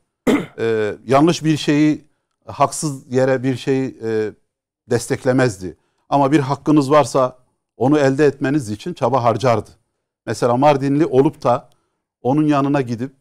E, 0.59 0.93
yanlış 1.07 1.43
bir 1.43 1.57
şeyi 1.57 2.01
haksız 2.45 3.13
yere 3.13 3.43
bir 3.43 3.55
şeyi 3.55 3.97
e, 4.03 4.31
desteklemezdi. 4.89 5.77
Ama 6.09 6.31
bir 6.31 6.39
hakkınız 6.39 6.91
varsa 6.91 7.37
onu 7.77 7.99
elde 7.99 8.25
etmeniz 8.25 8.69
için 8.69 8.93
çaba 8.93 9.23
harcardı. 9.23 9.69
Mesela 10.25 10.57
Mardinli 10.57 11.05
olup 11.05 11.43
da 11.43 11.69
onun 12.21 12.47
yanına 12.47 12.81
gidip 12.81 13.11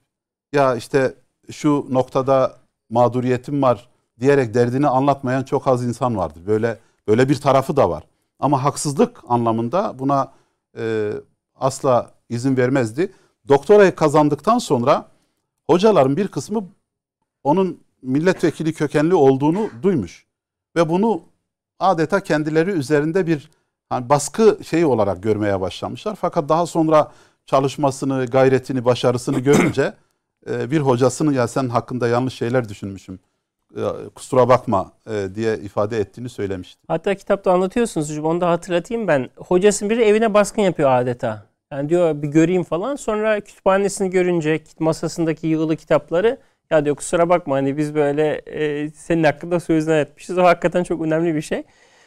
ya 0.52 0.76
işte 0.76 1.14
şu 1.50 1.86
noktada 1.90 2.59
mağduriyetim 2.90 3.62
var 3.62 3.88
diyerek 4.20 4.54
derdini 4.54 4.88
anlatmayan 4.88 5.42
çok 5.42 5.66
az 5.66 5.84
insan 5.84 6.16
vardır. 6.16 6.46
Böyle 6.46 6.78
böyle 7.08 7.28
bir 7.28 7.40
tarafı 7.40 7.76
da 7.76 7.90
var. 7.90 8.04
Ama 8.38 8.64
haksızlık 8.64 9.20
anlamında 9.28 9.98
buna 9.98 10.32
e, 10.78 11.12
asla 11.60 12.10
izin 12.28 12.56
vermezdi. 12.56 13.12
Doktorayı 13.48 13.94
kazandıktan 13.94 14.58
sonra 14.58 15.08
hocaların 15.66 16.16
bir 16.16 16.28
kısmı 16.28 16.64
onun 17.44 17.80
milletvekili 18.02 18.72
kökenli 18.72 19.14
olduğunu 19.14 19.70
duymuş. 19.82 20.26
Ve 20.76 20.88
bunu 20.88 21.22
adeta 21.78 22.20
kendileri 22.20 22.70
üzerinde 22.70 23.26
bir 23.26 23.50
hani 23.88 24.08
baskı 24.08 24.58
şeyi 24.64 24.86
olarak 24.86 25.22
görmeye 25.22 25.60
başlamışlar. 25.60 26.16
Fakat 26.20 26.48
daha 26.48 26.66
sonra 26.66 27.12
çalışmasını, 27.46 28.26
gayretini, 28.26 28.84
başarısını 28.84 29.38
görünce 29.38 29.94
e, 30.50 30.70
bir 30.70 30.80
hocasının 30.80 31.32
ya 31.32 31.48
sen 31.48 31.68
hakkında 31.68 32.08
yanlış 32.08 32.34
şeyler 32.34 32.68
düşünmüşüm. 32.68 33.18
E, 33.76 33.82
kusura 34.14 34.48
bakma 34.48 34.92
e, 35.10 35.34
diye 35.34 35.58
ifade 35.58 35.98
ettiğini 35.98 36.28
söylemişti. 36.28 36.80
Hatta 36.88 37.14
kitapta 37.14 37.52
anlatıyorsunuz 37.52 38.10
hocam 38.10 38.24
onu 38.24 38.40
da 38.40 38.50
hatırlatayım 38.50 39.08
ben. 39.08 39.28
Hocasının 39.36 39.90
biri 39.90 40.02
evine 40.02 40.34
baskın 40.34 40.62
yapıyor 40.62 40.90
adeta. 40.90 41.46
Yani 41.72 41.88
diyor 41.88 42.22
bir 42.22 42.28
göreyim 42.28 42.64
falan. 42.64 42.96
Sonra 42.96 43.40
kütüphanesini 43.40 44.10
görünce 44.10 44.60
masasındaki 44.78 45.46
yığılı 45.46 45.76
kitapları 45.76 46.38
ya 46.70 46.84
diyor 46.84 46.96
kusura 46.96 47.28
bakma 47.28 47.56
hani 47.56 47.76
biz 47.76 47.94
böyle 47.94 48.42
e, 48.46 48.90
senin 48.90 49.24
hakkında 49.24 49.60
sözler 49.60 50.00
etmişiz. 50.00 50.38
O 50.38 50.42
hakikaten 50.42 50.84
çok 50.84 51.02
önemli 51.02 51.34
bir 51.34 51.42
şey. 51.42 51.62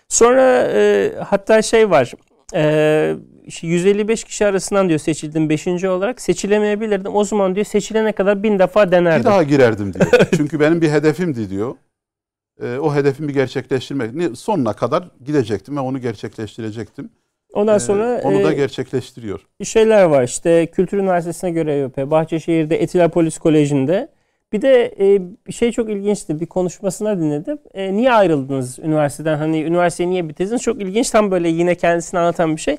Sonra 0.07 0.67
e, 0.73 1.11
hatta 1.19 1.61
şey 1.61 1.89
var. 1.89 2.13
E, 2.55 3.15
155 3.61 4.23
kişi 4.23 4.45
arasından 4.45 4.89
diyor 4.89 4.99
seçildim 4.99 5.49
5. 5.49 5.67
olarak. 5.67 6.21
Seçilemeyebilirdim. 6.21 7.15
O 7.15 7.23
zaman 7.23 7.55
diyor 7.55 7.65
seçilene 7.65 8.11
kadar 8.11 8.43
bin 8.43 8.59
defa 8.59 8.91
denerdim. 8.91 9.19
Bir 9.19 9.25
daha 9.25 9.43
girerdim 9.43 9.93
diyor. 9.93 10.07
Çünkü 10.35 10.59
benim 10.59 10.81
bir 10.81 10.89
hedefimdi 10.89 11.49
diyor. 11.49 11.75
E, 12.61 12.77
o 12.77 12.95
hedefimi 12.95 13.33
gerçekleştirmek. 13.33 14.37
Sonuna 14.37 14.73
kadar 14.73 15.03
gidecektim 15.25 15.77
ve 15.77 15.79
onu 15.79 16.01
gerçekleştirecektim. 16.01 17.09
Ondan 17.53 17.77
sonra 17.77 18.19
ee, 18.19 18.21
onu 18.21 18.43
da 18.43 18.53
gerçekleştiriyor. 18.53 19.39
Şeyler 19.63 20.03
var 20.03 20.23
işte 20.23 20.67
Kültür 20.67 20.97
Üniversitesi'ne 20.97 21.51
görev 21.51 21.81
yapıyor. 21.81 22.11
Bahçeşehir'de 22.11 22.81
Etilapolis 22.81 23.37
Koleji'nde. 23.37 24.09
Bir 24.53 24.61
de 24.61 24.95
e, 25.47 25.51
şey 25.51 25.71
çok 25.71 25.89
ilginçti. 25.89 26.39
Bir 26.39 26.45
konuşmasına 26.45 27.17
dinledim. 27.17 27.57
E, 27.73 27.93
niye 27.93 28.13
ayrıldınız 28.13 28.79
üniversiteden? 28.79 29.37
Hani 29.37 29.63
üniversiteyi 29.63 30.09
niye 30.09 30.29
bitirdiniz? 30.29 30.61
Çok 30.61 30.81
ilginç. 30.81 31.09
Tam 31.09 31.31
böyle 31.31 31.49
yine 31.49 31.75
kendisini 31.75 32.19
anlatan 32.19 32.55
bir 32.55 32.61
şey. 32.61 32.77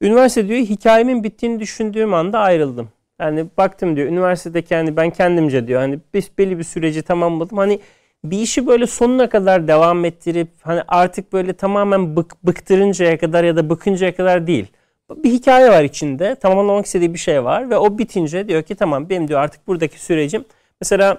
Üniversite 0.00 0.48
diyor 0.48 0.60
hikayemin 0.60 1.24
bittiğini 1.24 1.60
düşündüğüm 1.60 2.14
anda 2.14 2.38
ayrıldım. 2.38 2.88
Yani 3.20 3.46
baktım 3.58 3.96
diyor 3.96 4.08
üniversitedeki 4.08 4.74
hani 4.74 4.96
ben 4.96 5.10
kendimce 5.10 5.68
diyor 5.68 5.80
hani 5.80 5.98
belli 6.38 6.58
bir 6.58 6.64
süreci 6.64 7.02
tamamladım. 7.02 7.58
Hani 7.58 7.80
bir 8.24 8.38
işi 8.38 8.66
böyle 8.66 8.86
sonuna 8.86 9.28
kadar 9.28 9.68
devam 9.68 10.04
ettirip 10.04 10.48
hani 10.62 10.82
artık 10.88 11.32
böyle 11.32 11.52
tamamen 11.52 12.16
bık, 12.16 12.44
bıktırıncaya 12.44 13.18
kadar 13.18 13.44
ya 13.44 13.56
da 13.56 13.70
bıkıncaya 13.70 14.14
kadar 14.16 14.46
değil. 14.46 14.66
Bir 15.10 15.30
hikaye 15.30 15.70
var 15.70 15.84
içinde. 15.84 16.34
Tamamlamak 16.34 16.86
istediği 16.86 17.14
bir 17.14 17.18
şey 17.18 17.44
var 17.44 17.70
ve 17.70 17.76
o 17.76 17.98
bitince 17.98 18.48
diyor 18.48 18.62
ki 18.62 18.74
tamam 18.74 19.08
benim 19.08 19.28
diyor 19.28 19.40
artık 19.40 19.66
buradaki 19.66 20.04
sürecim 20.04 20.44
mesela 20.80 21.18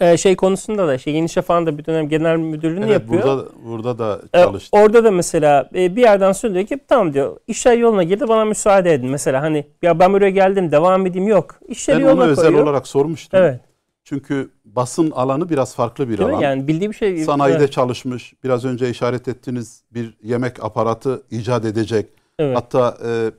e, 0.00 0.16
şey 0.16 0.36
konusunda 0.36 0.88
da 0.88 0.98
şey 0.98 1.14
Yeni 1.14 1.28
Şafak'ın 1.28 1.66
da 1.66 1.78
bir 1.78 1.84
dönem 1.84 2.08
genel 2.08 2.36
müdürlüğünü 2.36 2.84
evet, 2.84 2.92
yapıyor. 2.92 3.22
Burada, 3.22 3.48
burada 3.64 3.98
da 3.98 4.20
çalıştı. 4.34 4.76
E, 4.76 4.80
orada 4.80 5.04
da 5.04 5.10
mesela 5.10 5.70
e, 5.74 5.96
bir 5.96 6.02
yerden 6.02 6.32
sonra 6.32 6.54
diyor 6.54 6.66
ki 6.66 6.78
tamam 6.88 7.14
diyor 7.14 7.36
işler 7.46 7.78
yoluna 7.78 8.02
girdi 8.02 8.28
bana 8.28 8.44
müsaade 8.44 8.94
edin. 8.94 9.10
Mesela 9.10 9.42
hani 9.42 9.66
ya 9.82 9.98
ben 9.98 10.12
buraya 10.12 10.30
geldim 10.30 10.72
devam 10.72 11.06
edeyim 11.06 11.28
yok. 11.28 11.54
İşleri 11.68 11.98
ben 11.98 12.04
yoluna 12.04 12.22
onu 12.24 12.30
özel 12.30 12.44
koyuyor. 12.44 12.62
olarak 12.62 12.86
sormuştum. 12.86 13.40
Evet. 13.40 13.60
Çünkü 14.04 14.50
basın 14.64 15.10
alanı 15.10 15.48
biraz 15.48 15.74
farklı 15.74 16.08
bir 16.08 16.18
Değil 16.18 16.28
alan. 16.28 16.38
Mi? 16.38 16.44
Yani 16.44 16.68
bildiği 16.68 16.90
bir 16.90 16.96
şey. 16.96 17.24
Sanayide 17.24 17.58
evet. 17.58 17.72
çalışmış. 17.72 18.34
Biraz 18.44 18.64
önce 18.64 18.90
işaret 18.90 19.28
ettiğiniz 19.28 19.82
bir 19.90 20.16
yemek 20.22 20.64
aparatı 20.64 21.22
icat 21.30 21.64
edecek. 21.64 22.06
Evet. 22.38 22.56
Hatta 22.56 22.96
e, 23.06 23.30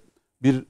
bir 0.43 0.63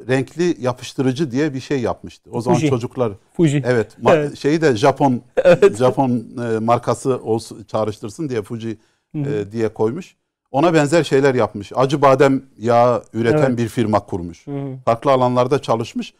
renkli 0.00 0.56
yapıştırıcı 0.60 1.30
diye 1.30 1.54
bir 1.54 1.60
şey 1.60 1.80
yapmıştı. 1.80 2.30
O 2.32 2.40
zaman 2.40 2.58
Fuji. 2.58 2.70
çocuklar 2.70 3.12
Fuji. 3.36 3.62
evet, 3.66 3.96
Evet. 4.08 4.38
şeyi 4.38 4.60
de 4.60 4.76
Japon 4.76 5.22
Evet. 5.44 5.76
Japon 5.76 6.10
e, 6.54 6.58
markası 6.58 7.18
olsun, 7.22 7.64
çağrıştırsın 7.64 8.28
diye 8.28 8.42
Fuji 8.42 8.78
e, 9.14 9.52
diye 9.52 9.68
koymuş. 9.68 10.16
Ona 10.50 10.74
benzer 10.74 11.04
şeyler 11.04 11.34
yapmış. 11.34 11.72
Acı 11.74 12.02
badem 12.02 12.42
yağı 12.58 13.02
üreten 13.12 13.38
Evet. 13.48 13.58
bir 13.58 13.68
firma 13.68 14.00
kurmuş. 14.00 14.46
Hı 14.46 14.50
hı. 14.50 14.76
Farklı 14.84 15.10
alanlarda 15.12 15.62
çalışmış. 15.62 16.14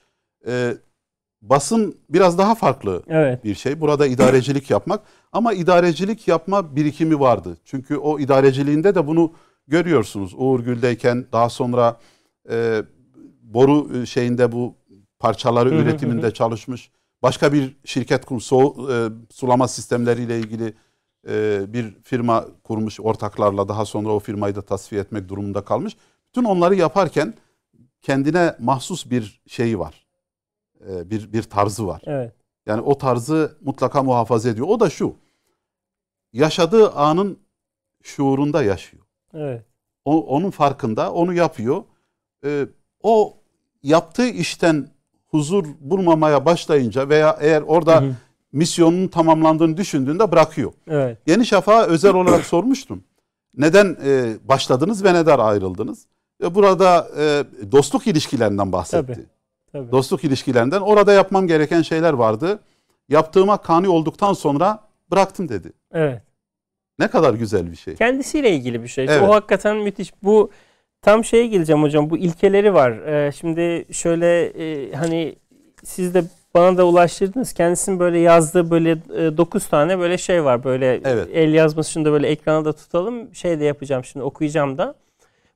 E, 0.47 0.74
basın 1.43 1.97
biraz 2.11 2.39
daha 2.39 2.55
farklı 2.55 3.03
Evet. 3.09 3.45
bir 3.45 3.55
şey. 3.55 3.81
Burada 3.81 4.07
idarecilik 4.07 4.70
yapmak 4.70 5.01
ama 5.33 5.53
idarecilik 5.53 6.29
yapma 6.29 6.77
birikimi 6.77 7.20
vardı. 7.20 7.57
Çünkü 7.64 7.97
o 7.97 8.18
idareciliğinde 8.18 8.95
de 8.95 9.07
bunu 9.07 9.33
görüyorsunuz. 9.68 10.35
Uğur 10.37 10.61
Gül'deyken 10.61 11.27
daha 11.33 11.49
sonra 11.49 11.97
e, 12.51 12.83
boru 13.47 14.07
şeyinde 14.07 14.53
bu 14.53 14.74
parçaları 15.18 15.70
üretiminde 15.74 16.34
çalışmış. 16.34 16.90
Başka 17.22 17.53
bir 17.53 17.76
şirket 17.84 18.24
kurmuş. 18.24 18.44
Soğu, 18.44 18.92
e, 18.92 19.09
sulama 19.30 19.68
sistemleriyle 19.68 20.38
ilgili 20.38 20.74
e, 21.28 21.64
bir 21.72 21.94
firma 22.03 22.47
kurmuş 22.64 23.01
ortaklarla. 23.01 23.68
Daha 23.68 23.84
sonra 23.84 24.09
o 24.09 24.18
firmayı 24.18 24.55
da 24.55 24.62
tasfiye 24.62 25.01
etmek 25.01 25.28
durumunda 25.28 25.64
kalmış. 25.64 25.97
Bütün 26.28 26.44
onları 26.44 26.74
yaparken 26.74 27.34
kendine 28.03 28.57
mahsus 28.59 29.11
bir 29.11 29.42
şeyi 29.47 29.78
var. 29.78 30.07
E, 30.88 31.11
bir 31.11 31.32
bir 31.32 31.42
tarzı 31.42 31.86
var. 31.86 32.03
Evet. 32.07 32.32
Yani 32.66 32.80
o 32.80 32.99
tarzı 32.99 33.59
mutlaka 33.61 34.03
muhafaza 34.03 34.49
ediyor. 34.49 34.66
O 34.68 34.80
da 34.80 34.90
şu. 34.90 35.14
Yaşadığı 36.32 36.90
anın 36.90 37.38
şuurunda 38.03 38.62
yaşıyor. 38.62 39.03
Evet. 39.34 39.64
O, 40.05 40.26
onun 40.26 40.51
farkında, 40.51 41.12
onu 41.12 41.32
yapıyor. 41.32 41.84
Ee, 42.44 42.66
o 43.07 43.36
yaptığı 43.82 44.28
işten 44.28 44.88
huzur 45.26 45.64
bulmamaya 45.80 46.44
başlayınca 46.44 47.09
veya 47.09 47.36
eğer 47.40 47.62
orada 47.62 48.00
Hı 48.00 48.04
hı. 48.04 48.12
misyonun 48.52 49.09
tamamlandığını 49.09 49.76
düşündüğünde 49.76 50.32
bırakıyor. 50.32 50.72
Evet. 50.90 51.18
Yeni 51.26 51.46
Şafak'a 51.46 51.86
özel 51.86 52.14
olarak 52.14 52.44
sormuştum. 52.44 53.04
Neden 53.57 53.96
e, 54.04 54.34
başladınız 54.44 55.04
ve 55.04 55.14
neden 55.14 55.38
ayrıldınız? 55.38 56.07
E, 56.42 56.54
burada 56.54 57.09
e, 57.18 57.44
dostluk 57.72 58.07
ilişkilerinden 58.07 58.72
bahsetti. 58.72 59.07
Tabii. 59.07 59.26
Tabii. 59.72 59.92
Dostluk 59.92 60.24
ilişkilerinden. 60.24 60.80
Orada 60.80 61.12
yapmam 61.12 61.46
gereken 61.46 61.82
şeyler 61.82 62.12
vardı. 62.12 62.59
Yaptığıma 63.09 63.57
kani 63.57 63.88
olduktan 63.88 64.32
sonra 64.32 64.78
bıraktım 65.11 65.48
dedi. 65.48 65.72
Evet. 65.92 66.22
Ne 66.98 67.09
kadar 67.09 67.34
güzel 67.34 67.70
bir 67.70 67.76
şey. 67.76 67.94
Kendisiyle 67.94 68.50
ilgili 68.50 68.82
bir 68.82 68.88
şey. 68.88 69.04
Evet. 69.04 69.22
O 69.22 69.34
hakikaten 69.34 69.76
müthiş. 69.76 70.12
Bu 70.22 70.50
tam 71.07 71.24
şeye 71.24 71.46
geleceğim 71.46 71.82
hocam. 71.82 72.11
Bu 72.11 72.18
ilkeleri 72.18 72.74
var. 72.74 72.90
Ee, 72.90 73.32
şimdi 73.32 73.84
şöyle 73.92 74.44
e, 74.44 74.92
hani 74.92 75.36
siz 75.84 76.14
de 76.14 76.24
bana 76.54 76.76
da 76.76 76.86
ulaştırdınız. 76.86 77.52
Kendisinin 77.52 77.98
böyle 77.98 78.18
yazdığı 78.18 78.70
böyle 78.70 78.96
9 79.36 79.66
tane 79.66 79.98
böyle 79.98 80.18
şey 80.18 80.44
var. 80.44 80.64
Böyle 80.64 81.00
Evet. 81.04 81.28
el 81.32 81.54
yazması 81.54 81.92
şunu 81.92 82.04
da 82.04 82.12
böyle 82.12 82.28
ekrana 82.28 82.64
da 82.64 82.72
tutalım. 82.72 83.34
Şey 83.34 83.61
de 83.61 83.64
yapacağım 83.64 84.04
şimdi 84.04 84.24
okuyacağım 84.24 84.78
da. 84.78 84.94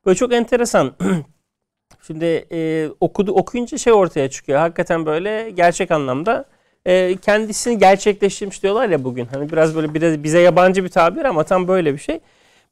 Böyle 0.06 0.16
çok 0.16 0.32
enteresan. 0.32 0.92
Şimdi 2.06 2.46
e, 2.52 2.88
okudu 3.00 3.32
okuyunca 3.32 3.78
şey 3.78 3.92
ortaya 3.92 4.30
çıkıyor. 4.30 4.58
Hakikaten 4.58 5.06
böyle 5.06 5.50
gerçek 5.50 5.90
anlamda 5.90 6.44
e, 6.86 7.16
kendisini 7.16 7.78
gerçekleştirmiş 7.78 8.62
diyorlar 8.62 8.88
ya 8.88 9.04
bugün. 9.04 9.24
Hani 9.24 9.52
biraz 9.52 9.76
böyle 9.76 9.94
biraz 9.94 10.22
bize 10.22 10.40
yabancı 10.40 10.84
bir 10.84 10.88
tabir 10.88 11.24
ama 11.24 11.44
tam 11.44 11.68
böyle 11.68 11.92
bir 11.92 11.98
şey. 11.98 12.20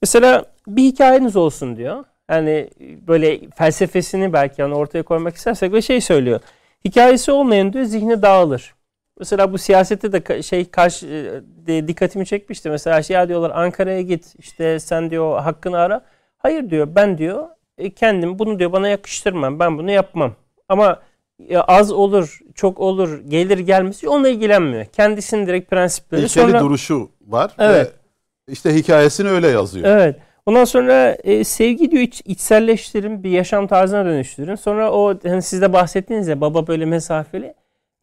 Mesela 0.03 0.45
bir 0.67 0.83
hikayeniz 0.83 1.37
olsun 1.37 1.77
diyor. 1.77 2.05
Yani 2.31 2.71
böyle 3.07 3.41
felsefesini 3.51 4.33
belki 4.33 4.61
yani 4.61 4.75
ortaya 4.75 5.03
koymak 5.03 5.37
istersek 5.37 5.73
ve 5.73 5.83
şey 5.83 6.01
söylüyor. 6.01 6.41
Hikayesi 6.85 7.33
olmayan 7.33 7.73
diyor 7.73 7.85
zihni 7.85 8.23
dağılır. 8.23 8.75
Mesela 9.19 9.53
bu 9.53 9.59
siyasette 9.59 10.13
de 10.13 10.43
şey 10.43 10.71
karşı 10.71 11.07
e, 11.07 11.67
de 11.67 11.89
dikkatimi 11.89 12.27
çekmişti. 12.27 12.71
Mesela 12.71 13.03
şey 13.03 13.15
ya 13.15 13.29
diyorlar 13.29 13.51
Ankara'ya 13.55 14.03
git 14.03 14.35
işte 14.39 14.81
sen 14.81 15.11
diyor 15.11 15.41
hakkını 15.41 15.79
ara. 15.79 16.05
Hayır 16.39 16.71
diyor 16.71 16.89
ben 16.95 17.19
diyor 17.19 17.49
e, 17.79 17.91
kendim 17.91 18.39
bunu 18.39 18.59
diyor 18.59 18.73
bana 18.73 18.89
yakıştırmam. 18.89 19.59
Ben 19.59 19.79
bunu 19.79 19.91
yapmam. 19.91 20.35
Ama 20.69 21.01
az 21.55 21.93
olur, 21.93 22.39
çok 22.55 22.81
olur, 22.81 23.21
gelir 23.29 23.59
gelmez 23.59 24.05
onunla 24.05 24.29
ilgilenmiyor. 24.29 24.85
Kendisinin 24.85 25.47
direkt 25.47 25.71
prensipleri. 25.71 26.21
İlkeli 26.21 26.47
Sonra 26.51 26.61
duruşu 26.61 27.11
var 27.27 27.53
Evet. 27.59 27.87
ve 27.87 28.53
işte 28.53 28.75
hikayesini 28.75 29.29
öyle 29.29 29.49
yazıyor. 29.49 29.87
Evet. 29.89 30.17
Ondan 30.49 30.65
sonra 30.65 31.17
e, 31.25 31.45
sevgi 31.45 31.91
diyor 31.91 32.03
iç, 32.03 32.23
içselleştirin, 32.25 33.23
bir 33.23 33.31
yaşam 33.31 33.67
tarzına 33.67 34.05
dönüştürün. 34.05 34.55
Sonra 34.55 34.93
o 34.93 35.15
hani 35.23 35.43
siz 35.43 35.63
de 35.63 35.73
bahsettiniz 35.73 36.29
ya 36.29 36.41
baba 36.41 36.67
böyle 36.67 36.85
mesafeli. 36.85 37.55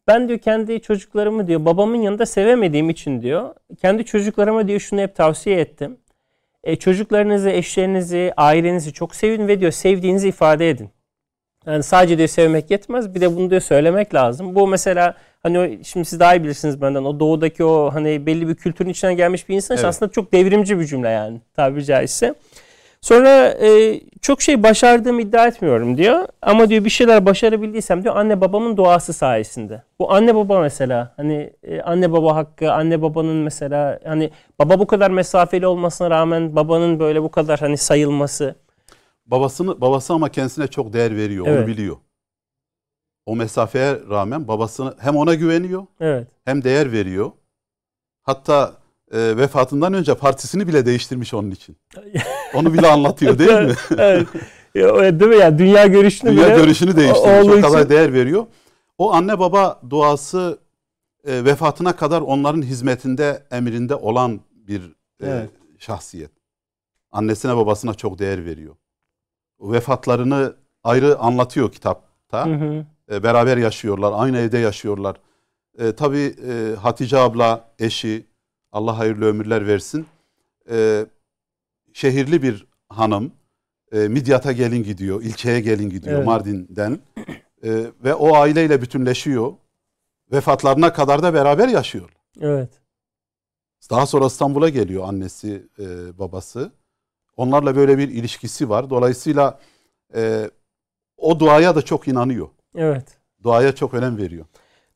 Ben 0.06 0.28
diyor 0.28 0.38
kendi 0.38 0.80
çocuklarımı 0.80 1.46
diyor 1.46 1.64
babamın 1.64 1.96
yanında 1.96 2.26
sevemediğim 2.26 2.90
için 2.90 3.22
diyor. 3.22 3.54
Kendi 3.82 4.04
çocuklarıma 4.04 4.68
diyor 4.68 4.80
şunu 4.80 5.00
hep 5.00 5.16
tavsiye 5.16 5.60
ettim. 5.60 5.96
E, 6.64 6.76
çocuklarınızı, 6.76 7.50
eşlerinizi, 7.50 8.32
ailenizi 8.36 8.92
çok 8.92 9.14
sevin 9.14 9.48
ve 9.48 9.60
diyor 9.60 9.72
sevdiğinizi 9.72 10.28
ifade 10.28 10.70
edin. 10.70 10.90
Yani 11.66 11.82
sadece 11.82 12.18
diyor 12.18 12.28
sevmek 12.28 12.70
yetmez. 12.70 13.14
Bir 13.14 13.20
de 13.20 13.36
bunu 13.36 13.50
diyor 13.50 13.60
söylemek 13.60 14.14
lazım. 14.14 14.54
Bu 14.54 14.68
mesela 14.68 15.14
hani 15.46 15.80
şimdi 15.84 16.06
siz 16.06 16.20
daha 16.20 16.34
iyi 16.34 16.42
bilirsiniz 16.44 16.80
benden. 16.82 17.04
O 17.04 17.20
doğudaki 17.20 17.64
o 17.64 17.90
hani 17.94 18.26
belli 18.26 18.48
bir 18.48 18.54
kültürün 18.54 18.90
içinden 18.90 19.16
gelmiş 19.16 19.48
bir 19.48 19.54
insan 19.54 19.76
Evet. 19.76 19.86
aslında 19.86 20.12
çok 20.12 20.32
devrimci 20.32 20.80
bir 20.80 20.84
cümle 20.84 21.08
yani 21.08 21.40
tabiri 21.56 21.84
caizse. 21.84 22.34
Sonra 23.00 23.48
e, 23.48 24.00
çok 24.20 24.42
şey 24.42 24.62
başardığımı 24.62 25.22
iddia 25.22 25.46
etmiyorum 25.46 25.96
diyor. 25.96 26.26
Ama 26.42 26.68
diyor 26.68 26.84
bir 26.84 26.90
şeyler 26.90 27.26
başarabildiysem 27.26 28.02
diyor 28.02 28.16
anne 28.16 28.40
babamın 28.40 28.76
duası 28.76 29.12
sayesinde. 29.12 29.82
Bu 29.98 30.12
anne 30.12 30.34
baba 30.34 30.60
mesela 30.60 31.14
hani 31.16 31.52
e, 31.62 31.80
anne 31.80 32.12
baba 32.12 32.36
hakkı, 32.36 32.72
anne 32.72 33.02
babanın 33.02 33.36
mesela 33.36 34.00
hani 34.04 34.30
baba 34.58 34.78
bu 34.78 34.86
kadar 34.86 35.10
mesafeli 35.10 35.66
olmasına 35.66 36.10
rağmen 36.10 36.56
babanın 36.56 37.00
böyle 37.00 37.22
bu 37.22 37.30
kadar 37.30 37.60
hani 37.60 37.76
sayılması. 37.76 38.54
Babasını 39.26 39.80
babası 39.80 40.12
ama 40.12 40.28
kendisine 40.28 40.66
çok 40.66 40.92
değer 40.92 41.16
veriyor, 41.16 41.46
Evet. 41.48 41.58
onu 41.58 41.66
biliyor. 41.66 41.96
O 43.26 43.36
mesafeye 43.36 44.00
rağmen 44.10 44.48
babasını 44.48 44.94
hem 44.98 45.16
ona 45.16 45.34
güveniyor 45.34 45.86
Evet. 46.00 46.28
hem 46.44 46.64
değer 46.64 46.92
veriyor. 46.92 47.30
Hatta 48.22 48.72
e, 49.12 49.36
vefatından 49.36 49.94
önce 49.94 50.14
partisini 50.14 50.68
bile 50.68 50.86
değiştirmiş 50.86 51.34
onun 51.34 51.50
için. 51.50 51.76
Onu 52.54 52.72
bile 52.74 52.86
anlatıyor 52.88 53.38
değil 53.38 53.50
mi? 53.52 53.74
evet. 53.98 54.28
Değil 55.20 55.30
mi 55.30 55.36
ya? 55.36 55.58
Dünya 55.58 55.86
görüşünü 55.86 56.30
Dünya 56.30 56.46
bile 56.46 56.56
görüşünü 56.56 56.96
değiştirmiş. 56.96 57.58
O 57.58 57.60
kadar 57.60 57.78
için- 57.80 57.90
değer 57.90 58.12
veriyor. 58.12 58.46
O 58.98 59.12
anne 59.12 59.38
baba 59.38 59.80
duası 59.90 60.58
e, 61.24 61.44
vefatına 61.44 61.96
kadar 61.96 62.20
onların 62.20 62.62
hizmetinde, 62.62 63.42
emrinde 63.50 63.94
olan 63.94 64.40
bir 64.52 64.80
e, 65.20 65.26
Evet. 65.26 65.50
şahsiyet. 65.78 66.30
Annesine 67.12 67.56
babasına 67.56 67.94
çok 67.94 68.18
değer 68.18 68.44
veriyor. 68.44 68.74
Vefatlarını 69.60 70.54
ayrı 70.84 71.18
anlatıyor 71.18 71.72
kitapta. 71.72 72.46
Hı 72.46 72.54
hı. 72.54 72.86
E, 73.12 73.22
beraber 73.22 73.56
yaşıyorlar, 73.56 74.12
aynı 74.16 74.38
evde 74.38 74.58
yaşıyorlar. 74.58 75.16
E, 75.78 75.92
tabii 75.92 76.34
e, 76.48 76.74
Hatice 76.76 77.18
abla, 77.18 77.68
eşi, 77.78 78.26
Allah 78.72 78.98
hayırlı 78.98 79.24
ömürler 79.24 79.66
versin. 79.66 80.06
E, 80.70 81.06
şehirli 81.92 82.42
bir 82.42 82.66
hanım. 82.88 83.32
E, 83.92 84.08
Midyat'a 84.08 84.52
gelin 84.52 84.82
gidiyor, 84.82 85.22
ilçeye 85.22 85.60
gelin 85.60 85.90
gidiyor 85.90 86.16
Evet. 86.16 86.26
Mardin'den. 86.26 86.98
E, 87.64 87.86
ve 88.04 88.14
o 88.14 88.34
aileyle 88.34 88.82
bütünleşiyor. 88.82 89.52
Vefatlarına 90.32 90.92
kadar 90.92 91.22
da 91.22 91.34
beraber 91.34 91.68
yaşıyor. 91.68 92.10
Evet. 92.40 92.70
Daha 93.90 94.06
sonra 94.06 94.26
İstanbul'a 94.26 94.68
geliyor 94.68 95.08
annesi, 95.08 95.68
e, 95.78 96.18
babası. 96.18 96.72
Onlarla 97.36 97.76
böyle 97.76 97.98
bir 97.98 98.08
ilişkisi 98.08 98.68
var. 98.68 98.90
Dolayısıyla 98.90 99.60
e, 100.14 100.50
o 101.16 101.40
duaya 101.40 101.74
da 101.76 101.82
çok 101.82 102.08
inanıyor. 102.08 102.48
Evet. 102.76 103.04
Duaya 103.44 103.74
çok 103.74 103.94
önem 103.94 104.18
veriyor. 104.18 104.44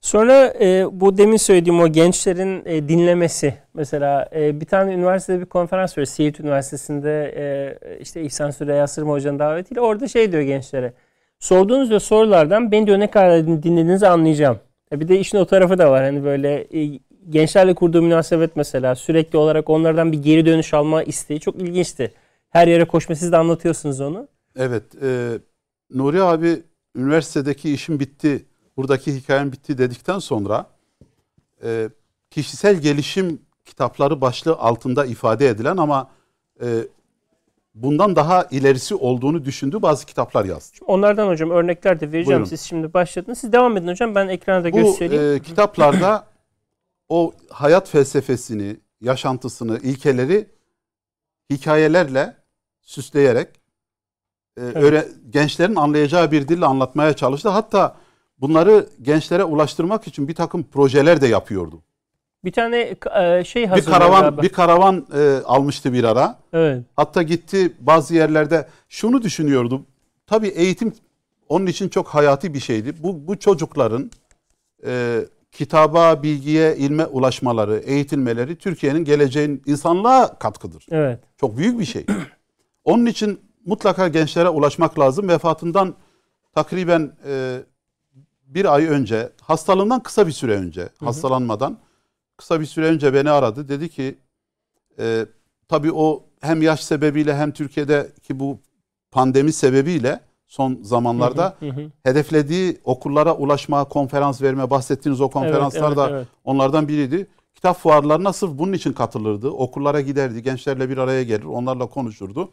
Sonra 0.01 0.55
e, 0.61 0.87
bu 0.93 1.19
demin 1.19 1.37
söylediğim 1.37 1.81
o 1.81 1.89
gençlerin 1.89 2.63
e, 2.65 2.89
dinlemesi. 2.89 3.55
Mesela 3.75 4.29
e, 4.35 4.61
bir 4.61 4.67
tane 4.67 4.95
üniversitede 4.95 5.41
bir 5.41 5.47
konferans 5.47 5.99
veriyor. 5.99 6.07
Siirt 6.07 6.41
Üniversitesi'nde 6.41 7.35
e, 7.37 7.99
işte 8.01 8.23
İhsan 8.23 8.51
Süreyya 8.51 8.87
Sırma 8.87 9.13
Hoca'nın 9.13 9.39
davetiyle. 9.39 9.81
Orada 9.81 10.09
şey 10.09 10.33
diyor 10.33 10.43
gençlere. 10.43 10.93
Sorduğunuz 11.39 11.89
diyor 11.89 12.01
sorulardan 12.01 12.73
ben 12.73 12.87
diyor 12.87 12.99
ne 12.99 13.11
kadar 13.11 13.47
dinlediğinizi 13.47 14.09
anlayacağım. 14.09 14.59
E, 14.93 15.01
bir 15.01 15.09
de 15.09 15.19
işin 15.19 15.39
o 15.39 15.45
tarafı 15.45 15.79
da 15.79 15.91
var. 15.91 16.05
Hani 16.05 16.25
böyle 16.25 16.67
e, 16.81 17.01
gençlerle 17.29 17.75
kurduğu 17.75 18.03
münasebet 18.03 18.57
mesela 18.57 18.95
sürekli 18.95 19.39
olarak 19.39 19.71
onlardan 19.71 20.13
bir 20.13 20.23
geri 20.23 20.47
dönüş 20.47 20.75
alma 20.75 21.03
isteği 21.03 21.41
çok 21.41 21.57
ilginçti. 21.57 22.13
Her 22.51 22.69
yere 22.69 22.85
koşma 22.85 23.15
siz 23.15 23.33
de 23.33 23.37
anlatıyorsunuz 23.37 24.01
onu. 24.01 24.29
Evet, 24.57 24.83
e, 25.03 25.39
Nuri 25.95 26.23
abi 26.23 26.63
üniversitedeki 26.97 27.73
işim 27.75 28.01
bitti, 28.01 28.47
buradaki 28.77 29.15
hikayem 29.15 29.53
bitti 29.53 29.79
dedikten 29.79 30.19
sonra 30.19 30.67
e, 31.65 31.89
kişisel 32.31 32.77
gelişim 32.77 33.43
kitapları 33.65 34.21
başlığı 34.21 34.57
altında 34.57 35.07
ifade 35.07 35.49
edilen 35.49 35.77
ama 35.77 36.11
e, 36.63 36.67
bundan 37.75 38.17
daha 38.17 38.45
ilerisi 38.51 38.95
olduğunu 38.95 39.45
düşündüğü 39.45 39.83
bazı 39.83 40.07
kitaplar 40.07 40.45
yazdı. 40.45 40.77
Şimdi 40.77 40.91
onlardan 40.91 41.29
hocam 41.29 41.51
örnekler 41.51 42.01
de 42.01 42.07
vereceğim. 42.07 42.27
Buyurun. 42.27 42.45
Siz 42.45 42.61
şimdi 42.61 42.95
başladınız. 42.95 43.39
Siz 43.39 43.53
devam 43.53 43.77
edin 43.77 43.89
hocam. 43.89 44.15
Ben 44.15 44.29
ekrana 44.29 44.65
da 44.65 44.73
Bu 44.73 44.77
göstereyim. 44.77 45.37
e, 45.37 45.41
kitaplarda 45.41 46.27
o 47.09 47.33
hayat 47.51 47.89
felsefesini, 47.89 48.77
yaşantısını, 49.01 49.79
ilkeleri 49.79 50.49
hikayelerle 51.51 52.37
süsleyerek 52.83 53.49
e, 54.57 54.61
öğre- 54.61 55.09
gençlerin 55.31 55.75
anlayacağı 55.77 56.31
bir 56.33 56.49
dille 56.49 56.67
anlatmaya 56.67 57.13
çalıştı. 57.13 57.49
Hatta 57.49 57.97
bunları 58.41 58.87
gençlere 59.03 59.45
ulaştırmak 59.45 60.07
için 60.07 60.29
bir 60.29 60.35
takım 60.35 60.63
projeler 60.63 61.21
de 61.21 61.27
yapıyordu. 61.27 61.83
Bir 62.45 62.53
tane 62.53 62.97
e, 63.21 63.45
şey 63.45 63.63
Bir 63.63 63.69
hazırlıyor 63.69 63.99
karavan 63.99 64.21
galiba. 64.23 64.43
bir 64.43 64.49
karavan 64.49 65.07
e, 65.15 65.39
almıştı 65.45 65.93
bir 65.93 66.05
ara. 66.05 66.39
Evet. 66.53 66.83
Hatta 66.97 67.23
gitti 67.23 67.73
bazı 67.81 68.15
yerlerde 68.15 68.69
şunu 68.89 69.23
düşünüyordu. 69.23 69.83
Tabii 70.27 70.49
eğitim 70.49 70.93
onun 71.49 71.67
için 71.67 71.89
çok 71.89 72.09
hayati 72.09 72.55
bir 72.55 72.61
şeydi. 72.61 72.95
Bu, 73.03 73.27
bu 73.29 73.39
çocukların 73.39 74.11
e, 74.87 75.21
kitaba, 75.53 76.23
bilgiye, 76.23 76.77
ilme 76.77 77.07
ulaşmaları, 77.07 77.77
eğitilmeleri 77.79 78.57
Türkiye'nin 78.57 79.05
geleceğin 79.05 79.63
insanlığa 79.67 80.39
katkıdır. 80.39 80.87
Evet. 80.91 81.21
Çok 81.41 81.57
büyük 81.57 81.81
bir 81.81 81.85
şey. 81.85 82.07
Onun 82.85 83.07
için 83.07 83.41
mutlaka 83.67 84.09
gençlere 84.09 84.49
ulaşmak 84.49 84.99
lazım. 84.99 85.29
Vefatından 85.29 85.95
takriben 86.55 87.13
e, 87.27 87.63
bir 88.47 88.75
ay 88.75 88.87
önce, 88.87 89.33
hastalığından 89.43 90.03
kısa 90.03 90.27
bir 90.27 90.33
süre 90.33 90.57
önce, 90.57 90.89
hastalanmadan 90.99 91.79
kısa 92.37 92.61
bir 92.61 92.67
süre 92.67 92.87
önce 92.87 93.15
beni 93.15 93.31
aradı. 93.31 93.69
Dedi 93.69 93.89
ki, 93.89 94.19
e, 94.99 95.27
tabii 95.69 95.93
o 95.93 96.25
hem 96.41 96.63
yaş 96.63 96.85
sebebiyle 96.85 97.37
hem 97.37 97.53
Türkiye'deki 97.53 98.41
bu 98.41 98.59
pandemi 99.11 99.53
sebebiyle 99.53 100.21
son 100.47 100.79
zamanlarda 100.83 101.57
Hı 101.61 101.69
hı. 101.69 101.91
hedeflediği 102.03 102.81
okullara 102.85 103.37
ulaşma, 103.37 103.85
konferans 103.85 104.43
verme, 104.43 104.71
bahsettiğiniz 104.71 105.21
o 105.21 105.29
konferanslar 105.29 105.89
evet, 105.89 105.97
da 105.97 106.11
evet. 106.11 106.27
onlardan 106.45 106.89
biriydi. 106.89 107.27
Kitap 107.55 107.79
fuarlarına 107.79 108.33
sırf 108.33 108.51
bunun 108.51 108.73
için 108.73 108.93
katılırdı. 108.93 109.51
Okullara 109.51 110.01
giderdi, 110.01 110.43
gençlerle 110.43 110.89
bir 110.89 110.99
araya 110.99 111.23
gelir, 111.23 111.45
onlarla 111.45 111.87
konuşurdu. 111.87 112.51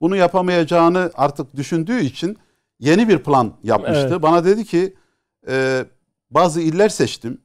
Bunu 0.00 0.16
yapamayacağını 0.16 1.10
artık 1.14 1.56
düşündüğü 1.56 2.00
için 2.00 2.38
yeni 2.78 3.08
bir 3.08 3.18
plan 3.18 3.52
yapmıştı. 3.62 4.08
Evet. 4.10 4.22
Bana 4.22 4.44
dedi 4.44 4.64
ki 4.64 4.94
e, 5.48 5.84
bazı 6.30 6.60
iller 6.60 6.88
seçtim. 6.88 7.40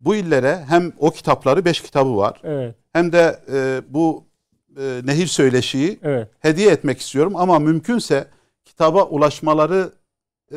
Bu 0.00 0.14
illere 0.14 0.64
hem 0.68 0.92
o 0.98 1.10
kitapları, 1.10 1.64
beş 1.64 1.80
kitabı 1.82 2.16
var, 2.16 2.40
Evet. 2.44 2.74
hem 2.92 3.12
de 3.12 3.40
e, 3.52 3.80
bu 3.88 4.24
e, 4.80 5.00
nehir 5.04 5.26
söyleşiyi 5.26 5.98
Evet. 6.02 6.28
hediye 6.40 6.70
etmek 6.70 7.00
istiyorum. 7.00 7.32
Ama 7.36 7.58
mümkünse 7.58 8.28
kitaba 8.64 9.04
ulaşmaları 9.04 9.92
e, 10.52 10.56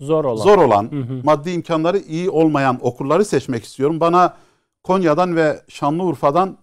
Zor 0.00 0.24
olan. 0.24 0.42
zor 0.44 0.58
olan, 0.58 0.90
Hı 0.92 0.96
hı. 1.00 1.20
maddi 1.24 1.50
imkanları 1.50 1.98
iyi 1.98 2.30
olmayan 2.30 2.78
okulları 2.82 3.24
seçmek 3.24 3.64
istiyorum. 3.64 4.00
Bana 4.00 4.36
Konya'dan 4.82 5.36
ve 5.36 5.60
Şanlıurfa'dan 5.68 6.58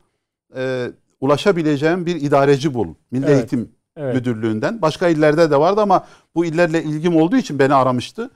e, 0.55 0.91
ulaşabileceğim 1.21 2.05
bir 2.05 2.15
idareci 2.15 2.73
bul. 2.73 2.87
Milli 3.11 3.25
Evet, 3.25 3.37
Eğitim 3.37 3.71
Evet. 3.97 4.15
Müdürlüğü'nden. 4.15 4.81
Başka 4.81 5.07
illerde 5.07 5.51
de 5.51 5.59
vardı 5.59 5.81
ama 5.81 6.05
bu 6.35 6.45
illerle 6.45 6.83
ilgim 6.83 7.15
olduğu 7.15 7.37
için 7.37 7.59
beni 7.59 7.73
aramıştı. 7.73 8.29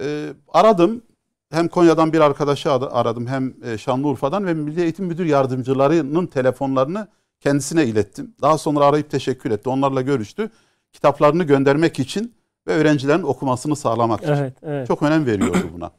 E, 0.00 0.28
aradım. 0.48 1.02
Hem 1.50 1.68
Konya'dan 1.68 2.12
bir 2.12 2.20
arkadaşı 2.20 2.72
ar- 2.72 2.88
aradım 2.92 3.26
hem 3.26 3.54
e, 3.64 3.78
Şanlıurfa'dan 3.78 4.46
ve 4.46 4.54
Milli 4.54 4.82
Eğitim 4.82 5.04
Müdür 5.06 5.24
Yardımcılarının 5.26 6.26
telefonlarını 6.26 7.08
kendisine 7.40 7.84
ilettim. 7.86 8.34
Daha 8.42 8.58
sonra 8.58 8.84
arayıp 8.84 9.10
teşekkür 9.10 9.50
etti. 9.50 9.68
Onlarla 9.68 10.00
görüştü. 10.02 10.50
Kitaplarını 10.92 11.44
göndermek 11.44 11.98
için 11.98 12.34
ve 12.66 12.72
öğrencilerin 12.72 13.22
okumasını 13.22 13.76
sağlamak 13.76 14.22
için. 14.22 14.32
Evet. 14.32 14.54
Evet. 14.62 14.88
Çok 14.88 15.02
önem 15.02 15.26
veriyordu 15.26 15.58
buna. 15.76 15.90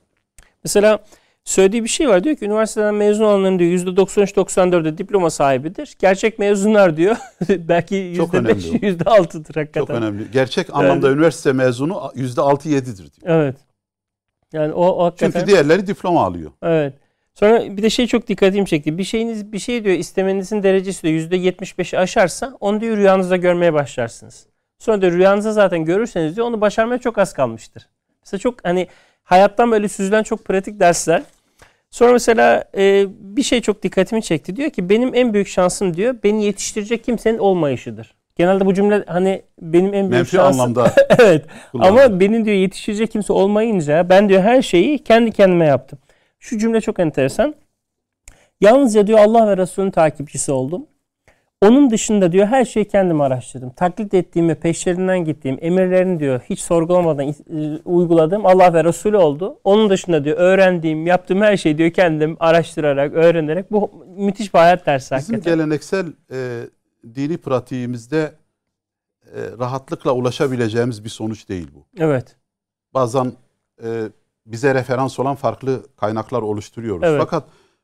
Mesela 0.64 1.00
söylediği 1.46 1.84
bir 1.84 1.90
şey 1.90 2.10
var. 2.10 2.24
Diyor 2.24 2.36
ki 2.36 2.46
üniversiteden 2.46 2.96
mezun 2.96 3.24
olanların 3.24 3.60
diyor 3.60 3.72
%93-94'de 3.72 4.98
diploma 4.98 5.30
sahibidir. 5.30 5.96
Gerçek 6.00 6.40
mezunlar 6.40 6.98
diyor 6.98 7.16
belki 7.50 8.14
Çok 8.18 8.34
önemli 8.34 8.52
%5, 8.52 9.04
o. 9.06 9.22
%6'dır 9.22 9.56
hakikaten. 9.56 9.80
Çok 9.80 9.90
önemli. 9.90 10.32
Gerçek 10.32 10.76
anlamda 10.76 11.12
üniversite 11.12 11.54
mezunu 11.54 12.12
yüzde 12.16 12.42
altı 12.42 12.70
yedidir 12.70 13.12
diyor. 13.14 13.36
Evet. 13.36 13.56
Yani 14.54 14.74
o, 14.74 14.86
o 14.86 15.06
hakikaten. 15.06 15.40
Çünkü 15.40 15.52
diğerleri 15.52 15.88
diploma 15.88 16.26
alıyor. 16.26 16.52
Evet. 16.64 16.94
Sonra 17.34 17.78
bir 17.78 17.84
de 17.84 17.90
şey 17.90 18.08
çok 18.08 18.28
dikkatimi 18.28 18.66
çekti. 18.66 18.98
Bir 18.98 19.04
şeyiniz 19.04 19.52
bir 19.52 19.60
şey 19.60 19.84
diyor 19.84 19.96
istemenizin 19.96 20.64
derecesi 20.64 21.04
diyor 21.04 21.32
%75'i 21.32 22.00
aşarsa 22.00 22.58
onu 22.60 22.82
diyor 22.82 22.98
rüyanızda 22.98 23.38
görmeye 23.38 23.74
başlarsınız. 23.74 24.46
Sonra 24.80 25.02
da 25.02 25.12
rüyanızda 25.12 25.52
zaten 25.52 25.86
görürseniz 25.86 26.36
diyor 26.36 26.48
onu 26.48 26.62
başarmaya 26.62 26.98
çok 26.98 27.18
az 27.18 27.34
kalmıştır. 27.34 27.90
Mesela 28.24 28.40
çok 28.40 28.66
hani 28.66 28.88
hayattan 29.24 29.72
böyle 29.72 29.88
süzülen 29.88 30.24
çok 30.24 30.46
pratik 30.46 30.80
dersler. 30.80 31.24
Sonra 31.94 32.12
mesela 32.12 32.64
e, 32.78 33.06
bir 33.20 33.44
şey 33.44 33.62
çok 33.62 33.84
dikkatimi 33.84 34.24
çekti. 34.24 34.56
Diyor 34.56 34.70
ki 34.70 34.90
benim 34.90 35.16
en 35.16 35.34
büyük 35.34 35.48
şansım 35.48 35.98
diyor 35.98 36.16
beni 36.24 36.46
yetiştirecek 36.46 37.04
kimsenin 37.04 37.38
olmayışıdır. 37.38 38.16
Genelde 38.36 38.66
bu 38.66 38.74
cümle 38.74 39.04
hani 39.08 39.42
benim 39.62 39.86
en 39.86 39.94
büyük 39.94 40.12
Menfi 40.12 40.32
şansım. 40.32 40.62
anlamda 40.62 40.94
evet. 41.20 41.46
kullanılıyor. 41.72 42.06
Ama 42.06 42.20
benim 42.20 42.46
diyor 42.46 42.58
yetiştirecek 42.58 43.12
kimse 43.12 43.34
olmayınca 43.34 44.10
ben 44.10 44.30
diyor 44.30 44.42
her 44.42 44.62
şeyi 44.62 45.00
kendi 45.00 45.32
kendime 45.32 45.66
yaptım. 45.66 46.00
Şu 46.40 46.58
cümle 46.58 46.82
çok 46.82 47.00
enteresan. 47.00 47.56
Yalnızca 48.62 49.08
diyor 49.08 49.20
Allah 49.20 49.48
ve 49.48 49.58
Resulünün 49.58 49.92
takipçisi 49.92 50.52
oldum. 50.52 50.86
Onun 51.64 51.90
dışında 51.90 52.32
diyor 52.32 52.48
her 52.48 52.66
şeyi 52.66 52.88
kendim 52.88 53.22
araştırdım. 53.22 53.70
Taklit 53.70 54.14
ettiğim 54.14 54.50
ve 54.50 54.56
peşlerinden 54.56 55.26
gittiğim 55.26 55.58
emirlerini 55.62 56.20
diyor 56.20 56.42
hiç 56.50 56.60
sorgulamadan 56.60 57.28
e, 57.28 57.34
uyguladığım 57.86 58.46
Allah 58.46 58.74
ve 58.74 58.84
Resulü 58.84 59.18
oldu. 59.18 59.60
Onun 59.64 59.90
dışında 59.90 60.24
diyor 60.24 60.38
öğrendiğim, 60.38 61.08
yaptığım 61.08 61.42
her 61.42 61.58
şeyi 61.58 61.78
diyor 61.78 61.92
kendim 61.92 62.38
araştırarak, 62.40 63.14
öğrenerek 63.14 63.72
bu 63.72 63.92
müthiş 64.18 64.54
bir 64.54 64.60
hayat 64.60 64.86
dersi 64.86 65.16
Bizim 65.16 65.36
hakikaten. 65.36 65.58
geleneksel 65.58 66.06
e, 66.32 66.60
dini 67.16 67.38
pratiğimizde 67.38 68.32
e, 69.26 69.40
rahatlıkla 69.60 70.12
ulaşabileceğimiz 70.12 71.04
bir 71.04 71.10
sonuç 71.10 71.50
değil 71.50 71.68
bu. 71.76 71.86
Evet. 71.98 72.36
Bazen 72.94 73.34
e, 73.84 74.04
bize 74.46 74.74
referans 74.76 75.20
olan 75.20 75.36
farklı 75.36 75.84
kaynaklar 75.98 76.42
oluşturuyoruz. 76.42 77.04
Evet. 77.04 77.22
Fakat 77.22 77.44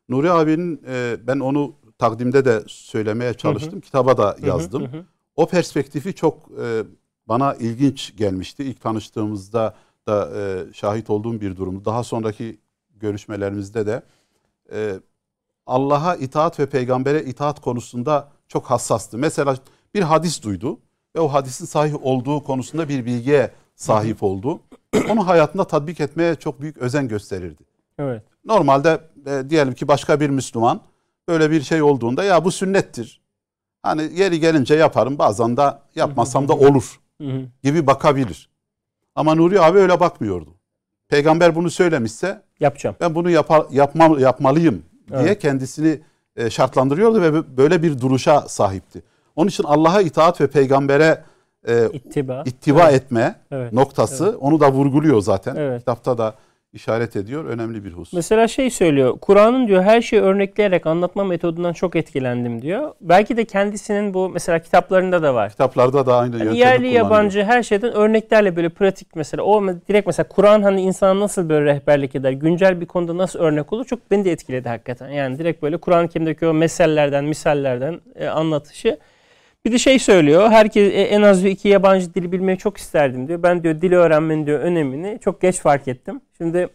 Nuri 0.10 0.32
abinin 0.32 0.82
e, 0.88 1.16
ben 1.28 1.40
onu 1.40 1.74
takdimde 2.00 2.46
de 2.46 2.64
söylemeye 2.68 3.34
çalıştım. 3.34 3.82
Kitaba 3.82 4.18
da 4.18 4.38
yazdım. 4.42 4.94
Hı 4.94 4.98
hı. 4.98 5.06
O 5.36 5.48
perspektifi 5.48 6.14
çok 6.14 6.36
e, 6.62 6.84
bana 7.28 7.54
ilginç 7.54 8.18
gelmişti. 8.18 8.64
İlk 8.64 8.82
tanıştığımızda 8.82 9.76
da 10.08 10.30
e, 10.36 10.74
şahit 10.74 11.10
olduğum 11.10 11.42
bir 11.42 11.58
durumdu. 11.58 11.86
Daha 11.86 12.04
sonraki 12.04 12.60
görüşmelerimizde 12.96 13.86
de 13.86 14.04
e, 14.72 15.00
Allah'a 15.66 16.16
itaat 16.16 16.60
ve 16.60 16.66
peygambere 16.66 17.24
itaat 17.24 17.60
konusunda 17.60 18.32
çok 18.48 18.66
hassastı. 18.66 19.18
Mesela 19.18 19.58
bir 19.94 20.02
hadis 20.02 20.44
duydu 20.44 20.80
ve 21.16 21.20
o 21.20 21.28
hadisin 21.28 21.66
sahih 21.66 22.06
olduğu 22.06 22.44
konusunda 22.44 22.90
bir 22.90 23.06
bilgiye 23.06 23.52
sahip 23.76 24.24
oldu. 24.24 24.60
Onu 25.10 25.28
hayatında 25.28 25.64
tatbik 25.64 26.00
etmeye 26.00 26.36
çok 26.36 26.62
büyük 26.62 26.78
özen 26.78 27.08
gösterirdi. 27.08 27.64
Evet. 28.00 28.24
Normalde 28.46 29.02
e, 29.26 29.50
diyelim 29.50 29.74
ki 29.74 29.88
başka 29.88 30.20
bir 30.20 30.30
Müslüman 30.30 30.82
böyle 31.30 31.52
bir 31.52 31.62
şey 31.62 31.82
olduğunda 31.82 32.24
ya 32.24 32.46
bu 32.46 32.52
sünnettir. 32.52 33.22
Hani 33.84 34.10
yeri 34.16 34.40
gelince 34.40 34.76
yaparım 34.76 35.18
bazen 35.20 35.58
de 35.58 35.74
yapmasam 35.96 36.48
da 36.48 36.54
olur 36.54 37.00
gibi 37.64 37.88
bakabilir. 37.88 38.50
Ama 39.16 39.36
Nuri 39.36 39.62
abi 39.62 39.78
öyle 39.80 40.00
bakmıyordu. 40.00 40.50
Peygamber 41.10 41.56
bunu 41.56 41.70
söylemişse 41.70 42.42
Yapacağım. 42.60 42.96
ben 43.02 43.16
bunu 43.16 43.30
yapar, 43.30 43.66
yapma, 43.72 44.20
yapmalıyım 44.20 44.84
diye 45.10 45.22
Evet. 45.22 45.42
kendisini 45.42 46.00
e, 46.36 46.50
şartlandırıyordu 46.50 47.22
ve 47.22 47.58
böyle 47.58 47.84
bir 47.84 48.00
duruşa 48.02 48.42
sahipti. 48.42 49.02
Onun 49.36 49.48
için 49.48 49.64
Allah'a 49.64 50.02
itaat 50.02 50.42
ve 50.42 50.48
peygambere 50.48 51.24
e, 51.68 51.90
İttiba. 51.94 52.44
ittiba 52.46 52.90
etme 52.92 53.36
Evet. 53.52 53.74
noktası 53.74 54.38
onu 54.40 54.60
da 54.60 54.72
vurguluyor 54.72 55.22
zaten. 55.22 55.56
Evet. 55.56 55.80
Kitapta 55.80 56.18
da 56.18 56.36
işaret 56.74 57.16
ediyor. 57.16 57.46
Önemli 57.46 57.86
bir 57.86 57.92
husus. 57.92 58.14
Mesela 58.14 58.48
şey 58.48 58.70
söylüyor. 58.70 59.18
Kur'an'ın 59.22 59.68
diyor 59.68 59.84
her 59.84 60.02
şeyi 60.02 60.22
örnekleyerek 60.22 60.88
anlatma 60.88 61.24
metodundan 61.24 61.74
çok 61.74 61.96
etkilendim 61.96 62.62
diyor. 62.62 62.94
Belki 63.02 63.38
de 63.38 63.46
kendisinin 63.46 64.14
bu 64.14 64.30
mesela 64.30 64.60
kitaplarında 64.60 65.24
da 65.24 65.36
var. 65.36 65.50
Kitaplarda 65.50 66.06
da 66.06 66.18
aynı 66.18 66.36
Yani 66.36 66.44
yöntemi 66.44 66.60
yerli 66.60 66.88
yabancı 66.88 67.44
her 67.44 67.64
şeyden 67.64 67.94
örneklerle 67.94 68.56
böyle 68.56 68.70
pratik 68.70 69.16
mesela 69.16 69.44
o 69.44 69.68
direkt 69.68 70.08
mesela 70.08 70.28
Kur'an 70.28 70.62
hani 70.62 70.82
insana 70.82 71.20
nasıl 71.20 71.50
böyle 71.50 71.66
rehberlik 71.66 72.16
eder 72.16 72.32
güncel 72.32 72.82
bir 72.82 72.86
konuda 72.86 73.18
nasıl 73.18 73.40
örnek 73.40 73.74
olur 73.74 73.86
çok 73.86 74.12
beni 74.12 74.26
de 74.26 74.32
etkiledi 74.32 74.70
hakikaten. 74.70 75.10
Yani 75.10 75.40
direkt 75.40 75.64
böyle 75.64 75.78
Kur'an-ı 75.78 76.08
Kerim'deki 76.08 76.48
o 76.48 76.54
mesellerden 76.54 77.26
misallerden 77.26 78.02
e, 78.16 78.28
anlatışı. 78.28 78.98
Bir 79.66 79.72
de 79.72 79.78
şey 79.78 80.00
söylüyor 80.00 80.50
herkes 80.50 80.94
e, 80.94 81.02
en 81.02 81.22
az 81.22 81.46
bir 81.46 81.50
iki 81.50 81.68
yabancı 81.68 82.14
dil 82.14 82.32
bilmeyi 82.32 82.58
çok 82.58 82.78
isterdim 82.78 83.28
diyor. 83.28 83.44
Ben 83.44 83.64
diyor 83.64 83.82
dil 83.82 83.94
öğrenmenin 83.94 84.46
diyor 84.46 84.60
önemini 84.60 85.20
çok 85.22 85.42
geç 85.42 85.60
fark 85.60 85.88
ettim. 85.88 86.22
Şimdi 86.38 86.68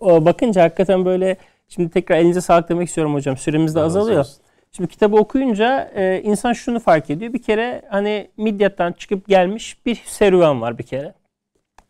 o 0.00 0.24
bakınca 0.24 0.62
hakikaten 0.62 1.04
böyle 1.04 1.36
şimdi 1.68 1.90
tekrar 1.90 2.16
elinize 2.16 2.40
sağlık 2.40 2.68
demek 2.68 2.88
istiyorum 2.88 3.14
hocam 3.14 3.36
süremiz 3.36 3.74
de 3.74 3.80
azalıyor. 3.80 4.20
olsun. 4.20 4.44
Şimdi 4.72 4.90
kitabı 4.90 5.16
okuyunca 5.16 5.90
e, 5.94 6.22
insan 6.22 6.52
şunu 6.52 6.80
fark 6.80 7.10
ediyor. 7.10 7.32
Bir 7.32 7.42
kere 7.42 7.82
hani 7.90 8.30
Midyat'tan 8.36 8.92
çıkıp 8.92 9.28
gelmiş 9.28 9.86
bir 9.86 10.02
serüven 10.06 10.60
var 10.60 10.78
bir 10.78 10.82
kere. 10.82 11.14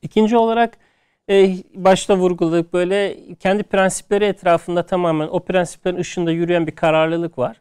İkinci 0.02 0.36
olarak 0.36 0.78
e, 1.30 1.56
başta 1.74 2.16
vurguladık 2.16 2.72
böyle 2.72 3.16
kendi 3.34 3.62
prensipleri 3.62 4.24
etrafında 4.24 4.86
tamamen 4.86 5.28
o 5.28 5.40
prensiplerin 5.40 5.96
ışığında 5.96 6.30
yürüyen 6.30 6.66
bir 6.66 6.74
kararlılık 6.74 7.38
var. 7.38 7.60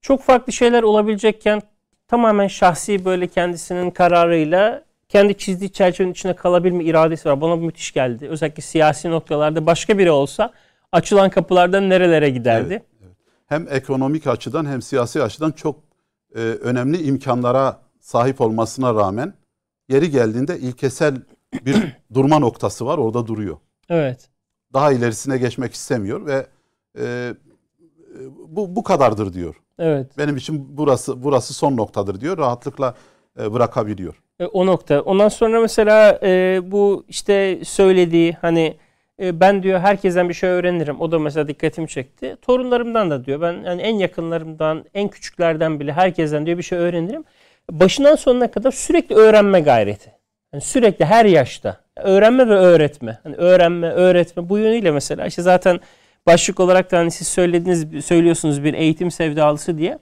Çok 0.00 0.22
farklı 0.22 0.52
şeyler 0.52 0.82
olabilecekken 0.82 1.62
tamamen 2.10 2.46
şahsi 2.46 3.04
böyle 3.04 3.26
kendisinin 3.26 3.90
kararıyla 3.90 4.84
kendi 5.08 5.38
çizdiği 5.38 5.72
çerçevenin 5.72 6.12
içine 6.12 6.36
kalabilme 6.36 6.84
iradesi 6.84 7.28
var. 7.28 7.40
Bana 7.40 7.60
bu 7.60 7.64
müthiş 7.64 7.92
geldi. 7.92 8.28
Özellikle 8.28 8.62
siyasi 8.62 9.10
noktalarda 9.10 9.66
başka 9.66 9.98
biri 9.98 10.10
olsa 10.10 10.52
açılan 10.92 11.30
kapılardan 11.30 11.88
nerelere 11.88 12.30
giderdi. 12.30 12.72
Evet, 12.72 12.86
evet. 13.02 13.16
Hem 13.46 13.66
ekonomik 13.70 14.26
açıdan 14.26 14.66
hem 14.66 14.82
siyasi 14.82 15.22
açıdan 15.22 15.52
çok 15.52 15.80
e, 16.34 16.38
önemli 16.40 17.02
imkanlara 17.02 17.80
sahip 18.00 18.40
olmasına 18.40 18.94
rağmen 18.94 19.34
yeri 19.88 20.10
geldiğinde 20.10 20.58
ilkesel 20.58 21.16
bir 21.66 21.76
durma 22.14 22.38
noktası 22.38 22.86
var. 22.86 22.98
Orada 22.98 23.26
duruyor. 23.26 23.56
evet. 23.88 24.28
Daha 24.72 24.92
ilerisine 24.92 25.38
geçmek 25.38 25.74
istemiyor 25.74 26.26
ve 26.26 26.46
e, 26.98 27.34
bu 28.48 28.76
bu 28.76 28.82
kadardır 28.82 29.32
diyor. 29.32 29.54
Evet. 29.78 30.18
Benim 30.18 30.36
için 30.36 30.66
burası 30.76 31.22
burası 31.22 31.54
son 31.54 31.76
noktadır 31.76 32.20
diyor. 32.20 32.38
Rahatlıkla 32.38 32.94
e, 33.40 33.52
bırakabiliyor. 33.52 34.22
E, 34.40 34.46
o 34.46 34.66
nokta. 34.66 35.00
Ondan 35.00 35.28
sonra 35.28 35.60
mesela 35.60 36.18
e, 36.22 36.60
bu 36.64 37.04
işte 37.08 37.60
söylediği 37.64 38.32
hani 38.32 38.76
e, 39.22 39.40
ben 39.40 39.62
diyor 39.62 39.80
herkesten 39.80 40.28
bir 40.28 40.34
şey 40.34 40.50
öğrenirim. 40.50 41.00
O 41.00 41.12
da 41.12 41.18
mesela 41.18 41.48
dikkatimi 41.48 41.88
çekti. 41.88 42.36
Torunlarımdan 42.42 43.10
da 43.10 43.24
diyor. 43.24 43.40
Ben 43.40 43.52
yani 43.52 43.82
en 43.82 43.94
yakınlarımdan, 43.94 44.84
en 44.94 45.08
küçüklerden 45.08 45.80
bile 45.80 45.92
herkesten 45.92 46.46
diyor 46.46 46.58
bir 46.58 46.62
şey 46.62 46.78
öğrenirim. 46.78 47.24
Başından 47.70 48.14
sonuna 48.14 48.50
kadar 48.50 48.70
sürekli 48.70 49.14
öğrenme 49.14 49.60
gayreti. 49.60 50.12
Yani 50.52 50.62
sürekli 50.62 51.04
her 51.04 51.24
yaşta 51.24 51.76
öğrenme 51.96 52.48
ve 52.48 52.54
öğretme. 52.54 53.18
Hani 53.22 53.36
öğrenme, 53.36 53.90
öğretme 53.90 54.48
bu 54.48 54.58
yönüyle 54.58 54.90
mesela 54.90 55.26
işte 55.26 55.42
zaten 55.42 55.80
başlık 56.26 56.60
olarak 56.60 56.92
da 56.92 56.98
hani 56.98 57.10
siz 57.10 57.28
söylediğiniz 57.28 58.04
söylüyorsunuz 58.04 58.64
bir 58.64 58.74
eğitim 58.74 59.10
sevdalısı 59.10 59.78
diye. 59.78 59.98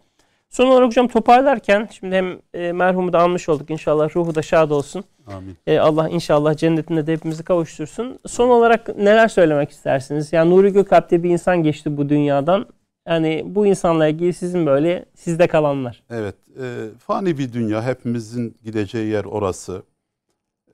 Son 0.51 0.67
olarak 0.67 0.87
hocam 0.87 1.09
toparlarken 1.09 1.89
şimdi 1.99 2.17
hem 2.17 2.39
e, 2.55 2.73
merhumu 2.73 3.13
da 3.13 3.19
almış 3.21 3.49
olduk 3.49 3.71
inşallah 3.71 4.17
ruhu 4.17 4.35
da 4.35 4.43
şad 4.43 4.71
olsun. 4.71 5.05
Amin. 5.27 5.57
E, 5.67 5.79
Allah 5.79 6.09
inşallah 6.09 6.57
cennetinde 6.57 7.07
de 7.07 7.13
hepimizi 7.13 7.43
kavuştursun. 7.45 8.19
Son 8.27 8.49
olarak 8.49 8.97
neler 8.97 9.29
söylemek 9.29 9.71
istersiniz? 9.71 10.33
Yani 10.33 10.51
Nuri 10.51 10.73
Gökalp 10.73 11.11
diye 11.11 11.23
bir 11.23 11.31
insan 11.31 11.63
geçti 11.63 11.97
bu 11.97 12.09
dünyadan. 12.09 12.67
Yani 13.09 13.43
bu 13.47 13.67
insanla 13.67 14.09
ilgili 14.09 14.33
sizin 14.33 14.67
böyle 14.67 15.05
sizde 15.15 15.47
kalanlar. 15.47 16.03
Evet, 16.11 16.35
e, 16.61 16.65
fani 16.99 17.39
bir 17.39 17.53
dünya. 17.53 17.85
Hepimizin 17.85 18.57
gideceği 18.65 19.09
yer 19.09 19.25
orası. 19.25 19.83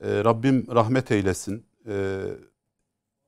E, 0.00 0.24
Rabbim 0.24 0.66
rahmet 0.74 1.10
eylesin. 1.10 1.66
E, 1.88 2.20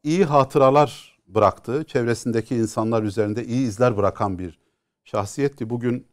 iyi 0.03 0.25
hatıralar 0.25 1.16
bıraktı. 1.27 1.85
Çevresindeki 1.85 2.57
insanlar 2.57 3.03
üzerinde 3.03 3.45
iyi 3.45 3.67
izler 3.67 3.97
bırakan 3.97 4.39
bir 4.39 4.59
şahsiyetti. 5.05 5.71
Bugün 5.71 6.07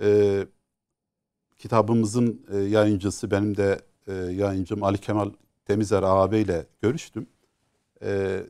e, 0.00 0.46
kitabımızın 1.56 2.46
e, 2.52 2.56
yayıncısı, 2.56 3.30
benim 3.30 3.56
de 3.56 3.80
e, 4.06 4.12
yayıncım 4.12 4.82
Ali 4.82 4.98
Kemal 4.98 5.30
Temizer 5.64 6.02
ağabeyle 6.02 6.66
görüştüm. 6.82 7.26
E, 8.02 8.40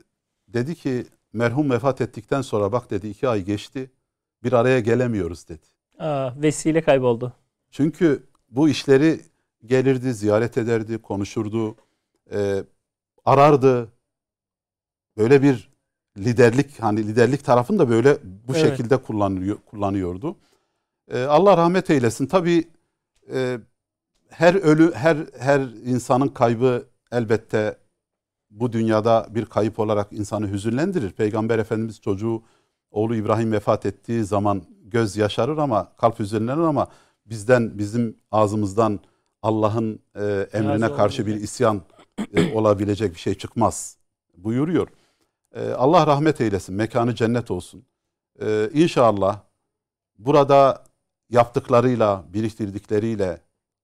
dedi 0.49 0.75
ki 0.75 1.07
merhum 1.33 1.71
vefat 1.71 2.01
ettikten 2.01 2.43
sonra 2.43 2.73
bak 2.73 2.91
dedi 2.91 3.09
iki 3.09 3.29
ay 3.29 3.43
geçti 3.45 3.91
bir 4.43 4.53
araya 4.53 4.81
gelemiyoruz 4.81 5.49
dedi. 5.49 5.67
Aa, 5.99 6.31
vesile 6.43 6.83
kayboldu. 6.83 7.33
Çünkü 7.71 8.23
bu 8.51 8.69
işleri 8.69 9.21
gelirdi, 9.67 10.15
ziyaret 10.15 10.59
ederdi, 10.59 10.99
konuşurdu, 10.99 11.77
e, 12.33 12.65
arardı. 13.25 13.93
Böyle 15.17 15.43
bir 15.43 15.72
liderlik, 16.19 16.81
hani 16.81 17.07
liderlik 17.07 17.45
tarafını 17.45 17.79
da 17.79 17.89
böyle 17.89 18.19
bu 18.49 18.53
Evet. 18.57 18.69
şekilde 18.69 18.97
kullanıyor, 18.97 19.57
kullanıyordu. 19.67 20.37
E, 21.11 21.23
Allah 21.25 21.57
rahmet 21.57 21.91
eylesin. 21.91 22.27
Tabii 22.27 22.65
e, 23.33 23.59
her 24.29 24.55
ölü, 24.55 24.93
her 24.95 25.17
her 25.39 25.61
insanın 25.85 26.29
kaybı 26.29 26.87
elbette 27.13 27.77
bu 28.51 28.73
dünyada 28.73 29.27
bir 29.31 29.45
kayıp 29.47 29.79
olarak 29.79 30.13
insanı 30.13 30.53
hüzünlendirir. 30.53 31.11
Peygamber 31.11 31.59
Efendimiz 31.59 32.01
çocuğu 32.01 32.43
oğlu 32.91 33.17
İbrahim 33.17 33.53
vefat 33.53 33.87
ettiği 33.87 34.25
zaman 34.25 34.63
göz 34.85 35.17
yaşarır 35.17 35.59
ama 35.59 35.93
kalp 35.97 36.19
hüzünlenir 36.19 36.63
ama 36.63 36.87
bizden 37.27 37.79
bizim 37.79 38.17
ağzımızdan 38.31 39.01
Allah'ın 39.43 40.01
e, 40.15 40.47
emrine 40.53 40.93
karşı 40.93 41.27
bir 41.27 41.35
isyan 41.35 41.83
e, 42.35 42.53
olabilecek 42.53 43.15
bir 43.15 43.19
şey 43.21 43.35
çıkmaz 43.35 43.97
buyuruyor. 44.37 44.89
E, 45.55 45.71
Allah 45.73 46.07
rahmet 46.07 46.41
eylesin, 46.41 46.75
mekanı 46.75 47.15
cennet 47.15 47.51
olsun. 47.51 47.85
E, 48.43 48.71
inşallah 48.73 49.41
burada 50.19 50.85
yaptıklarıyla, 51.31 52.25
biriktirdikleriyle, 52.29 53.41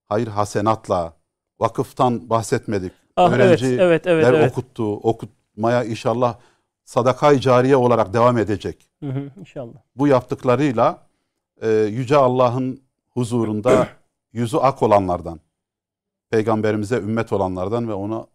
hayır 0.06 0.28
hasenatla, 0.28 1.12
vakıftan 1.60 2.30
bahsetmedik. 2.30 2.92
Ah, 3.16 3.32
Öğrenciler 3.32 3.78
evet, 3.78 4.06
evet, 4.06 4.26
evet. 4.28 4.52
okuttu, 4.52 4.96
okutmaya 4.96 5.84
inşallah 5.84 6.36
sadakayı 6.84 7.40
cariye 7.40 7.76
olarak 7.76 8.14
devam 8.14 8.38
edecek 8.38 8.90
Hı 9.02 9.10
hı, 9.10 9.30
inşallah. 9.40 9.78
bu 9.96 10.08
yaptıklarıyla 10.08 11.06
e, 11.62 11.68
Yüce 11.70 12.16
Allah'ın 12.16 12.82
huzurunda 13.10 13.88
yüzü 14.32 14.56
ak 14.56 14.82
olanlardan, 14.82 15.40
peygamberimize 16.30 16.96
ümmet 16.96 17.32
olanlardan 17.32 17.88
ve 17.88 17.92
ona 17.92 18.26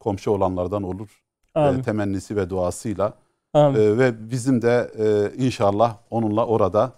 komşu 0.00 0.30
olanlardan 0.30 0.82
olur 0.82 1.22
e, 1.58 1.82
temennisi 1.82 2.36
ve 2.36 2.50
duasıyla. 2.50 3.12
Amin. 3.54 3.80
E, 3.80 3.98
ve 3.98 4.30
bizim 4.30 4.62
de 4.62 4.90
e, 4.98 5.36
inşallah 5.44 5.96
onunla 6.10 6.46
orada 6.46 6.92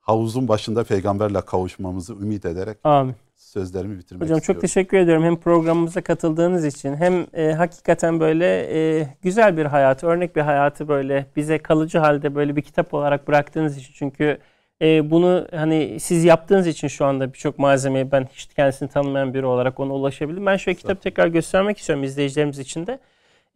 havuzun 0.00 0.48
başında 0.48 0.84
peygamberle 0.84 1.40
kavuşmamızı 1.40 2.12
ümit 2.12 2.44
ederek 2.44 2.78
Amin. 2.84 3.14
sözlerimi 3.36 3.98
bitirmek 3.98 4.22
Hocam 4.22 4.38
istiyorum. 4.38 4.60
çok 4.60 4.70
teşekkür 4.70 4.98
ediyorum 4.98 5.24
hem 5.24 5.36
programımıza 5.36 6.00
katıldığınız 6.00 6.64
için 6.64 6.96
hem 6.96 7.26
e, 7.34 7.52
hakikaten 7.52 8.20
böyle 8.20 8.46
e, 8.46 9.08
güzel 9.22 9.56
bir 9.56 9.64
hayatı, 9.64 10.06
örnek 10.06 10.36
bir 10.36 10.40
hayatı 10.40 10.88
böyle 10.88 11.26
bize 11.36 11.58
kalıcı 11.58 11.98
halde 11.98 12.34
böyle 12.34 12.56
bir 12.56 12.62
kitap 12.62 12.94
olarak 12.94 13.28
bıraktığınız 13.28 13.78
için. 13.78 13.92
Çünkü 13.96 14.38
e, 14.82 15.10
bunu 15.10 15.46
hani 15.54 16.00
siz 16.00 16.24
yaptığınız 16.24 16.66
için 16.66 16.88
şu 16.88 17.04
anda 17.04 17.32
birçok 17.32 17.58
malzemeyi 17.58 18.12
ben 18.12 18.28
hiç 18.32 18.46
kendisini 18.46 18.88
tanımayan 18.88 19.34
biri 19.34 19.46
olarak 19.46 19.80
ona 19.80 19.94
ulaşabildim. 19.94 20.46
Ben 20.46 20.56
şöyle 20.56 20.78
kitabı 20.78 21.00
tekrar 21.00 21.26
göstermek 21.26 21.78
istiyorum 21.78 22.04
izleyicilerimiz 22.04 22.58
için 22.58 22.86
de. 22.86 22.98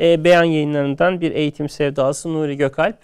E, 0.00 0.24
Beyan 0.24 0.44
yayınlarından 0.44 1.20
bir 1.20 1.32
eğitim 1.32 1.68
sevdası 1.68 2.32
Nuri 2.34 2.56
Gökalp. 2.56 2.98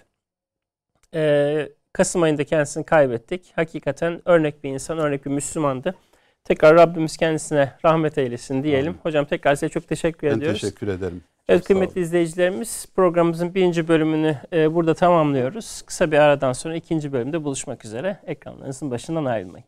E, 1.13 1.69
Kasım 1.93 2.23
ayında 2.23 2.43
kendisini 2.43 2.85
kaybettik. 2.85 3.51
Hakikaten 3.55 4.21
örnek 4.25 4.63
bir 4.63 4.69
insan, 4.69 4.97
örnek 4.97 5.25
bir 5.25 5.31
Müslümandı. 5.31 5.95
Tekrar 6.43 6.75
Rabbimiz 6.75 7.17
kendisine 7.17 7.71
rahmet 7.85 8.17
eylesin 8.17 8.63
diyelim. 8.63 8.91
Amin. 8.91 8.99
Hocam 9.03 9.25
tekrar 9.25 9.55
size 9.55 9.69
çok 9.69 9.87
teşekkür 9.87 10.27
ben 10.27 10.37
ediyoruz. 10.37 10.61
Teşekkür 10.61 10.87
ederim. 10.87 11.23
Evet 11.49 11.63
kıymetli 11.63 12.01
izleyicilerimiz 12.01 12.85
programımızın 12.95 13.55
birinci 13.55 13.87
bölümünü 13.87 14.37
e, 14.53 14.73
burada 14.75 14.93
tamamlıyoruz. 14.93 15.81
Kısa 15.81 16.11
bir 16.11 16.17
aradan 16.17 16.53
sonra 16.53 16.75
ikinci 16.75 17.13
bölümde 17.13 17.43
buluşmak 17.43 17.85
üzere. 17.85 18.17
Ekranlarınızın 18.25 18.91
başından 18.91 19.25
ayrılmayın. 19.25 19.65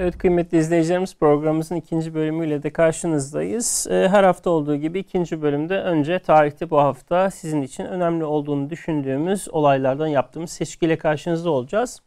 Evet 0.00 0.18
kıymetli 0.18 0.58
izleyicilerimiz 0.58 1.14
programımızın 1.16 1.76
ikinci 1.76 2.14
bölümüyle 2.14 2.62
de 2.62 2.70
karşınızdayız. 2.72 3.86
Ee, 3.90 4.08
her 4.08 4.24
hafta 4.24 4.50
olduğu 4.50 4.76
gibi 4.76 4.98
ikinci 4.98 5.42
bölümde 5.42 5.80
önce 5.80 6.18
tarihte 6.18 6.70
bu 6.70 6.78
hafta 6.78 7.30
sizin 7.30 7.62
için 7.62 7.84
önemli 7.84 8.24
olduğunu 8.24 8.70
düşündüğümüz 8.70 9.48
olaylardan 9.48 10.06
yaptığımız 10.06 10.50
seçkiyle 10.50 10.98
karşınızda 10.98 11.50
olacağız. 11.50 12.02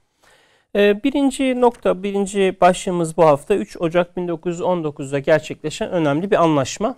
Ee, 0.76 1.04
birinci 1.04 1.62
nokta, 1.62 2.04
birinci 2.04 2.58
başlığımız 2.62 3.18
bu 3.18 3.26
hafta 3.26 3.56
3 3.56 3.78
Ocak 3.82 4.18
1919'da 4.18 5.20
gerçekleşen 5.20 5.89
önemli 5.92 6.32
bir 6.32 6.44
anlaşma. 6.44 6.96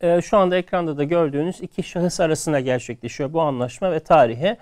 Ee, 0.00 0.20
şu 0.22 0.36
anda 0.36 0.56
ekranda 0.56 0.96
da 0.98 1.04
gördüğünüz 1.04 1.60
iki 1.60 1.82
şahıs 1.82 2.20
arasında 2.20 2.60
gerçekleşiyor 2.60 3.32
bu 3.32 3.40
anlaşma 3.40 3.92
ve 3.92 4.00
tarihe 4.00 4.56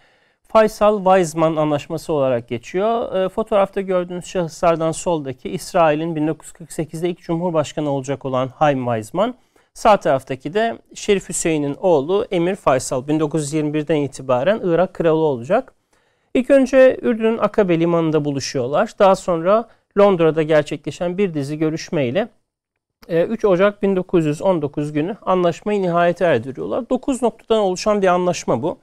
Faysal-Weizmann 0.52 1.56
anlaşması 1.56 2.12
olarak 2.12 2.48
geçiyor. 2.48 3.16
E, 3.16 3.28
fotoğrafta 3.28 3.80
gördüğünüz 3.80 4.24
şahıslardan 4.24 4.92
soldaki 4.92 5.50
İsrail'in 5.50 6.16
1948'de 6.16 7.10
ilk 7.10 7.22
cumhurbaşkanı 7.22 7.90
olacak 7.90 8.24
olan 8.24 8.48
Haim 8.48 8.84
Weizmann. 8.84 9.34
Sağ 9.74 9.96
taraftaki 9.96 10.54
de 10.54 10.78
Şerif 10.94 11.28
Hüseyin'in 11.28 11.74
oğlu 11.74 12.26
Emir 12.30 12.54
Faysal 12.54 13.08
1921'den 13.08 13.96
itibaren 13.96 14.60
Irak 14.64 14.94
kralı 14.94 15.18
olacak. 15.18 15.74
İlk 16.34 16.50
önce 16.50 16.98
Ürdün'ün 17.02 17.38
Akabe 17.38 17.80
limanında 17.80 18.24
buluşuyorlar. 18.24 18.90
Daha 18.98 19.16
sonra 19.16 19.68
Londra'da 19.98 20.42
gerçekleşen 20.42 21.18
bir 21.18 21.34
dizi 21.34 21.58
görüşmeyle 21.58 22.28
3 23.08 23.44
e, 23.44 23.46
Ocak 23.46 23.82
1919 23.82 24.92
günü 24.92 25.16
anlaşmayı 25.22 25.82
nihayete 25.82 26.24
erdiriyorlar. 26.24 26.90
9 26.90 27.22
noktadan 27.22 27.58
oluşan 27.58 28.02
bir 28.02 28.06
anlaşma 28.06 28.62
bu. 28.62 28.78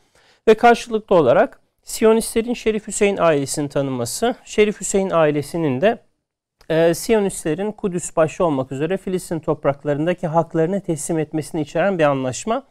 Ve 0.48 0.54
karşılıklı 0.54 1.16
olarak 1.16 1.60
Siyonistlerin 1.84 2.54
Şerif 2.54 2.88
Hüseyin 2.88 3.18
ailesini 3.18 3.70
tanıması, 3.70 4.36
Şerif 4.44 4.80
Hüseyin 4.82 5.10
ailesinin 5.10 5.82
de 5.82 5.98
e, 6.70 6.94
Siyonistlerin 6.94 7.72
Kudüs 7.72 8.16
başta 8.16 8.44
olmak 8.44 8.72
üzere 8.72 8.98
Filistin 8.98 9.40
topraklarındaki 9.40 10.28
haklarını 10.28 10.82
teslim 10.82 11.20
etmesini 11.20 11.62
içeren 11.62 12.00
bir 12.00 12.04
anlaşma. 12.04 12.64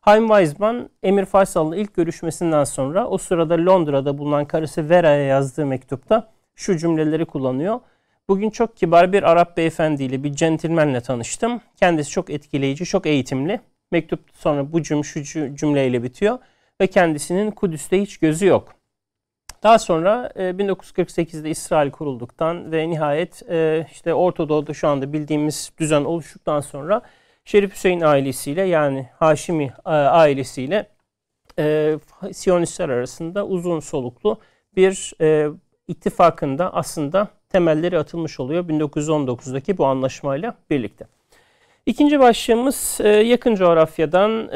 Haim 0.00 0.28
Weizmann, 0.28 0.90
Emir 1.02 1.24
Faysal'la 1.24 1.76
ilk 1.76 1.94
görüşmesinden 1.94 2.64
sonra 2.64 3.08
o 3.08 3.18
sırada 3.18 3.54
Londra'da 3.54 4.18
bulunan 4.18 4.44
karısı 4.44 4.88
Vera'ya 4.88 5.24
yazdığı 5.24 5.66
mektupta 5.66 6.32
şu 6.54 6.78
cümleleri 6.78 7.24
kullanıyor. 7.24 7.80
Bugün 8.28 8.50
çok 8.50 8.76
kibar 8.76 9.12
bir 9.12 9.22
Arap 9.22 9.56
beyefendiyle, 9.56 10.24
bir 10.24 10.32
centilmenle 10.32 11.00
tanıştım. 11.00 11.60
Kendisi 11.76 12.10
çok 12.10 12.30
etkileyici, 12.30 12.84
çok 12.84 13.06
eğitimli. 13.06 13.60
Mektup 13.90 14.20
sonra 14.34 14.72
bu 14.72 14.82
cüm, 14.82 15.04
şu 15.04 15.24
cümleyle 15.54 16.02
bitiyor 16.02 16.38
ve 16.80 16.86
kendisinin 16.86 17.50
Kudüs'te 17.50 18.00
hiç 18.02 18.18
gözü 18.18 18.46
yok. 18.46 18.74
Daha 19.62 19.78
sonra 19.78 20.32
1948'de 20.36 21.48
e, 21.48 21.50
İsrail 21.50 21.90
kurulduktan 21.90 22.72
ve 22.72 22.90
nihayet 22.90 23.42
e, 23.50 23.86
işte 23.92 24.14
Orta 24.14 24.48
Doğu'da 24.48 24.74
şu 24.74 24.88
anda 24.88 25.12
bildiğimiz 25.12 25.72
düzen 25.78 26.04
oluştuktan 26.04 26.60
sonra 26.60 27.02
Şerif 27.44 27.74
Hüseyin 27.74 28.00
ailesiyle 28.00 28.62
yani 28.62 29.08
Haşimi 29.18 29.74
e, 29.86 29.90
ailesiyle 29.90 30.86
Siyonistler 32.32 32.88
arasında 32.88 33.46
uzun 33.46 33.80
soluklu 33.80 34.40
bir 34.76 35.12
ittifakında 35.88 36.74
aslında 36.74 37.28
temelleri 37.48 37.98
atılmış 37.98 38.40
oluyor 38.40 38.68
1919'daki 38.68 39.78
bu 39.78 39.86
anlaşmayla 39.86 40.54
birlikte. 40.70 41.06
İkinci 41.86 42.20
başlığımız 42.20 43.00
yakın 43.24 43.54
coğrafyadan 43.54 44.48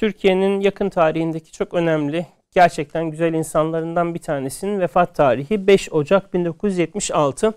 Türkiye'nin 0.00 0.60
yakın 0.60 0.90
tarihindeki 0.90 1.52
çok 1.52 1.74
önemli, 1.74 2.26
gerçekten 2.50 3.10
güzel 3.10 3.34
insanlarından 3.34 4.14
bir 4.14 4.18
tanesinin 4.18 4.80
vefat 4.80 5.14
tarihi 5.14 5.66
5 5.66 5.92
Ocak 5.92 6.34
1976. 6.34 7.54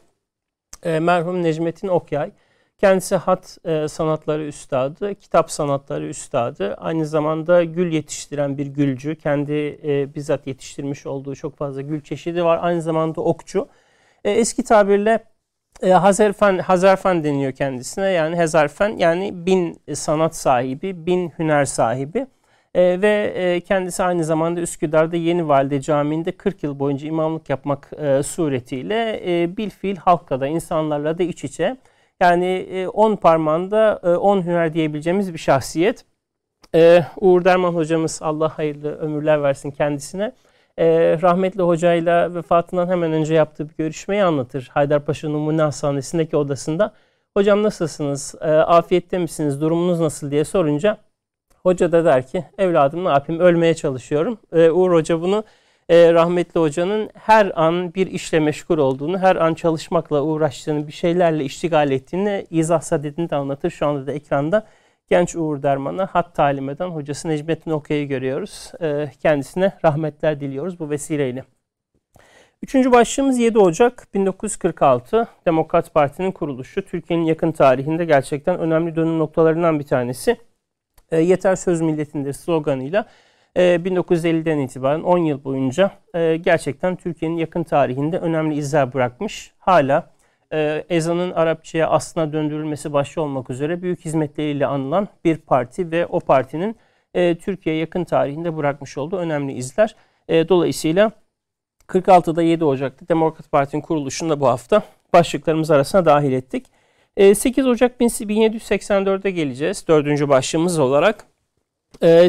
E, 0.84 1.00
merhum 1.00 1.44
Necmettin 1.44 1.88
Okyay. 1.88 2.32
Kendisi 2.78 3.16
hat 3.16 3.58
e, 3.66 3.88
sanatları 3.88 4.44
üstadı, 4.44 5.16
kitap 5.16 5.52
sanatları 5.52 6.08
üstadı. 6.08 6.74
Aynı 6.76 7.06
zamanda 7.06 7.64
gül 7.64 7.94
yetiştiren 7.94 8.58
bir 8.58 8.68
gülcü. 8.68 9.16
Kendi 9.16 9.80
e, 9.84 10.16
bizzat 10.16 10.48
yetiştirmiş 10.48 11.06
olduğu 11.06 11.36
çok 11.36 11.58
fazla 11.58 11.82
gül 11.82 12.02
çeşidi 12.02 12.44
var. 12.44 12.60
Aynı 12.62 12.82
zamanda 12.82 13.22
okçu. 13.22 13.68
E, 14.24 14.32
eski 14.32 14.64
tabirle 14.64 15.24
e, 15.84 15.91
Hazerfen, 15.91 16.57
Hazerfen 16.57 17.23
deniyor 17.23 17.51
kendisine. 17.51 18.09
Yani 18.09 18.36
Hazerfen 18.36 18.97
yani 18.97 19.45
bin 19.45 19.81
sanat 19.93 20.36
sahibi, 20.36 21.05
bin 21.05 21.29
hüner 21.39 21.65
sahibi. 21.65 22.27
E, 22.75 23.01
ve 23.01 23.34
e, 23.36 23.61
kendisi 23.61 24.03
aynı 24.03 24.23
zamanda 24.23 24.61
Üsküdar'da 24.61 25.15
Yeni 25.15 25.47
Valide 25.47 25.81
Camii'nde 25.81 26.31
40 26.31 26.63
yıl 26.63 26.79
boyunca 26.79 27.07
imamlık 27.07 27.49
yapmak 27.49 27.91
e, 27.97 28.23
suretiyle 28.23 29.21
e, 29.25 29.57
bilfiil 29.57 29.97
halkla 29.97 30.41
da 30.41 30.47
insanlarla 30.47 31.17
da 31.17 31.23
iç 31.23 31.43
içe. 31.43 31.77
Yani 32.21 32.88
10 32.93 33.13
e, 33.13 33.15
parmağında 33.15 33.99
10 34.21 34.38
e, 34.38 34.43
hüner 34.45 34.73
diyebileceğimiz 34.73 35.34
bir 35.34 35.38
şahsiyet. 35.39 36.05
E, 36.75 37.05
Uğur 37.17 37.45
Derman 37.45 37.73
hocamız 37.73 38.19
Allah 38.21 38.57
hayırlı 38.57 38.97
ömürler 38.97 39.43
versin 39.43 39.71
kendisine. 39.71 40.31
E, 40.78 41.17
rahmetli 41.21 41.61
hocayla 41.61 42.36
vefatından 42.36 42.88
hemen 42.88 43.11
önce 43.13 43.34
yaptığı 43.34 43.69
bir 43.69 43.76
görüşmeyi 43.78 44.24
anlatır. 44.24 44.69
Haydarpaşa 44.74 45.30
Numune 45.30 45.61
Hastanesi'ndeki 45.61 46.38
odasında. 46.38 46.93
Hocam 47.34 47.63
nasılsınız? 47.63 48.36
E, 48.41 48.51
afiyette 48.51 49.17
misiniz? 49.17 49.61
Durumunuz 49.61 49.99
nasıl 49.99 50.32
diye 50.32 50.43
sorunca 50.43 50.97
Hoca 51.63 51.91
da 51.91 52.05
der 52.05 52.28
ki 52.28 52.45
evladım 52.57 53.05
ne 53.05 53.09
yapayım 53.09 53.41
ölmeye 53.41 53.74
çalışıyorum. 53.74 54.38
Ee, 54.53 54.69
Uğur 54.69 54.91
Hoca 54.91 55.21
bunu 55.21 55.43
e, 55.89 56.13
rahmetli 56.13 56.59
hocanın 56.59 57.09
her 57.13 57.61
an 57.61 57.93
bir 57.93 58.07
işle 58.07 58.39
meşgul 58.39 58.78
olduğunu, 58.78 59.17
her 59.17 59.36
an 59.36 59.53
çalışmakla 59.53 60.21
uğraştığını, 60.21 60.88
bir 60.88 60.91
şeylerle 60.91 61.43
iştigal 61.43 61.91
ettiğini 61.91 62.45
izah 62.49 62.82
sadedinde 62.82 63.36
anlatır. 63.36 63.69
Şu 63.69 63.88
anda 63.88 64.07
da 64.07 64.11
ekranda 64.11 64.65
genç 65.10 65.36
Uğur 65.36 65.64
Derman'a 65.64 66.06
hat 66.06 66.36
talim 66.36 66.70
eden 66.70 66.89
hocası 66.89 67.30
Necmettin 67.30 67.72
Okay'ı 67.72 68.08
görüyoruz. 68.08 68.72
E, 68.82 69.12
kendisine 69.22 69.72
rahmetler 69.86 70.39
diliyoruz 70.39 70.80
bu 70.80 70.89
vesileyle. 70.89 71.43
Üçüncü 72.64 72.91
başlığımız 72.91 73.39
7 73.39 73.60
Ocak 73.60 74.08
1946 74.14 75.28
Demokrat 75.45 75.93
Parti'nin 75.93 76.32
kuruluşu. 76.32 76.86
Türkiye'nin 76.86 77.26
yakın 77.26 77.51
tarihinde 77.51 78.06
gerçekten 78.06 78.60
önemli 78.60 78.95
dönüm 78.95 79.20
noktalarından 79.20 79.80
bir 79.80 79.86
tanesi. 79.86 80.38
E, 81.12 81.20
yeter 81.20 81.56
söz 81.56 81.82
milletindir 81.82 82.34
sloganıyla 82.34 83.06
1950'den 83.56 84.58
e, 84.58 84.64
itibaren 84.64 85.01
10 85.01 85.18
yıl 85.18 85.43
boyunca 85.43 85.91
e, 86.14 86.38
gerçekten 86.38 86.95
Türkiye'nin 86.95 87.38
yakın 87.38 87.64
tarihinde 87.64 88.20
önemli 88.20 88.56
izler 88.56 88.93
bırakmış. 88.93 89.54
Hala 89.60 90.12
ezanın 90.89 91.32
Arapçaya 91.32 91.89
aslına 91.89 92.34
döndürülmesi 92.34 92.93
başta 92.93 93.22
olmak 93.22 93.49
üzere 93.49 93.82
büyük 93.82 94.06
hizmetleriyle 94.06 94.66
anılan 94.66 95.08
bir 95.26 95.38
parti 95.38 95.91
ve 95.91 96.06
o 96.06 96.20
partinin 96.20 96.76
e, 97.14 97.36
Türkiye 97.38 97.76
yakın 97.76 98.04
tarihinde 98.04 98.58
bırakmış 98.58 98.97
olduğu 98.97 99.18
önemli 99.18 99.54
izler. 99.54 99.95
E, 100.28 100.49
dolayısıyla 100.49 101.12
46'da 101.88 102.41
7 102.41 102.66
Ocak'ta 102.66 103.08
Demokrat 103.08 103.51
Parti'nin 103.51 103.82
kuruluşunda 103.82 104.39
bu 104.39 104.47
hafta 104.47 104.84
başlıklarımız 105.14 105.72
arasına 105.72 106.06
dahil 106.06 106.32
ettik. 106.32 106.66
8 107.36 107.68
Ocak 107.68 108.01
1784'e 108.01 109.32
geleceğiz 109.32 109.88
dördüncü 109.88 110.30
başlığımız 110.30 110.80
olarak. 110.80 111.26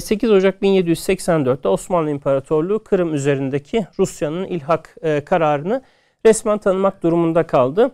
8 0.01 0.31
Ocak 0.31 0.63
1784'te 0.63 1.69
Osmanlı 1.69 2.11
İmparatorluğu 2.11 2.85
Kırım 2.85 3.15
üzerindeki 3.15 3.87
Rusya'nın 3.99 4.45
ilhak 4.45 4.97
kararını 5.27 5.83
resmen 6.27 6.59
tanımak 6.59 7.03
durumunda 7.03 7.47
kaldı. 7.47 7.91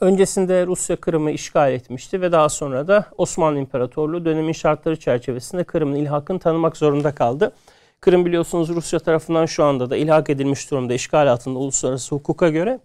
Öncesinde 0.00 0.66
Rusya 0.66 0.96
Kırım'ı 0.96 1.30
işgal 1.30 1.72
etmişti 1.72 2.20
ve 2.20 2.32
daha 2.32 2.48
sonra 2.48 2.88
da 2.88 3.06
Osmanlı 3.18 3.58
İmparatorluğu 3.58 4.24
dönemin 4.24 4.52
şartları 4.52 4.96
çerçevesinde 4.96 5.64
Kırım'ın 5.64 5.94
ilhakını 5.96 6.38
tanımak 6.38 6.76
zorunda 6.76 7.14
kaldı. 7.14 7.52
Kırım 8.00 8.26
biliyorsunuz 8.26 8.68
Rusya 8.68 8.98
tarafından 8.98 9.46
şu 9.46 9.64
anda 9.64 9.90
da 9.90 9.96
ilhak 9.96 10.30
edilmiş 10.30 10.70
durumda 10.70 10.94
işgal 10.94 11.32
altında 11.32 11.58
uluslararası 11.58 12.14
hukuka 12.14 12.48
göre 12.48 12.80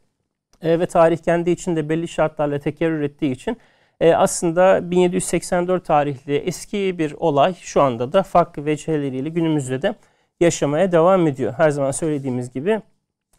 e, 0.61 0.79
ve 0.79 0.85
tarih 0.85 1.17
kendi 1.17 1.49
içinde 1.49 1.89
belli 1.89 2.07
şartlarla 2.07 2.59
tekerrür 2.59 3.01
ettiği 3.01 3.31
için 3.31 3.57
e, 3.99 4.13
aslında 4.13 4.91
1784 4.91 5.85
tarihli 5.85 6.35
eski 6.35 6.99
bir 6.99 7.11
olay 7.11 7.55
şu 7.61 7.81
anda 7.81 8.13
da 8.13 8.23
farklı 8.23 8.65
vecheleriyle 8.65 9.29
günümüzde 9.29 9.81
de 9.81 9.95
yaşamaya 10.39 10.91
devam 10.91 11.27
ediyor. 11.27 11.53
Her 11.57 11.69
zaman 11.69 11.91
söylediğimiz 11.91 12.53
gibi 12.53 12.81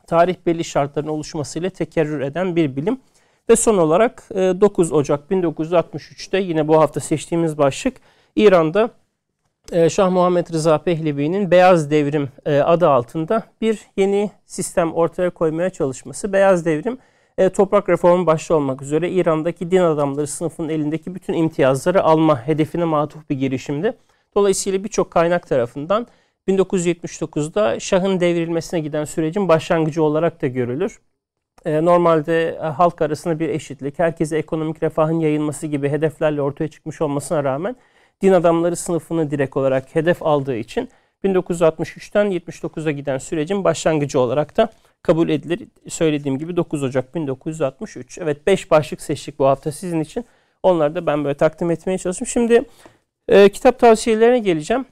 tarih 0.07 0.37
belli 0.47 0.65
şartların 0.65 1.09
oluşmasıyla 1.09 1.71
tekerrür 1.71 2.21
eden 2.21 2.57
bir 2.57 2.77
bilim. 2.77 3.01
Ve 3.49 3.57
son 3.57 3.79
olarak 3.79 4.29
9 4.31 4.93
e, 4.93 4.95
Ocak 4.95 5.31
1963'te 5.31 6.39
yine 6.39 6.69
bu 6.69 6.81
hafta 6.81 7.01
seçtiğimiz 7.01 7.59
başlık 7.59 7.97
İran'da 8.37 8.91
e, 9.73 9.91
Şah 9.91 10.11
Muhammed 10.11 10.53
Rıza 10.53 10.79
Pehlevi'nin 10.79 11.51
Beyaz 11.51 11.91
Devrim 11.91 12.29
e, 12.47 12.59
adı 12.59 12.89
altında 12.89 13.43
bir 13.61 13.81
yeni 13.97 14.31
sistem 14.47 14.95
ortaya 14.95 15.31
koymaya 15.31 15.71
çalışması. 15.71 16.33
Beyaz 16.33 16.65
Devrim 16.65 16.99
toprak 17.55 17.89
reformu 17.89 18.27
başta 18.27 18.55
olmak 18.55 18.83
üzere 18.83 19.11
İran'daki 19.11 19.71
din 19.71 19.81
adamları 19.81 20.27
sınıfının 20.27 20.69
elindeki 20.69 21.15
bütün 21.15 21.33
imtiyazları 21.33 22.03
alma 22.03 22.47
hedefine 22.47 22.85
matuf 22.85 23.31
bir 23.31 23.37
girişimdi. 23.37 23.93
Dolayısıyla 24.35 24.85
birçok 24.85 25.11
kaynak 25.11 25.49
tarafından 25.49 26.07
1979'da 26.49 27.81
Şah'ın 27.81 28.21
devrilmesine 28.21 28.81
giden 28.81 29.05
sürecin 29.05 29.49
başlangıcı 29.49 30.03
olarak 30.03 30.43
da 30.43 30.47
görülür. 30.47 31.01
Ee, 31.67 31.85
normalde 31.85 32.49
e, 32.49 32.59
halk 32.59 33.03
arasında 33.03 33.39
bir 33.39 33.49
eşitlik, 33.49 33.99
herkese 33.99 34.39
ekonomik 34.39 34.83
refahın 34.83 35.21
yayılması 35.21 35.67
gibi 35.67 35.89
hedeflerle 35.89 36.43
ortaya 36.43 36.69
çıkmış 36.69 37.01
olmasına 37.01 37.45
rağmen 37.45 37.77
din 38.23 38.33
adamları 38.33 38.77
sınıfını 38.77 39.31
direkt 39.31 39.57
olarak 39.57 39.95
hedef 39.95 40.23
aldığı 40.23 40.57
için 40.57 40.89
1963'ten 41.25 42.27
79'a 42.27 42.91
giden 42.91 43.19
sürecin 43.19 43.65
başlangıcı 43.65 44.21
olarak 44.21 44.57
da 44.57 44.73
kabul 45.03 45.29
edilir. 45.29 45.69
Söylediğim 45.89 46.39
gibi 46.39 46.57
9 46.57 46.83
Ocak 46.83 47.15
1963. 47.15 48.19
Evet 48.19 48.47
5 48.47 48.71
başlık 48.71 49.01
seçtik 49.01 49.39
bu 49.39 49.47
hafta 49.47 49.73
sizin 49.73 50.01
için. 50.01 50.25
Onları 50.63 50.95
da 50.95 51.07
ben 51.07 51.25
böyle 51.25 51.37
takdim 51.37 51.71
etmeye 51.71 51.99
çalıştım. 51.99 52.27
Şimdi 52.27 52.63
e, 53.29 53.49
kitap 53.49 53.79
tavsiyelerine 53.79 54.39
geleceğim. 54.39 54.87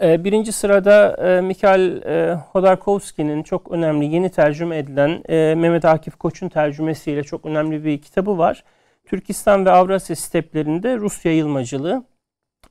Ee, 0.00 0.24
birinci 0.24 0.52
sırada 0.52 1.16
e, 1.28 1.40
Mikhail 1.40 2.02
e, 2.02 2.34
Hodorkovski'nin 2.34 3.42
çok 3.42 3.70
önemli 3.70 4.06
yeni 4.14 4.30
tercüme 4.30 4.78
edilen 4.78 5.22
e, 5.28 5.54
Mehmet 5.54 5.84
Akif 5.84 6.16
Koç'un 6.16 6.48
tercümesiyle 6.48 7.22
çok 7.22 7.44
önemli 7.44 7.84
bir 7.84 7.98
kitabı 7.98 8.38
var. 8.38 8.64
Türkistan 9.06 9.66
ve 9.66 9.70
Avrasya 9.70 10.16
steplerinde 10.16 10.96
Rus 10.96 11.24
yayılmacılığı. 11.24 12.04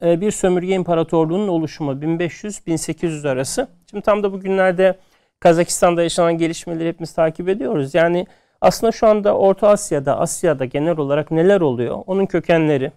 Bir 0.02 0.32
sömürge 0.32 0.74
imparatorluğunun 0.74 1.48
oluşumu 1.48 1.92
1500-1800 1.92 3.30
arası. 3.30 3.68
Şimdi 3.90 4.04
tam 4.04 4.24
da 4.24 4.34
bugünlerde 4.34 4.98
Kazakistan'da 5.40 6.04
yaşanan 6.04 6.38
gelişmeleri 6.38 6.90
hepimiz 6.90 7.14
takip 7.14 7.50
ediyoruz. 7.50 7.96
Yani 7.96 8.28
aslında 8.62 8.92
şu 8.92 9.08
anda 9.08 9.38
Orta 9.38 9.68
Asya'da, 9.68 10.20
Asya'da 10.20 10.66
genel 10.66 10.98
olarak 10.98 11.32
neler 11.32 11.62
oluyor? 11.62 12.04
Onun 12.08 12.26
kökenleri, 12.26 12.92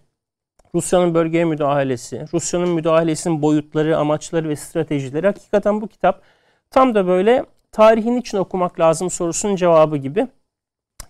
Rusya'nın 0.74 1.14
bölgeye 1.14 1.44
müdahalesi, 1.44 2.24
Rusya'nın 2.32 2.68
müdahalesinin 2.68 3.42
boyutları, 3.42 3.98
amaçları 3.98 4.48
ve 4.48 4.56
stratejileri 4.56 5.26
hakikaten 5.26 5.80
bu 5.80 5.88
kitap 5.88 6.22
tam 6.70 6.94
da 6.94 7.06
böyle 7.06 7.44
tarihin 7.72 8.16
için 8.16 8.38
okumak 8.38 8.80
lazım 8.80 9.10
sorusunun 9.10 9.56
cevabı 9.56 9.96
gibi. 9.96 10.28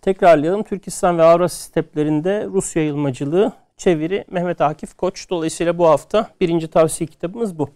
Tekrarlayalım. 0.03 0.62
Türkistan 0.62 1.19
ve 1.19 1.23
Avrasya 1.23 1.59
steplerinde 1.59 2.47
Rus 2.53 2.77
yayılmacılığı 2.77 3.53
çeviri 3.77 4.25
Mehmet 4.31 4.61
Akif 4.61 4.95
Koç. 4.95 5.31
Dolayısıyla 5.31 5.79
bu 5.79 5.89
hafta 5.89 6.31
birinci 6.41 6.69
tavsiye 6.69 7.09
kitabımız 7.09 7.59
bu. 7.59 7.71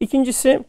İkincisi 0.00 0.64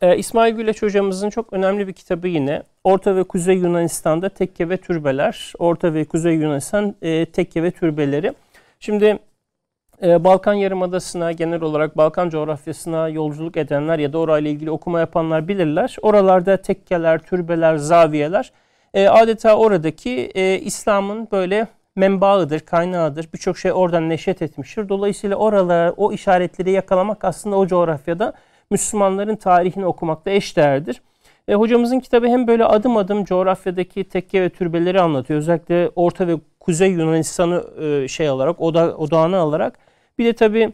e, 0.00 0.16
İsmail 0.16 0.54
Güleç 0.54 0.82
hocamızın 0.82 1.30
çok 1.30 1.52
önemli 1.52 1.88
bir 1.88 1.92
kitabı 1.92 2.28
yine. 2.28 2.62
Orta 2.84 3.16
ve 3.16 3.24
Kuzey 3.24 3.56
Yunanistan'da 3.56 4.28
tekke 4.28 4.68
ve 4.68 4.76
türbeler. 4.76 5.52
Orta 5.58 5.94
ve 5.94 6.04
Kuzey 6.04 6.34
Yunanistan 6.34 6.94
e, 7.02 7.26
tekke 7.26 7.62
ve 7.62 7.70
türbeleri. 7.70 8.32
Şimdi 8.80 9.18
ee, 10.02 10.24
Balkan 10.24 10.54
Yarımadası'na 10.54 11.32
genel 11.32 11.62
olarak 11.62 11.96
Balkan 11.96 12.30
coğrafyasına 12.30 13.08
yolculuk 13.08 13.56
edenler 13.56 13.98
ya 13.98 14.12
da 14.12 14.18
orayla 14.18 14.50
ilgili 14.50 14.70
okuma 14.70 15.00
yapanlar 15.00 15.48
bilirler. 15.48 15.96
Oralarda 16.02 16.56
tekkeler, 16.56 17.18
türbeler, 17.18 17.76
zaviyeler 17.76 18.52
e, 18.94 19.08
adeta 19.08 19.56
oradaki 19.56 20.10
e, 20.34 20.58
İslam'ın 20.58 21.28
böyle 21.32 21.66
menbaıdır, 21.96 22.60
kaynağıdır. 22.60 23.28
Birçok 23.34 23.58
şey 23.58 23.72
oradan 23.72 24.08
neşet 24.08 24.42
etmiştir. 24.42 24.88
Dolayısıyla 24.88 25.36
oralara 25.36 25.92
o 25.96 26.12
işaretleri 26.12 26.70
yakalamak 26.70 27.24
aslında 27.24 27.56
o 27.56 27.66
coğrafyada 27.66 28.32
Müslümanların 28.70 29.36
tarihini 29.36 29.86
okumakta 29.86 30.30
eşdeğerdir. 30.30 31.02
E, 31.48 31.54
hocamızın 31.54 32.00
kitabı 32.00 32.26
hem 32.26 32.46
böyle 32.46 32.64
adım 32.64 32.96
adım 32.96 33.24
coğrafyadaki 33.24 34.04
tekke 34.04 34.42
ve 34.42 34.48
türbeleri 34.48 35.00
anlatıyor. 35.00 35.38
Özellikle 35.38 35.90
Orta 35.96 36.28
ve 36.28 36.36
Kuzey 36.60 36.90
Yunanistan'ı 36.90 37.64
e, 37.84 38.08
şey 38.08 38.30
olarak, 38.30 38.60
oda, 38.60 38.96
odağını 38.96 39.36
alarak 39.36 39.78
bir 40.20 40.24
de 40.24 40.32
tabii 40.32 40.72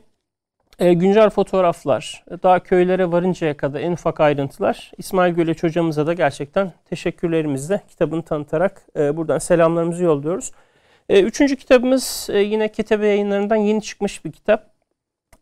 e, 0.78 0.92
güncel 0.94 1.30
fotoğraflar, 1.30 2.24
daha 2.42 2.60
köylere 2.60 3.12
varıncaya 3.12 3.56
kadar 3.56 3.80
en 3.80 3.92
ufak 3.92 4.20
ayrıntılar. 4.20 4.92
İsmail 4.98 5.34
Göleç 5.34 5.62
hocamıza 5.62 6.06
da 6.06 6.12
gerçekten 6.12 6.72
teşekkürlerimizle 6.84 7.80
kitabını 7.88 8.22
tanıtarak 8.22 8.82
e, 8.96 9.16
buradan 9.16 9.38
selamlarımızı 9.38 10.04
yolluyoruz. 10.04 10.52
E, 11.08 11.22
üçüncü 11.22 11.56
kitabımız 11.56 12.28
e, 12.32 12.38
yine 12.38 12.72
Ketebe 12.72 13.06
yayınlarından 13.06 13.56
yeni 13.56 13.82
çıkmış 13.82 14.24
bir 14.24 14.32
kitap. 14.32 14.70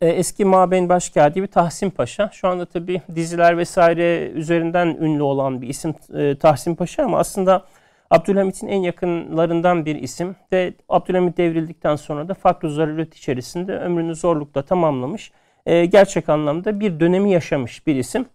E, 0.00 0.08
eski 0.08 0.44
Mabeyn 0.44 0.88
Başkatibi 0.88 1.46
Tahsin 1.46 1.90
Paşa. 1.90 2.30
Şu 2.32 2.48
anda 2.48 2.66
tabii 2.66 3.02
diziler 3.14 3.58
vesaire 3.58 4.28
üzerinden 4.28 4.86
ünlü 4.86 5.22
olan 5.22 5.62
bir 5.62 5.68
isim 5.68 5.94
e, 6.14 6.38
Tahsin 6.38 6.74
Paşa 6.74 7.04
ama 7.04 7.18
aslında 7.18 7.64
Abdülhamit'in 8.10 8.68
en 8.68 8.82
yakınlarından 8.82 9.86
bir 9.86 9.96
isim 9.96 10.36
ve 10.52 10.74
Abdülhamit 10.88 11.36
devrildikten 11.36 11.96
sonra 11.96 12.28
da 12.28 12.34
farklı 12.34 12.70
zaruret 12.70 13.14
içerisinde 13.16 13.78
ömrünü 13.78 14.14
zorlukla 14.14 14.62
tamamlamış. 14.62 15.32
E, 15.66 15.86
gerçek 15.86 16.28
anlamda 16.28 16.80
bir 16.80 17.00
dönemi 17.00 17.30
yaşamış 17.30 17.86
bir 17.86 17.96
isim. 17.96 18.26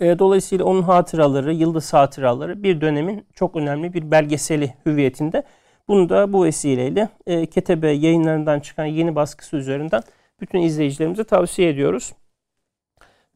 E, 0.00 0.18
dolayısıyla 0.18 0.64
onun 0.64 0.82
hatıraları, 0.82 1.54
yıldız 1.54 1.92
hatıraları 1.92 2.62
bir 2.62 2.80
dönemin 2.80 3.26
çok 3.34 3.56
önemli 3.56 3.94
bir 3.94 4.10
belgeseli 4.10 4.74
hüviyetinde. 4.86 5.42
Bunu 5.88 6.08
da 6.08 6.32
bu 6.32 6.44
vesileyle 6.44 7.08
e, 7.26 7.46
Ketebe 7.46 7.90
yayınlarından 7.90 8.60
çıkan 8.60 8.84
yeni 8.84 9.14
baskısı 9.14 9.56
üzerinden 9.56 10.02
bütün 10.40 10.60
izleyicilerimize 10.60 11.24
tavsiye 11.24 11.68
ediyoruz. 11.68 12.12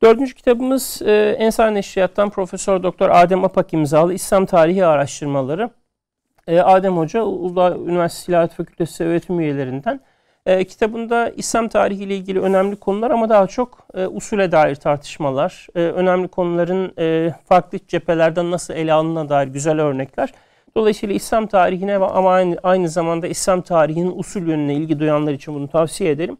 Dördüncü 0.02 0.34
kitabımız 0.34 1.02
e, 1.02 1.36
Ensar 1.38 1.74
Neşriyat'tan 1.74 2.30
Profesör 2.30 2.82
Doktor 2.82 3.10
Adem 3.10 3.44
Apak 3.44 3.72
imzalı 3.72 4.14
İslam 4.14 4.46
Tarihi 4.46 4.84
Araştırmaları. 4.84 5.70
E, 6.46 6.60
Adem 6.60 6.96
Hoca 6.96 7.22
Uludağ 7.22 7.76
Üniversitesi 7.76 8.30
İlahiyat 8.30 8.54
Fakültesi 8.54 9.04
öğretim 9.04 9.40
üyelerinden. 9.40 10.00
E, 10.46 10.64
kitabında 10.64 11.30
İslam 11.30 11.68
tarihi 11.68 12.04
ile 12.04 12.16
ilgili 12.16 12.40
önemli 12.40 12.76
konular 12.76 13.10
ama 13.10 13.28
daha 13.28 13.46
çok 13.46 13.86
e, 13.94 14.06
usule 14.06 14.52
dair 14.52 14.74
tartışmalar, 14.74 15.66
e, 15.74 15.80
önemli 15.80 16.28
konuların 16.28 16.92
e, 16.98 17.34
farklı 17.44 17.78
cephelerden 17.88 18.50
nasıl 18.50 18.74
ele 18.74 18.92
alınına 18.92 19.28
dair 19.28 19.48
güzel 19.48 19.80
örnekler. 19.80 20.32
Dolayısıyla 20.76 21.14
İslam 21.14 21.46
tarihine 21.46 21.96
ama 21.96 22.30
aynı, 22.30 22.56
aynı 22.62 22.88
zamanda 22.88 23.26
İslam 23.26 23.60
tarihinin 23.60 24.18
usul 24.18 24.48
yönüne 24.48 24.74
ilgi 24.74 24.98
duyanlar 24.98 25.32
için 25.32 25.54
bunu 25.54 25.68
tavsiye 25.68 26.10
ederim. 26.10 26.38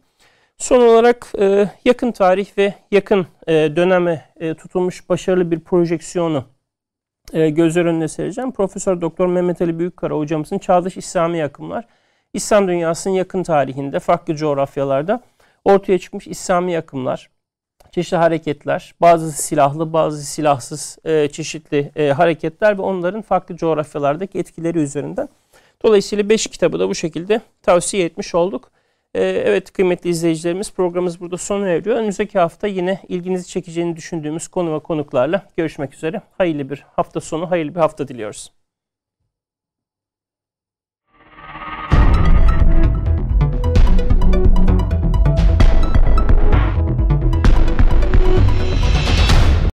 Son 0.57 0.81
olarak 0.81 1.33
e, 1.39 1.69
yakın 1.85 2.11
tarih 2.11 2.57
ve 2.57 2.73
yakın 2.91 3.27
e, 3.47 3.53
döneme 3.53 4.25
e, 4.39 4.53
tutulmuş 4.53 5.09
başarılı 5.09 5.51
bir 5.51 5.59
projeksiyonu 5.59 6.45
gözler 7.33 7.85
önüne 7.85 8.07
sereceğim. 8.07 8.51
Profesör 8.51 9.01
Doktor 9.01 9.27
Mehmet 9.27 9.61
Ali 9.61 9.79
Büyükkara 9.79 10.15
hocamızın 10.15 10.57
Çağdaş 10.57 10.97
İslami 10.97 11.43
Akımlar, 11.43 11.87
İslam 12.33 12.67
dünyasının 12.67 13.13
yakın 13.13 13.43
tarihinde 13.43 13.99
farklı 13.99 14.35
coğrafyalarda 14.35 15.23
ortaya 15.65 15.99
çıkmış 15.99 16.27
İslami 16.27 16.77
akımlar, 16.77 17.29
çeşitli 17.91 18.17
hareketler, 18.17 18.93
bazı 19.01 19.31
silahlı, 19.31 19.93
bazı 19.93 20.25
silahsız 20.25 20.97
çeşitli 21.31 22.11
hareketler 22.13 22.77
ve 22.77 22.81
onların 22.81 23.21
farklı 23.21 23.55
coğrafyalardaki 23.55 24.39
etkileri 24.39 24.79
üzerinden. 24.79 25.29
Dolayısıyla 25.83 26.29
5 26.29 26.47
kitabı 26.47 26.79
da 26.79 26.89
bu 26.89 26.95
şekilde 26.95 27.41
tavsiye 27.61 28.05
etmiş 28.05 28.35
olduk. 28.35 28.71
Ee, 29.15 29.21
evet 29.23 29.73
kıymetli 29.73 30.09
izleyicilerimiz 30.09 30.73
programımız 30.73 31.19
burada 31.19 31.37
sona 31.37 31.69
eriyor. 31.69 31.95
Önümüzdeki 31.97 32.39
hafta 32.39 32.67
yine 32.67 33.01
ilginizi 33.07 33.47
çekeceğini 33.47 33.95
düşündüğümüz 33.95 34.47
konu 34.47 34.75
ve 34.75 34.79
konuklarla 34.79 35.47
görüşmek 35.57 35.93
üzere. 35.93 36.21
Hayırlı 36.37 36.69
bir 36.69 36.85
hafta 36.95 37.21
sonu, 37.21 37.51
hayırlı 37.51 37.75
bir 37.75 37.79
hafta 37.79 38.07
diliyoruz. 38.07 38.56